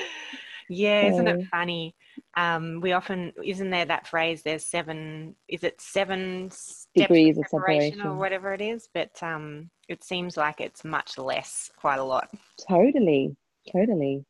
yeah, 0.70 1.06
isn't 1.08 1.28
it 1.28 1.40
funny? 1.52 1.96
Um, 2.36 2.80
we 2.82 2.94
often 2.94 3.34
isn't 3.44 3.70
there 3.70 3.86
that 3.86 4.08
phrase? 4.08 4.44
There's 4.44 4.66
seven. 4.66 5.36
Is 5.48 5.64
it 5.64 5.82
seven 5.82 6.52
Degrees 6.96 7.38
of 7.38 7.48
separation 7.50 8.02
or 8.02 8.18
separation. 8.18 8.18
whatever 8.18 8.54
it 8.54 8.62
is? 8.62 8.90
But 8.94 9.22
um, 9.24 9.70
it 9.88 10.04
seems 10.04 10.38
like 10.38 10.62
it's 10.62 10.84
much 10.84 11.18
less, 11.18 11.72
quite 11.78 12.00
a 12.00 12.04
lot. 12.04 12.30
Totally, 12.68 13.36
totally. 13.72 14.26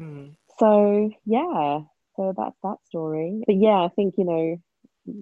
Mm. 0.00 0.34
So 0.58 1.10
yeah, 1.26 1.80
so 2.16 2.34
that's 2.36 2.56
that 2.62 2.76
story. 2.86 3.42
But 3.46 3.56
yeah, 3.56 3.82
I 3.84 3.88
think 3.94 4.14
you 4.18 4.24
know, 4.24 4.56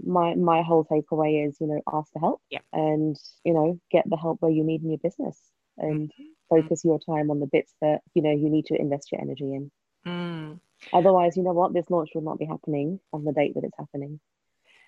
my 0.07 0.35
my 0.35 0.63
whole 0.63 0.85
takeaway 0.85 1.47
is 1.49 1.57
you 1.61 1.67
know 1.67 1.81
ask 1.93 2.13
for 2.13 2.21
help 2.21 2.41
Yep. 2.51 2.63
and 2.73 3.17
you 3.45 3.53
know 3.53 3.81
get 3.91 4.09
the 4.09 4.17
help 4.17 4.41
where 4.41 4.51
you 4.53 4.65
need 4.65 4.83
in 4.83 4.91
your 4.91 4.99
business 5.03 5.39
and 5.79 6.11
focus 6.49 6.85
your 6.85 6.99
time 7.01 7.31
on 7.31 7.41
the 7.41 7.49
bits 7.51 7.75
that 7.81 8.01
you 8.15 8.23
know 8.23 8.31
you 8.31 8.49
need 8.51 8.67
to 8.67 8.81
invest 8.81 9.11
your 9.11 9.21
energy 9.21 9.53
in. 9.55 9.71
Mm. 10.07 10.61
Otherwise, 10.93 11.37
you 11.37 11.43
know 11.45 11.53
what, 11.53 11.73
this 11.73 11.89
launch 11.91 12.11
would 12.15 12.25
not 12.25 12.39
be 12.39 12.45
happening 12.45 12.99
on 13.13 13.25
the 13.25 13.33
date 13.33 13.55
that 13.55 13.65
it's 13.65 13.79
happening. 13.79 14.19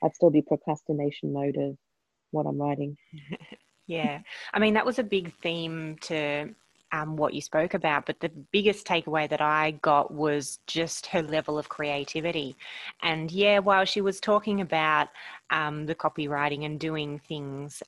I'd 0.03 0.15
still 0.15 0.31
be 0.31 0.43
procrastination 0.43 1.33
mode 1.33 1.57
of 1.57 1.77
what 2.33 2.47
I'm 2.47 2.61
writing. 2.61 2.97
Yeah, 3.87 4.21
I 4.53 4.59
mean 4.59 4.75
that 4.75 4.87
was 4.87 4.99
a 4.99 5.03
big 5.05 5.33
theme 5.43 5.97
to 6.03 6.55
um, 6.93 7.17
what 7.17 7.35
you 7.35 7.41
spoke 7.41 7.75
about, 7.75 8.07
but 8.07 8.21
the 8.21 8.29
biggest 8.29 8.87
takeaway 8.87 9.29
that 9.29 9.41
I 9.41 9.73
got 9.83 10.13
was 10.15 10.61
just 10.67 11.07
her 11.07 11.23
level 11.23 11.59
of 11.59 11.69
creativity. 11.69 12.57
And 13.03 13.31
yeah, 13.33 13.59
while 13.59 13.85
she 13.85 14.01
was 14.01 14.21
talking 14.21 14.61
about 14.61 15.09
um, 15.51 15.87
the 15.87 15.95
copywriting 15.95 16.65
and 16.65 16.79
doing 16.79 17.19
things, 17.19 17.83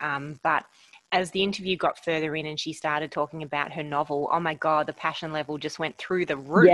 um, 0.00 0.40
but 0.42 0.64
as 1.12 1.30
the 1.32 1.42
interview 1.42 1.76
got 1.76 2.02
further 2.04 2.34
in 2.36 2.46
and 2.46 2.58
she 2.58 2.72
started 2.72 3.10
talking 3.10 3.42
about 3.42 3.72
her 3.72 3.82
novel, 3.82 4.28
oh 4.32 4.40
my 4.40 4.54
God, 4.54 4.86
the 4.86 4.92
passion 4.92 5.32
level 5.32 5.58
just 5.58 5.78
went 5.78 5.98
through 5.98 6.26
the 6.26 6.36
roof. 6.36 6.68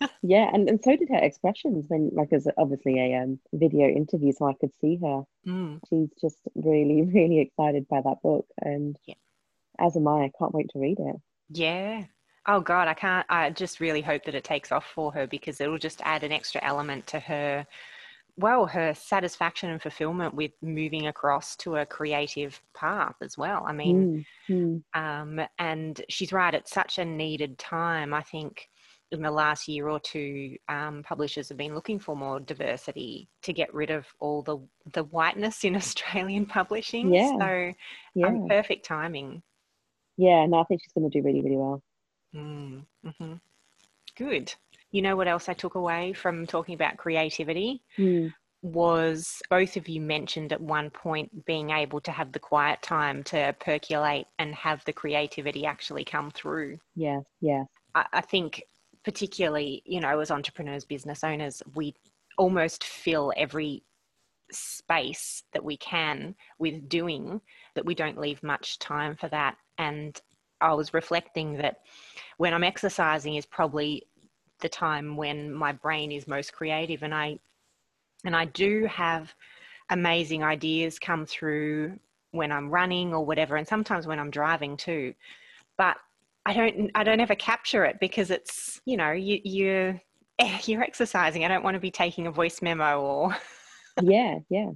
Yeah. 0.00 0.08
Yeah, 0.24 0.48
and, 0.52 0.68
and 0.68 0.80
so 0.82 0.96
did 0.96 1.08
her 1.10 1.18
expressions 1.18 1.84
when 1.88 2.10
like 2.12 2.30
was 2.32 2.48
obviously 2.56 2.98
a 2.98 3.22
um, 3.22 3.38
video 3.52 3.88
interview, 3.88 4.32
so 4.32 4.46
I 4.48 4.54
could 4.54 4.70
see 4.80 4.98
her. 5.02 5.22
Mm. 5.46 5.80
She's 5.88 6.08
just 6.20 6.38
really, 6.54 7.02
really 7.14 7.40
excited 7.40 7.86
by 7.88 8.00
that 8.00 8.22
book, 8.22 8.46
and 8.60 8.96
Yeah. 9.06 9.14
as 9.80 9.96
am 9.96 10.08
I. 10.08 10.24
I 10.24 10.32
can't 10.38 10.54
wait 10.54 10.70
to 10.70 10.78
read 10.78 10.98
it. 11.00 11.16
Yeah. 11.50 12.04
Oh 12.46 12.60
God, 12.60 12.88
I 12.88 12.94
can't. 12.94 13.26
I 13.28 13.50
just 13.50 13.78
really 13.80 14.00
hope 14.00 14.24
that 14.24 14.34
it 14.34 14.44
takes 14.44 14.72
off 14.72 14.86
for 14.92 15.12
her 15.12 15.26
because 15.26 15.60
it'll 15.60 15.78
just 15.78 16.00
add 16.04 16.24
an 16.24 16.32
extra 16.32 16.62
element 16.64 17.06
to 17.08 17.20
her. 17.20 17.66
Well, 18.36 18.66
her 18.66 18.94
satisfaction 18.94 19.70
and 19.70 19.82
fulfillment 19.82 20.34
with 20.34 20.52
moving 20.62 21.06
across 21.06 21.54
to 21.58 21.76
a 21.76 21.86
creative 21.86 22.60
path 22.74 23.16
as 23.20 23.36
well. 23.36 23.64
I 23.66 23.72
mean, 23.72 24.08
Mm, 24.08 24.26
mm. 24.50 24.82
um, 24.94 25.40
and 25.58 26.02
she's 26.08 26.32
right. 26.32 26.54
It's 26.54 26.72
such 26.72 26.98
a 26.98 27.04
needed 27.04 27.58
time. 27.58 28.14
I 28.14 28.22
think 28.22 28.68
in 29.12 29.22
the 29.22 29.30
last 29.30 29.68
year 29.68 29.88
or 29.88 30.00
two, 30.00 30.56
um, 30.68 31.02
publishers 31.02 31.48
have 31.50 31.58
been 31.58 31.74
looking 31.74 31.98
for 31.98 32.16
more 32.16 32.40
diversity 32.40 33.28
to 33.42 33.52
get 33.52 33.72
rid 33.74 33.90
of 33.90 34.06
all 34.20 34.42
the 34.42 34.58
the 34.94 35.04
whiteness 35.04 35.64
in 35.64 35.76
Australian 35.82 36.46
publishing. 36.46 37.12
Yeah. 37.12 37.30
So, 37.38 37.74
Yeah, 38.14 38.28
um, 38.28 38.48
perfect 38.48 38.84
timing. 38.86 39.42
yeah. 40.16 40.46
No, 40.46 40.58
I 40.60 40.64
think 40.64 40.82
she's 40.82 40.92
going 40.92 41.10
to 41.10 41.20
do 41.20 41.24
really, 41.24 41.42
really 41.42 41.56
well. 41.56 41.82
Mm, 42.34 42.86
hmm 43.18 43.34
Good. 44.16 44.54
You 44.92 45.02
know 45.02 45.16
what 45.16 45.28
else 45.28 45.48
I 45.48 45.54
took 45.54 45.74
away 45.74 46.12
from 46.12 46.46
talking 46.46 46.74
about 46.74 46.96
creativity 46.98 47.82
Mm, 47.98 48.32
was 48.62 49.42
both 49.50 49.76
of 49.76 49.88
you 49.88 50.00
mentioned 50.00 50.52
at 50.52 50.60
one 50.60 50.90
point 50.90 51.44
being 51.46 51.70
able 51.70 52.00
to 52.00 52.12
have 52.12 52.32
the 52.32 52.40
quiet 52.40 52.82
time 52.82 53.24
to 53.24 53.54
percolate 53.60 54.26
and 54.38 54.54
have 54.54 54.84
the 54.84 54.92
creativity 54.92 55.66
actually 55.66 56.04
come 56.04 56.30
through. 56.30 56.78
yeah, 56.94 57.20
yeah, 57.40 57.64
I, 57.94 58.06
I 58.12 58.20
think, 58.20 58.62
particularly, 59.04 59.82
you 59.84 60.00
know, 60.00 60.20
as 60.20 60.30
entrepreneurs, 60.30 60.84
business 60.84 61.24
owners, 61.24 61.62
we 61.74 61.94
almost 62.38 62.84
fill 62.84 63.32
every 63.36 63.82
space 64.52 65.44
that 65.52 65.64
we 65.64 65.76
can 65.76 66.34
with 66.58 66.88
doing 66.88 67.40
that 67.74 67.86
we 67.86 67.94
don't 67.94 68.18
leave 68.18 68.42
much 68.42 68.78
time 68.78 69.16
for 69.16 69.28
that. 69.28 69.56
And 69.78 70.20
I 70.60 70.74
was 70.74 70.94
reflecting 70.94 71.58
that 71.58 71.78
when 72.38 72.54
I'm 72.54 72.64
exercising 72.64 73.36
is 73.36 73.46
probably 73.46 74.04
the 74.62 74.70
time 74.70 75.16
when 75.16 75.52
my 75.52 75.72
brain 75.72 76.12
is 76.12 76.28
most 76.28 76.54
creative 76.54 77.04
and 77.04 77.14
I 77.14 77.38
and 78.24 78.36
I 78.36 78.46
do 78.46 78.86
have 78.86 79.34
amazing 79.90 80.44
ideas 80.44 80.98
come 80.98 81.26
through 81.26 81.98
when 82.32 82.52
I'm 82.52 82.70
running 82.70 83.14
or 83.14 83.24
whatever 83.26 83.56
and 83.56 83.68
sometimes 83.68 84.06
when 84.06 84.18
I'm 84.20 84.30
driving 84.30 84.76
too 84.76 85.14
but 85.78 85.96
I 86.46 86.54
don't 86.54 86.90
I 86.94 87.04
don't 87.04 87.20
ever 87.20 87.36
capture 87.36 87.84
it 87.86 87.98
because 88.00 88.30
it's 88.30 88.80
you 88.86 88.96
know 88.98 89.12
you 89.12 89.40
you 89.44 90.00
you're 90.66 90.82
exercising 90.82 91.44
I 91.44 91.48
don't 91.48 91.64
want 91.64 91.76
to 91.76 91.80
be 91.80 91.92
taking 91.92 92.26
a 92.28 92.32
voice 92.32 92.62
memo 92.62 93.00
or 93.00 93.36
yeah, 94.00 94.40
yeah, 94.50 94.70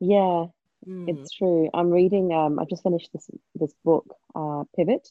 yeah. 0.00 0.46
Mm, 0.88 1.06
It's 1.06 1.32
true. 1.32 1.70
I'm 1.74 1.90
reading. 1.90 2.32
Um, 2.32 2.58
I 2.60 2.64
just 2.70 2.82
finished 2.84 3.10
this 3.12 3.30
this 3.56 3.74
book, 3.84 4.06
uh, 4.36 4.64
Pivot, 4.76 5.08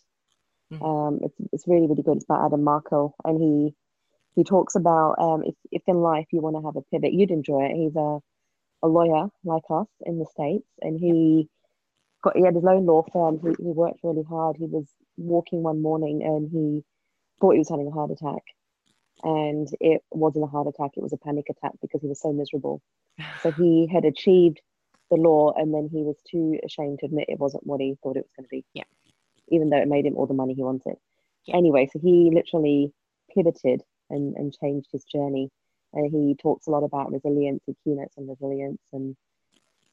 Mm-hmm. 0.71 0.83
Um, 0.83 1.19
it's 1.23 1.35
it's 1.51 1.67
really 1.67 1.87
really 1.87 2.03
good. 2.03 2.17
It's 2.17 2.25
by 2.25 2.45
Adam 2.45 2.63
Markel, 2.63 3.15
and 3.23 3.41
he 3.41 3.73
he 4.35 4.43
talks 4.43 4.75
about 4.75 5.15
um, 5.19 5.43
if 5.43 5.55
if 5.71 5.81
in 5.87 5.97
life 5.97 6.27
you 6.31 6.41
want 6.41 6.55
to 6.55 6.63
have 6.63 6.75
a 6.75 6.81
pivot, 6.91 7.13
you'd 7.13 7.31
enjoy 7.31 7.65
it. 7.65 7.75
He's 7.75 7.95
a 7.95 8.19
a 8.81 8.87
lawyer 8.87 9.27
like 9.43 9.63
us 9.69 9.87
in 10.05 10.19
the 10.19 10.25
states, 10.25 10.67
and 10.81 10.99
he 10.99 11.49
got 12.23 12.37
he 12.37 12.43
had 12.43 12.55
his 12.55 12.65
own 12.65 12.85
law 12.85 13.03
firm. 13.11 13.39
He 13.41 13.63
he 13.63 13.69
worked 13.71 13.99
really 14.03 14.23
hard. 14.23 14.57
He 14.57 14.65
was 14.65 14.87
walking 15.17 15.63
one 15.63 15.81
morning 15.81 16.21
and 16.23 16.49
he 16.49 16.83
thought 17.41 17.53
he 17.53 17.59
was 17.59 17.69
having 17.69 17.87
a 17.87 17.91
heart 17.91 18.11
attack, 18.11 18.43
and 19.23 19.67
it 19.79 20.01
wasn't 20.11 20.45
a 20.45 20.47
heart 20.47 20.67
attack. 20.67 20.91
It 20.95 21.03
was 21.03 21.13
a 21.13 21.17
panic 21.17 21.45
attack 21.49 21.73
because 21.81 22.01
he 22.01 22.07
was 22.07 22.21
so 22.21 22.31
miserable. 22.31 22.81
So 23.41 23.51
he 23.51 23.89
had 23.91 24.05
achieved 24.05 24.61
the 25.09 25.17
law, 25.17 25.53
and 25.55 25.73
then 25.73 25.89
he 25.91 26.03
was 26.03 26.17
too 26.29 26.59
ashamed 26.63 26.99
to 26.99 27.07
admit 27.07 27.25
it 27.27 27.39
wasn't 27.39 27.65
what 27.65 27.81
he 27.81 27.97
thought 28.01 28.17
it 28.17 28.25
was 28.25 28.31
going 28.37 28.45
to 28.45 28.49
be. 28.49 28.65
Yeah. 28.73 28.83
Even 29.51 29.69
though 29.69 29.77
it 29.77 29.87
made 29.87 30.05
him 30.05 30.15
all 30.15 30.27
the 30.27 30.33
money 30.33 30.53
he 30.53 30.63
wanted. 30.63 30.95
Yeah. 31.45 31.57
Anyway, 31.57 31.89
so 31.91 31.99
he 31.99 32.31
literally 32.33 32.91
pivoted 33.33 33.81
and, 34.09 34.35
and 34.35 34.55
changed 34.61 34.89
his 34.91 35.03
journey. 35.03 35.49
And 35.93 36.11
he 36.11 36.35
talks 36.35 36.67
a 36.67 36.71
lot 36.71 36.83
about 36.83 37.11
resilience 37.11 37.63
and 37.67 37.75
keynotes 37.83 38.15
on 38.17 38.27
resilience 38.27 38.81
and 38.93 39.15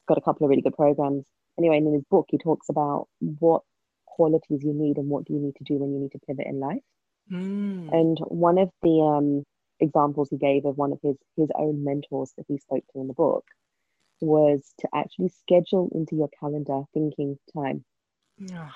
got 0.07 0.17
a 0.17 0.21
couple 0.21 0.45
of 0.45 0.49
really 0.49 0.61
good 0.61 0.75
programs. 0.75 1.25
Anyway, 1.57 1.77
and 1.77 1.87
in 1.87 1.93
his 1.93 2.03
book, 2.09 2.27
he 2.29 2.37
talks 2.37 2.69
about 2.69 3.07
what 3.19 3.63
qualities 4.05 4.63
you 4.63 4.73
need 4.73 4.97
and 4.97 5.09
what 5.09 5.25
do 5.25 5.33
you 5.33 5.39
need 5.39 5.55
to 5.55 5.63
do 5.63 5.75
when 5.75 5.93
you 5.93 5.99
need 5.99 6.11
to 6.11 6.19
pivot 6.19 6.45
in 6.47 6.59
life. 6.59 6.83
Mm. 7.31 7.91
And 7.91 8.17
one 8.27 8.57
of 8.57 8.69
the 8.81 8.99
um, 9.01 9.43
examples 9.79 10.29
he 10.29 10.37
gave 10.37 10.65
of 10.65 10.77
one 10.77 10.91
of 10.91 10.99
his 11.01 11.17
his 11.35 11.49
own 11.55 11.83
mentors 11.83 12.33
that 12.37 12.45
he 12.47 12.57
spoke 12.57 12.83
to 12.93 12.99
in 12.99 13.07
the 13.07 13.13
book 13.13 13.45
was 14.21 14.73
to 14.79 14.87
actually 14.95 15.29
schedule 15.29 15.89
into 15.93 16.15
your 16.15 16.29
calendar 16.39 16.81
thinking 16.93 17.37
time. 17.53 17.83
Oh, 18.53 18.71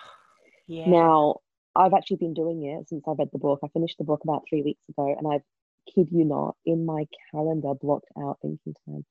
yeah. 0.72 0.90
Now, 0.90 1.36
I've 1.76 1.94
actually 1.94 2.18
been 2.18 2.34
doing 2.34 2.64
it 2.64 2.88
since 2.88 3.04
I 3.06 3.12
read 3.18 3.30
the 3.34 3.40
book. 3.40 3.60
I 3.62 3.68
finished 3.68 3.98
the 3.98 4.06
book 4.06 4.22
about 4.24 4.44
three 4.50 4.62
weeks 4.62 4.82
ago, 4.90 5.14
and 5.18 5.28
I've 5.28 5.44
kid 5.94 6.08
you 6.12 6.24
not, 6.24 6.56
in 6.66 6.86
my 6.86 7.06
calendar 7.32 7.74
blocked 7.74 8.08
out 8.18 8.38
thinking 8.42 8.74
time. 8.86 9.06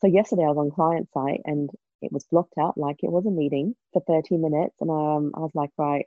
So 0.00 0.06
yesterday 0.06 0.42
I 0.44 0.48
was 0.48 0.58
on 0.58 0.70
client 0.70 1.08
site 1.14 1.40
and 1.44 1.70
it 2.02 2.12
was 2.12 2.26
blocked 2.30 2.58
out 2.58 2.76
like 2.76 2.98
it 3.02 3.10
was 3.10 3.24
a 3.24 3.30
meeting 3.30 3.74
for 3.94 4.02
30 4.06 4.36
minutes, 4.36 4.76
and 4.82 4.90
um, 4.90 5.32
I 5.34 5.40
was 5.40 5.50
like, 5.54 5.70
right, 5.78 6.04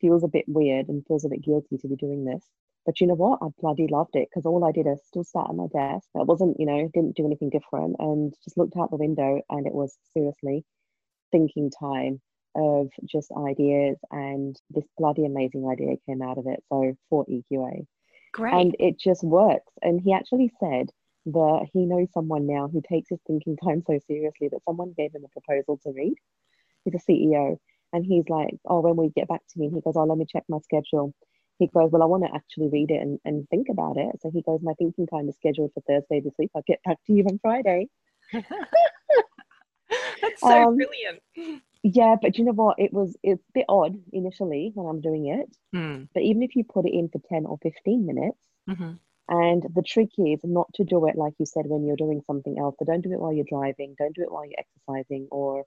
feels 0.00 0.24
a 0.24 0.28
bit 0.28 0.44
weird 0.46 0.88
and 0.88 1.06
feels 1.06 1.24
a 1.24 1.30
bit 1.30 1.42
guilty 1.42 1.78
to 1.78 1.88
be 1.88 1.96
doing 1.96 2.26
this. 2.26 2.44
But 2.84 3.00
you 3.00 3.06
know 3.06 3.14
what? 3.14 3.38
I 3.42 3.48
bloody 3.58 3.86
loved 3.86 4.14
it 4.14 4.28
because 4.30 4.44
all 4.44 4.64
I 4.64 4.72
did 4.72 4.86
is 4.86 5.00
still 5.06 5.24
sat 5.24 5.48
at 5.48 5.56
my 5.56 5.68
desk. 5.72 6.06
I 6.14 6.22
wasn't, 6.22 6.60
you 6.60 6.66
know, 6.66 6.90
didn't 6.92 7.16
do 7.16 7.24
anything 7.26 7.50
different 7.50 7.96
and 7.98 8.34
just 8.44 8.58
looked 8.58 8.76
out 8.76 8.90
the 8.90 8.96
window 8.96 9.40
and 9.48 9.66
it 9.66 9.74
was 9.74 9.96
seriously 10.12 10.64
thinking 11.32 11.70
time 11.70 12.20
of 12.58 12.88
just 13.04 13.30
ideas 13.32 13.96
and 14.10 14.56
this 14.70 14.84
bloody 14.96 15.24
amazing 15.24 15.68
idea 15.68 15.96
came 16.06 16.22
out 16.22 16.38
of 16.38 16.46
it. 16.46 16.62
So 16.68 16.94
for 17.08 17.24
EQA. 17.26 17.86
Great. 18.32 18.54
And 18.54 18.76
it 18.78 18.98
just 18.98 19.24
works. 19.24 19.72
And 19.82 20.00
he 20.00 20.12
actually 20.12 20.52
said 20.60 20.90
that 21.26 21.66
he 21.72 21.86
knows 21.86 22.08
someone 22.12 22.46
now 22.46 22.68
who 22.68 22.82
takes 22.88 23.10
his 23.10 23.20
thinking 23.26 23.56
time 23.56 23.82
so 23.86 23.98
seriously 24.06 24.48
that 24.50 24.64
someone 24.66 24.94
gave 24.96 25.14
him 25.14 25.24
a 25.24 25.40
proposal 25.40 25.78
to 25.84 25.92
read. 25.92 26.14
He's 26.84 26.94
a 26.94 27.10
CEO. 27.10 27.58
And 27.92 28.04
he's 28.04 28.28
like, 28.28 28.54
Oh, 28.66 28.80
when 28.80 28.96
we 28.96 29.10
get 29.10 29.28
back 29.28 29.40
to 29.40 29.58
me, 29.58 29.66
and 29.66 29.74
he 29.74 29.80
goes, 29.80 29.94
Oh, 29.96 30.04
let 30.04 30.18
me 30.18 30.26
check 30.30 30.44
my 30.48 30.58
schedule 30.58 31.14
he 31.58 31.66
goes, 31.66 31.90
Well, 31.90 32.02
I 32.02 32.06
want 32.06 32.24
to 32.24 32.34
actually 32.34 32.68
read 32.68 32.90
it 32.90 33.02
and, 33.02 33.18
and 33.24 33.48
think 33.48 33.68
about 33.70 33.96
it. 33.96 34.16
So 34.20 34.30
he 34.32 34.42
goes, 34.42 34.60
My 34.62 34.74
thinking 34.74 35.06
time 35.06 35.28
is 35.28 35.36
scheduled 35.36 35.72
for 35.74 35.82
Thursday 35.82 36.20
this 36.20 36.34
week. 36.38 36.50
I'll 36.54 36.62
get 36.66 36.80
back 36.84 36.98
to 37.06 37.12
you 37.12 37.24
on 37.24 37.38
Friday. 37.40 37.88
That's 38.32 38.44
so 40.40 40.68
um, 40.68 40.76
brilliant. 40.76 41.20
Yeah, 41.82 42.16
but 42.20 42.38
you 42.38 42.44
know 42.44 42.52
what? 42.52 42.78
It 42.78 42.92
was 42.92 43.16
it's 43.22 43.42
a 43.42 43.52
bit 43.54 43.66
odd 43.68 43.96
initially 44.12 44.72
when 44.74 44.86
I'm 44.86 45.00
doing 45.00 45.28
it. 45.28 45.56
Mm. 45.74 46.08
But 46.12 46.22
even 46.24 46.42
if 46.42 46.56
you 46.56 46.64
put 46.64 46.86
it 46.86 46.92
in 46.92 47.08
for 47.08 47.20
10 47.28 47.46
or 47.46 47.58
15 47.62 48.04
minutes, 48.06 48.38
mm-hmm. 48.68 48.92
and 49.28 49.62
the 49.74 49.82
trick 49.82 50.10
is 50.18 50.40
not 50.42 50.72
to 50.74 50.84
do 50.84 51.06
it 51.06 51.16
like 51.16 51.34
you 51.38 51.46
said 51.46 51.66
when 51.66 51.86
you're 51.86 51.96
doing 51.96 52.20
something 52.26 52.58
else. 52.58 52.76
So 52.78 52.84
don't 52.84 53.02
do 53.02 53.12
it 53.12 53.20
while 53.20 53.32
you're 53.32 53.44
driving, 53.48 53.94
don't 53.98 54.14
do 54.14 54.22
it 54.22 54.32
while 54.32 54.44
you're 54.44 54.58
exercising, 54.58 55.28
or 55.30 55.64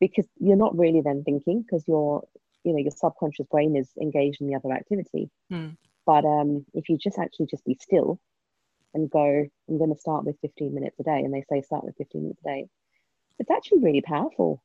because 0.00 0.26
you're 0.38 0.56
not 0.56 0.76
really 0.76 1.00
then 1.00 1.22
thinking 1.24 1.62
because 1.62 1.84
you're 1.86 2.22
you 2.64 2.72
know 2.72 2.78
your 2.78 2.90
subconscious 2.90 3.46
brain 3.50 3.76
is 3.76 3.90
engaged 4.00 4.40
in 4.40 4.48
the 4.48 4.54
other 4.54 4.72
activity 4.72 5.30
mm. 5.52 5.76
but 6.04 6.24
um 6.24 6.64
if 6.74 6.88
you 6.88 6.98
just 6.98 7.18
actually 7.18 7.46
just 7.46 7.64
be 7.64 7.76
still 7.80 8.18
and 8.94 9.10
go 9.10 9.46
i'm 9.68 9.78
going 9.78 9.92
to 9.92 10.00
start 10.00 10.24
with 10.24 10.36
15 10.40 10.74
minutes 10.74 10.98
a 11.00 11.04
day 11.04 11.20
and 11.20 11.32
they 11.32 11.44
say 11.48 11.62
start 11.62 11.84
with 11.84 11.96
15 11.96 12.22
minutes 12.22 12.40
a 12.44 12.48
day 12.48 12.66
it's 13.38 13.50
actually 13.50 13.78
really 13.80 14.02
powerful 14.02 14.62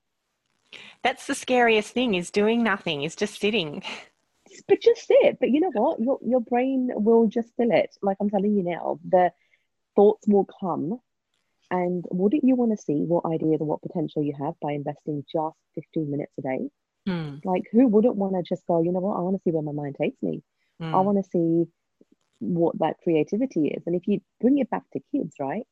that's 1.03 1.27
the 1.27 1.35
scariest 1.35 1.93
thing 1.93 2.15
is 2.15 2.31
doing 2.31 2.63
nothing 2.63 3.03
is 3.03 3.15
just 3.15 3.39
sitting 3.39 3.83
but 4.67 4.81
just 4.81 5.07
sit 5.07 5.37
but 5.39 5.49
you 5.49 5.59
know 5.59 5.71
what 5.73 5.99
your, 5.99 6.19
your 6.25 6.41
brain 6.41 6.89
will 6.93 7.27
just 7.27 7.49
fill 7.57 7.71
it 7.71 7.95
like 8.01 8.17
i'm 8.19 8.29
telling 8.29 8.55
you 8.55 8.63
now 8.63 8.99
the 9.07 9.31
thoughts 9.95 10.27
will 10.27 10.47
come 10.59 10.99
and 11.69 12.05
wouldn't 12.11 12.43
you 12.43 12.55
want 12.55 12.71
to 12.71 12.83
see 12.83 13.03
what 13.05 13.25
ideas 13.25 13.59
and 13.59 13.67
what 13.67 13.81
potential 13.81 14.23
you 14.23 14.33
have 14.37 14.53
by 14.61 14.73
investing 14.73 15.23
just 15.31 15.55
15 15.75 16.11
minutes 16.11 16.33
a 16.37 16.41
day 16.41 16.69
Mm. 17.07 17.43
Like, 17.43 17.63
who 17.71 17.87
wouldn't 17.87 18.15
want 18.15 18.35
to 18.35 18.43
just 18.43 18.65
go, 18.67 18.81
you 18.81 18.91
know 18.91 18.99
what, 18.99 19.17
I 19.17 19.21
want 19.21 19.35
to 19.35 19.41
see 19.43 19.51
where 19.51 19.63
my 19.63 19.71
mind 19.71 19.95
takes 19.99 20.21
me. 20.21 20.43
Mm. 20.81 20.93
I 20.93 20.99
want 21.01 21.23
to 21.23 21.29
see 21.29 21.71
what 22.39 22.77
that 22.79 22.97
creativity 23.03 23.67
is. 23.67 23.83
And 23.85 23.95
if 23.95 24.07
you 24.07 24.21
bring 24.39 24.59
it 24.59 24.69
back 24.69 24.83
to 24.93 24.99
kids, 25.11 25.35
right? 25.39 25.65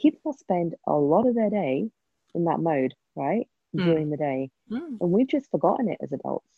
Kids 0.00 0.18
will 0.24 0.34
spend 0.34 0.74
a 0.86 0.92
lot 0.92 1.26
of 1.26 1.34
their 1.34 1.50
day 1.50 1.90
in 2.34 2.44
that 2.44 2.60
mode, 2.60 2.94
right? 3.14 3.46
Mm. 3.76 3.84
During 3.84 4.10
the 4.10 4.16
day. 4.16 4.50
Mm. 4.70 4.98
And 5.00 5.10
we've 5.10 5.28
just 5.28 5.50
forgotten 5.50 5.88
it 5.88 5.98
as 6.02 6.12
adults 6.12 6.48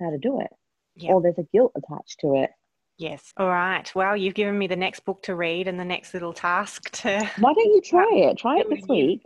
how 0.00 0.10
to 0.10 0.18
do 0.18 0.40
it. 0.40 0.50
Yeah. 0.96 1.12
Or 1.12 1.22
there's 1.22 1.38
a 1.38 1.46
guilt 1.52 1.72
attached 1.76 2.20
to 2.20 2.34
it. 2.34 2.50
Yes. 2.98 3.32
All 3.36 3.48
right. 3.48 3.90
Well, 3.94 4.16
you've 4.16 4.34
given 4.34 4.58
me 4.58 4.66
the 4.66 4.76
next 4.76 5.04
book 5.04 5.22
to 5.24 5.34
read 5.34 5.68
and 5.68 5.78
the 5.78 5.84
next 5.84 6.14
little 6.14 6.32
task 6.32 6.90
to. 7.02 7.18
Why 7.38 7.52
don't 7.52 7.72
you 7.72 7.80
try 7.80 8.10
it? 8.12 8.38
Try 8.38 8.58
it 8.58 8.68
this 8.68 8.86
week. 8.88 9.22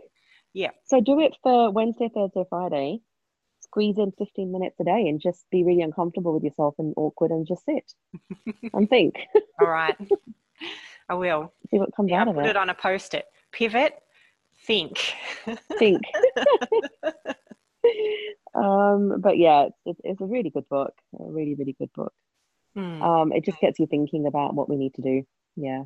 Yeah. 0.53 0.69
So 0.85 1.01
do 1.01 1.19
it 1.19 1.35
for 1.41 1.71
Wednesday, 1.71 2.09
Thursday, 2.13 2.43
Friday 2.49 3.01
squeeze 3.73 3.97
in 3.97 4.11
15 4.19 4.51
minutes 4.51 4.79
a 4.79 4.83
day 4.83 5.07
and 5.07 5.19
just 5.19 5.45
be 5.49 5.63
really 5.63 5.81
uncomfortable 5.81 6.33
with 6.33 6.43
yourself 6.43 6.75
and 6.77 6.93
awkward 6.95 7.31
and 7.31 7.47
just 7.47 7.65
sit 7.65 7.91
and 8.73 8.87
think. 8.87 9.15
All 9.59 9.67
right. 9.67 9.95
I 11.09 11.15
will. 11.15 11.51
See 11.71 11.79
what 11.79 11.95
comes 11.95 12.11
yeah, 12.11 12.21
out 12.21 12.27
I'll 12.27 12.33
of 12.33 12.35
put 12.35 12.45
it. 12.45 12.49
Put 12.49 12.49
it 12.51 12.57
on 12.57 12.69
a 12.69 12.75
post 12.75 13.15
it. 13.15 13.25
Pivot, 13.51 13.99
think. 14.65 14.99
think. 15.79 16.01
um, 18.55 19.21
but 19.21 19.37
yeah, 19.37 19.69
it's, 19.85 19.99
it's 20.03 20.21
a 20.21 20.25
really 20.25 20.49
good 20.49 20.67
book. 20.69 20.93
A 21.19 21.23
really, 21.23 21.55
really 21.55 21.75
good 21.77 21.91
book. 21.93 22.13
Hmm. 22.75 23.01
Um, 23.01 23.31
it 23.31 23.45
just 23.45 23.59
gets 23.59 23.79
you 23.79 23.87
thinking 23.87 24.25
about 24.25 24.55
what 24.55 24.69
we 24.69 24.77
need 24.77 24.95
to 24.95 25.01
do. 25.01 25.23
Yeah. 25.55 25.83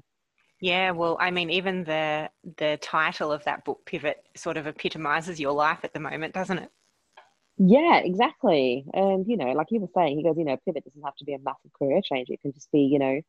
Yeah, 0.59 0.91
well, 0.91 1.17
I 1.19 1.29
mean, 1.29 1.51
even 1.51 1.83
the 1.83 2.31
the 2.57 2.79
title 2.81 3.31
of 3.31 3.43
that 3.43 3.63
book, 3.63 3.81
Pivot, 3.85 4.17
sort 4.35 4.57
of 4.57 4.65
epitomizes 4.65 5.39
your 5.39 5.51
life 5.51 5.79
at 5.83 5.93
the 5.93 5.99
moment, 5.99 6.33
doesn't 6.33 6.57
it? 6.57 6.71
Yeah, 7.57 7.97
exactly. 7.97 8.85
And, 8.93 9.25
you 9.27 9.35
know, 9.35 9.51
like 9.53 9.67
he 9.69 9.79
was 9.79 9.89
saying, 9.95 10.17
he 10.17 10.23
goes, 10.23 10.35
you 10.37 10.45
know, 10.45 10.57
pivot 10.63 10.83
doesn't 10.83 11.01
have 11.01 11.15
to 11.15 11.25
be 11.25 11.33
a 11.33 11.39
massive 11.39 11.73
career 11.73 12.01
change. 12.03 12.29
It 12.29 12.41
can 12.41 12.53
just 12.53 12.71
be, 12.71 12.81
you 12.81 12.99
know, 12.99 13.21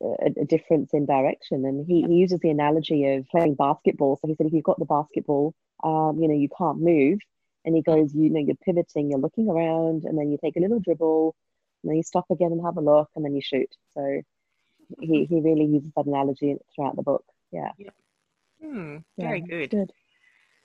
a, 0.00 0.40
a 0.40 0.44
difference 0.46 0.94
in 0.94 1.04
direction. 1.04 1.64
And 1.66 1.86
he, 1.86 2.02
he 2.02 2.14
uses 2.14 2.40
the 2.40 2.48
analogy 2.48 3.04
of 3.12 3.26
playing 3.28 3.54
basketball. 3.54 4.16
So 4.16 4.28
he 4.28 4.34
said, 4.34 4.46
if 4.46 4.54
you've 4.54 4.64
got 4.64 4.78
the 4.78 4.86
basketball, 4.86 5.54
um, 5.84 6.18
you 6.18 6.28
know, 6.28 6.34
you 6.34 6.48
can't 6.56 6.80
move. 6.80 7.18
And 7.66 7.74
he 7.74 7.82
goes, 7.82 8.14
you 8.14 8.30
know, 8.30 8.40
you're 8.40 8.56
pivoting, 8.64 9.10
you're 9.10 9.20
looking 9.20 9.48
around, 9.48 10.04
and 10.04 10.16
then 10.16 10.30
you 10.30 10.38
take 10.42 10.56
a 10.56 10.60
little 10.60 10.80
dribble, 10.80 11.34
and 11.82 11.90
then 11.90 11.96
you 11.96 12.02
stop 12.02 12.26
again 12.30 12.52
and 12.52 12.64
have 12.64 12.76
a 12.76 12.80
look, 12.80 13.10
and 13.14 13.24
then 13.24 13.34
you 13.34 13.42
shoot. 13.42 13.68
So 13.92 14.22
he, 15.00 15.24
he 15.24 15.40
really 15.40 15.66
uses 15.66 15.90
that 15.96 16.06
analogy 16.06 16.56
throughout 16.74 16.96
the 16.96 17.02
book. 17.02 17.24
Yeah. 17.52 17.72
yeah. 17.76 17.90
Hmm, 18.62 18.98
very 19.18 19.40
yeah, 19.40 19.46
good. 19.46 19.70
good. 19.70 19.92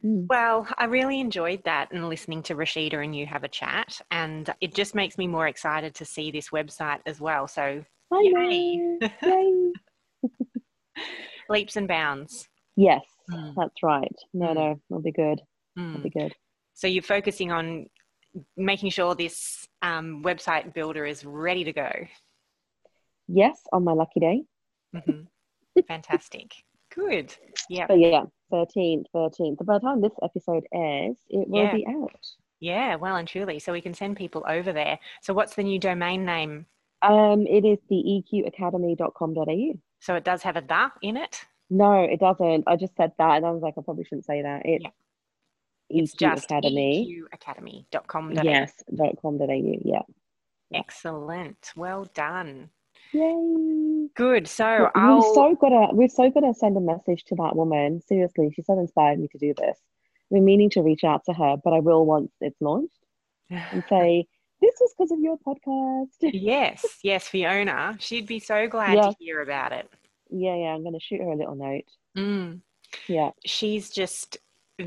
Mm. 0.03 0.27
Well, 0.27 0.67
I 0.77 0.85
really 0.85 1.19
enjoyed 1.19 1.63
that 1.65 1.91
and 1.91 2.09
listening 2.09 2.43
to 2.43 2.55
Rashida 2.55 3.03
and 3.03 3.15
you 3.15 3.25
have 3.25 3.43
a 3.43 3.49
chat. 3.49 4.01
And 4.09 4.49
it 4.61 4.73
just 4.73 4.95
makes 4.95 5.17
me 5.17 5.27
more 5.27 5.47
excited 5.47 5.95
to 5.95 6.05
see 6.05 6.31
this 6.31 6.49
website 6.49 6.99
as 7.05 7.19
well. 7.19 7.47
So, 7.47 7.83
I 8.11 8.31
yay! 8.35 8.99
yay. 9.23 9.71
Leaps 11.49 11.75
and 11.75 11.87
bounds. 11.87 12.47
Yes, 12.75 13.03
mm. 13.29 13.53
that's 13.55 13.83
right. 13.83 14.15
No, 14.33 14.47
mm. 14.47 14.55
no, 14.55 14.81
it'll 14.89 15.01
be 15.01 15.11
good. 15.11 15.41
Mm. 15.77 15.91
It'll 15.91 16.03
be 16.03 16.09
good. 16.09 16.33
So, 16.73 16.87
you're 16.87 17.03
focusing 17.03 17.51
on 17.51 17.87
making 18.55 18.91
sure 18.91 19.15
this 19.15 19.67
um, 19.81 20.23
website 20.23 20.73
builder 20.73 21.05
is 21.05 21.25
ready 21.25 21.63
to 21.63 21.73
go. 21.73 21.91
Yes, 23.27 23.61
on 23.71 23.83
my 23.83 23.93
lucky 23.93 24.19
day. 24.19 24.43
Mm-hmm. 24.95 25.81
Fantastic. 25.87 26.53
Good. 26.93 27.33
Yeah. 27.69 27.87
But 27.87 27.99
yeah, 27.99 28.23
13th, 28.51 29.05
13th. 29.15 29.65
By 29.65 29.75
the 29.75 29.79
time 29.79 30.01
this 30.01 30.11
episode 30.21 30.65
airs, 30.73 31.15
it 31.29 31.47
will 31.47 31.63
yeah. 31.63 31.73
be 31.73 31.87
out. 31.87 32.25
Yeah, 32.59 32.95
well 32.95 33.15
and 33.15 33.27
truly. 33.27 33.59
So 33.59 33.71
we 33.71 33.81
can 33.81 33.93
send 33.93 34.17
people 34.17 34.43
over 34.47 34.73
there. 34.73 34.99
So 35.21 35.33
what's 35.33 35.55
the 35.55 35.63
new 35.63 35.79
domain 35.79 36.25
name? 36.25 36.65
Um, 37.01 37.47
it 37.47 37.65
is 37.65 37.79
the 37.89 37.95
eqacademy.com.au. 37.95 39.79
So 39.99 40.15
it 40.15 40.23
does 40.23 40.43
have 40.43 40.57
a 40.57 40.61
da 40.61 40.89
in 41.01 41.17
it? 41.17 41.41
No, 41.69 42.03
it 42.03 42.19
doesn't. 42.19 42.65
I 42.67 42.75
just 42.75 42.95
said 42.95 43.13
that 43.17 43.37
and 43.37 43.45
I 43.45 43.51
was 43.51 43.63
like, 43.63 43.75
I 43.77 43.81
probably 43.81 44.03
shouldn't 44.03 44.25
say 44.25 44.41
that. 44.41 44.61
It's, 44.65 44.83
yeah. 44.83 44.89
It's 45.93 46.15
EQ 46.15 46.17
just 46.19 46.45
Academy. 46.45 47.23
eqacademy.com.au. 47.33 48.43
Yes, 48.43 48.73
.com.au, 49.21 49.77
yeah. 49.83 50.01
Excellent. 50.73 51.71
Well 51.75 52.05
done. 52.13 52.69
Yay! 53.13 54.07
Good. 54.15 54.47
So 54.47 54.89
we, 54.95 55.01
I'll. 55.01 55.15
We've 55.17 55.33
so 55.33 55.55
got 55.59 55.69
to 55.69 55.87
we've 55.93 56.11
so 56.11 56.29
to 56.29 56.53
send 56.53 56.77
a 56.77 56.79
message 56.79 57.25
to 57.25 57.35
that 57.35 57.55
woman. 57.55 58.01
Seriously, 58.07 58.51
she's 58.55 58.65
so 58.65 58.79
inspired 58.79 59.19
me 59.19 59.27
to 59.33 59.37
do 59.37 59.53
this. 59.57 59.77
I've 60.31 60.35
been 60.35 60.45
meaning 60.45 60.69
to 60.71 60.81
reach 60.81 61.03
out 61.03 61.25
to 61.25 61.33
her, 61.33 61.57
but 61.61 61.73
I 61.73 61.79
will 61.79 62.05
once 62.05 62.31
it's 62.39 62.61
launched 62.61 62.97
and 63.49 63.83
say 63.89 64.27
this 64.61 64.75
was 64.79 64.93
because 64.97 65.11
of 65.11 65.19
your 65.19 65.37
podcast. 65.45 66.07
yes, 66.21 66.85
yes, 67.03 67.27
Fiona. 67.27 67.97
She'd 67.99 68.27
be 68.27 68.39
so 68.39 68.67
glad 68.67 68.95
Yeah. 68.95 69.09
to 69.09 69.15
hear 69.19 69.41
about 69.41 69.73
it. 69.73 69.89
Yeah, 70.29 70.55
yeah. 70.55 70.67
I'm 70.73 70.83
going 70.83 70.93
to 70.93 70.99
shoot 71.01 71.19
her 71.19 71.27
a 71.31 71.35
little 71.35 71.55
note. 71.55 71.83
Mm. 72.17 72.61
Yeah. 73.07 73.31
She's 73.45 73.89
just 73.89 74.37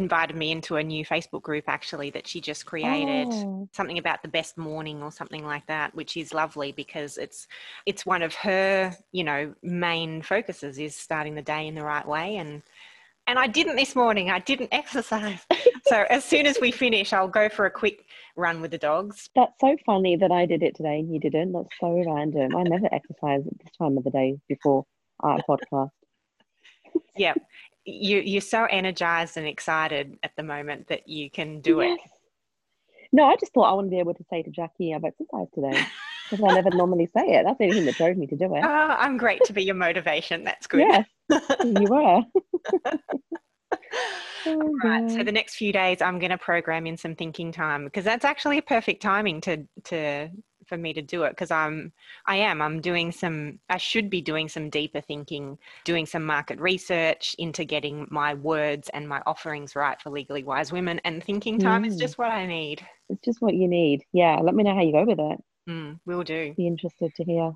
invited 0.01 0.36
me 0.36 0.51
into 0.51 0.76
a 0.76 0.82
new 0.82 1.05
Facebook 1.05 1.42
group 1.42 1.64
actually 1.68 2.11
that 2.11 2.26
she 2.26 2.40
just 2.40 2.66
created. 2.66 3.28
Oh. 3.30 3.68
something 3.72 3.99
about 3.99 4.22
the 4.22 4.28
best 4.28 4.57
morning 4.57 5.03
or 5.03 5.11
something 5.11 5.45
like 5.45 5.66
that 5.66 5.95
which 5.95 6.16
is 6.16 6.32
lovely 6.32 6.72
because 6.72 7.18
it's 7.18 7.47
it's 7.86 8.07
one 8.07 8.22
of 8.22 8.34
her 8.34 8.95
you 9.12 9.24
know 9.24 9.55
main 9.62 10.22
focuses 10.22 10.78
is 10.78 10.95
starting 10.95 11.34
the 11.34 11.42
day 11.42 11.66
in 11.66 11.74
the 11.74 11.82
right 11.82 12.07
way 12.07 12.36
and 12.36 12.62
and 13.26 13.38
I 13.38 13.47
didn't 13.47 13.76
this 13.76 13.97
morning 13.97 14.30
I 14.30 14.38
didn't 14.40 14.68
exercise 14.72 15.47
so 15.86 16.05
as 16.11 16.24
soon 16.24 16.47
as 16.47 16.59
we 16.61 16.70
finish 16.70 17.12
I'll 17.12 17.28
go 17.28 17.49
for 17.49 17.66
a 17.66 17.70
quick 17.70 18.05
run 18.36 18.61
with 18.61 18.70
the 18.70 18.78
dogs 18.78 19.30
That's 19.34 19.59
so 19.61 19.76
funny 19.86 20.16
that 20.16 20.30
I 20.30 20.47
did 20.47 20.62
it 20.62 20.76
today 20.76 20.99
and 21.01 21.12
you 21.12 21.20
didn't. 21.20 21.53
That's 21.53 21.68
so 21.80 22.03
random. 22.07 22.57
I 22.57 22.62
never 22.64 22.88
exercise 22.92 23.47
at 23.47 23.59
this 23.59 23.72
time 23.78 23.97
of 23.97 24.05
the 24.05 24.11
day 24.11 24.38
before 24.49 24.84
our 25.20 25.40
podcast. 25.49 25.90
yeah 27.16 27.34
you 27.85 28.18
you're 28.20 28.41
so 28.41 28.64
energized 28.64 29.37
and 29.37 29.47
excited 29.47 30.18
at 30.22 30.32
the 30.37 30.43
moment 30.43 30.89
that 30.89 31.09
you 31.09 31.30
can 31.30 31.61
do 31.61 31.80
it 31.80 31.99
No, 33.12 33.24
I 33.24 33.37
just 33.37 33.53
thought 33.53 33.70
I 33.70 33.72
want 33.74 33.87
to 33.87 33.91
be 33.91 33.99
able 33.99 34.14
to 34.14 34.24
say 34.30 34.43
to 34.43 34.51
Jackie, 34.51 34.95
I've 34.95 35.05
exercised 35.05 35.53
today 35.55 35.85
because 36.30 36.45
I 36.45 36.55
never 36.55 36.70
normally 36.70 37.09
say 37.16 37.26
it. 37.35 37.45
That's 37.45 37.59
the 37.59 37.64
only 37.64 37.76
thing 37.76 37.87
that 37.87 37.95
drove 37.97 38.16
me 38.16 38.26
to 38.28 38.37
do 38.37 38.55
it. 38.57 38.64
oh, 38.64 38.97
I'm 38.99 39.16
great 39.16 39.45
to 39.45 39.53
be 39.53 39.62
your 39.62 39.74
motivation 39.76 40.43
that's 40.45 40.66
good 40.66 40.80
Yes, 40.80 41.07
you 41.64 41.87
were. 41.89 42.22
Oh, 44.47 44.78
Right. 44.85 45.11
So 45.11 45.22
the 45.22 45.32
next 45.32 45.55
few 45.57 45.72
days, 45.72 46.03
I'm 46.03 46.18
going 46.18 46.30
to 46.30 46.39
program 46.39 46.87
in 46.87 46.97
some 46.97 47.14
thinking 47.14 47.51
time 47.51 47.85
because 47.85 48.05
that's 48.05 48.24
actually 48.24 48.59
a 48.59 48.62
perfect 48.62 49.01
timing 49.03 49.41
to 49.43 49.64
to 49.85 50.28
for 50.64 50.76
me 50.76 50.92
to 50.94 51.02
do 51.02 51.22
it 51.24 51.30
because 51.30 51.50
I'm 51.50 51.92
I 52.26 52.36
am 52.36 52.60
I'm 52.62 52.80
doing 52.80 53.12
some 53.12 53.58
I 53.68 53.76
should 53.78 54.10
be 54.10 54.20
doing 54.20 54.48
some 54.48 54.70
deeper 54.70 55.00
thinking, 55.00 55.58
doing 55.84 56.06
some 56.06 56.24
market 56.24 56.58
research 56.60 57.34
into 57.38 57.64
getting 57.64 58.06
my 58.10 58.34
words 58.34 58.88
and 58.94 59.08
my 59.08 59.22
offerings 59.26 59.76
right 59.76 60.00
for 60.00 60.10
legally 60.10 60.42
wise 60.44 60.72
women, 60.72 61.00
and 61.04 61.22
thinking 61.22 61.58
time 61.58 61.84
is 61.84 61.96
Mm. 61.96 62.00
just 62.00 62.18
what 62.18 62.30
I 62.30 62.46
need. 62.46 62.86
It's 63.08 63.24
just 63.24 63.40
what 63.40 63.54
you 63.54 63.68
need. 63.68 64.04
Yeah, 64.12 64.40
let 64.42 64.54
me 64.54 64.62
know 64.64 64.74
how 64.74 64.82
you 64.82 64.92
go 64.92 65.04
with 65.04 65.20
it. 65.20 65.44
Mm, 65.68 66.00
will 66.06 66.22
do. 66.24 66.54
Be 66.56 66.66
interested 66.66 67.14
to 67.14 67.24
hear. 67.24 67.52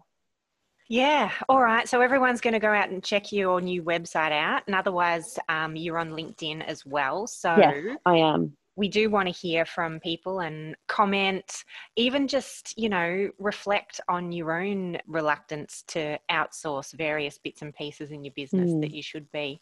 Yeah. 0.90 1.30
All 1.50 1.61
right. 1.61 1.86
So 1.86 2.00
everyone's 2.00 2.40
going 2.40 2.54
to 2.54 2.59
go 2.59 2.72
out 2.72 2.88
and 2.88 3.04
check 3.04 3.30
your 3.30 3.61
new 3.61 3.82
website 3.82 4.32
out, 4.32 4.62
and 4.66 4.74
otherwise, 4.74 5.38
um, 5.48 5.76
you're 5.76 5.98
on 5.98 6.12
LinkedIn 6.12 6.64
as 6.64 6.86
well. 6.86 7.26
So 7.26 7.56
Yes, 7.56 7.96
I 8.06 8.16
am. 8.16 8.56
We 8.79 8.89
do 8.89 9.11
want 9.11 9.26
to 9.26 9.33
hear 9.33 9.66
from 9.66 9.99
people 9.99 10.39
and 10.39 10.76
comment, 10.87 11.64
even 11.97 12.29
just, 12.29 12.79
you 12.79 12.89
know, 12.89 13.29
reflect 13.39 14.01
on 14.09 14.31
your 14.31 14.62
own 14.62 14.99
reluctance 15.09 15.83
to 15.89 16.16
outsource 16.31 16.97
various 16.97 17.39
bits 17.39 17.62
and 17.62 17.74
pieces 17.74 18.12
in 18.12 18.22
your 18.24 18.33
business 18.37 18.70
Mm. 18.70 18.81
that 18.83 18.93
you 18.93 19.03
should 19.03 19.29
be. 19.33 19.61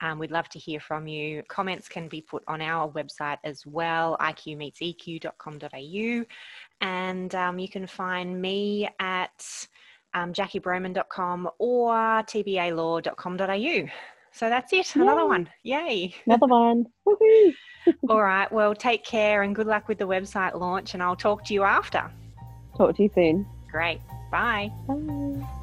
Um, 0.00 0.20
we'd 0.20 0.30
love 0.30 0.48
to 0.50 0.60
hear 0.60 0.78
from 0.78 1.08
you. 1.08 1.42
Comments 1.48 1.88
can 1.88 2.06
be 2.06 2.20
put 2.20 2.44
on 2.46 2.62
our 2.62 2.88
website 2.88 3.38
as 3.42 3.66
well, 3.66 4.16
iqmeetseq.com.au. 4.20 6.24
And 6.80 7.34
um, 7.34 7.58
you 7.58 7.68
can 7.68 7.88
find 7.88 8.40
me 8.40 8.88
at 9.00 9.66
um, 10.14 10.32
jackiebroman.com 10.32 11.50
or 11.58 11.94
tbalaw.com.au. 11.94 13.88
So 14.32 14.48
that's 14.48 14.72
it. 14.72 14.96
Another 14.96 15.26
one. 15.26 15.48
Yay. 15.62 16.14
Another 16.26 16.46
one. 16.48 16.86
Woohoo! 17.06 17.54
All 18.08 18.22
right. 18.22 18.50
Well, 18.50 18.74
take 18.74 19.04
care 19.04 19.42
and 19.42 19.54
good 19.54 19.66
luck 19.66 19.88
with 19.88 19.98
the 19.98 20.06
website 20.06 20.58
launch, 20.58 20.94
and 20.94 21.02
I'll 21.02 21.16
talk 21.16 21.44
to 21.46 21.54
you 21.54 21.62
after. 21.64 22.10
Talk 22.76 22.96
to 22.96 23.02
you 23.02 23.10
soon. 23.14 23.46
Great. 23.70 24.00
Bye. 24.30 24.70
Bye. 24.88 25.58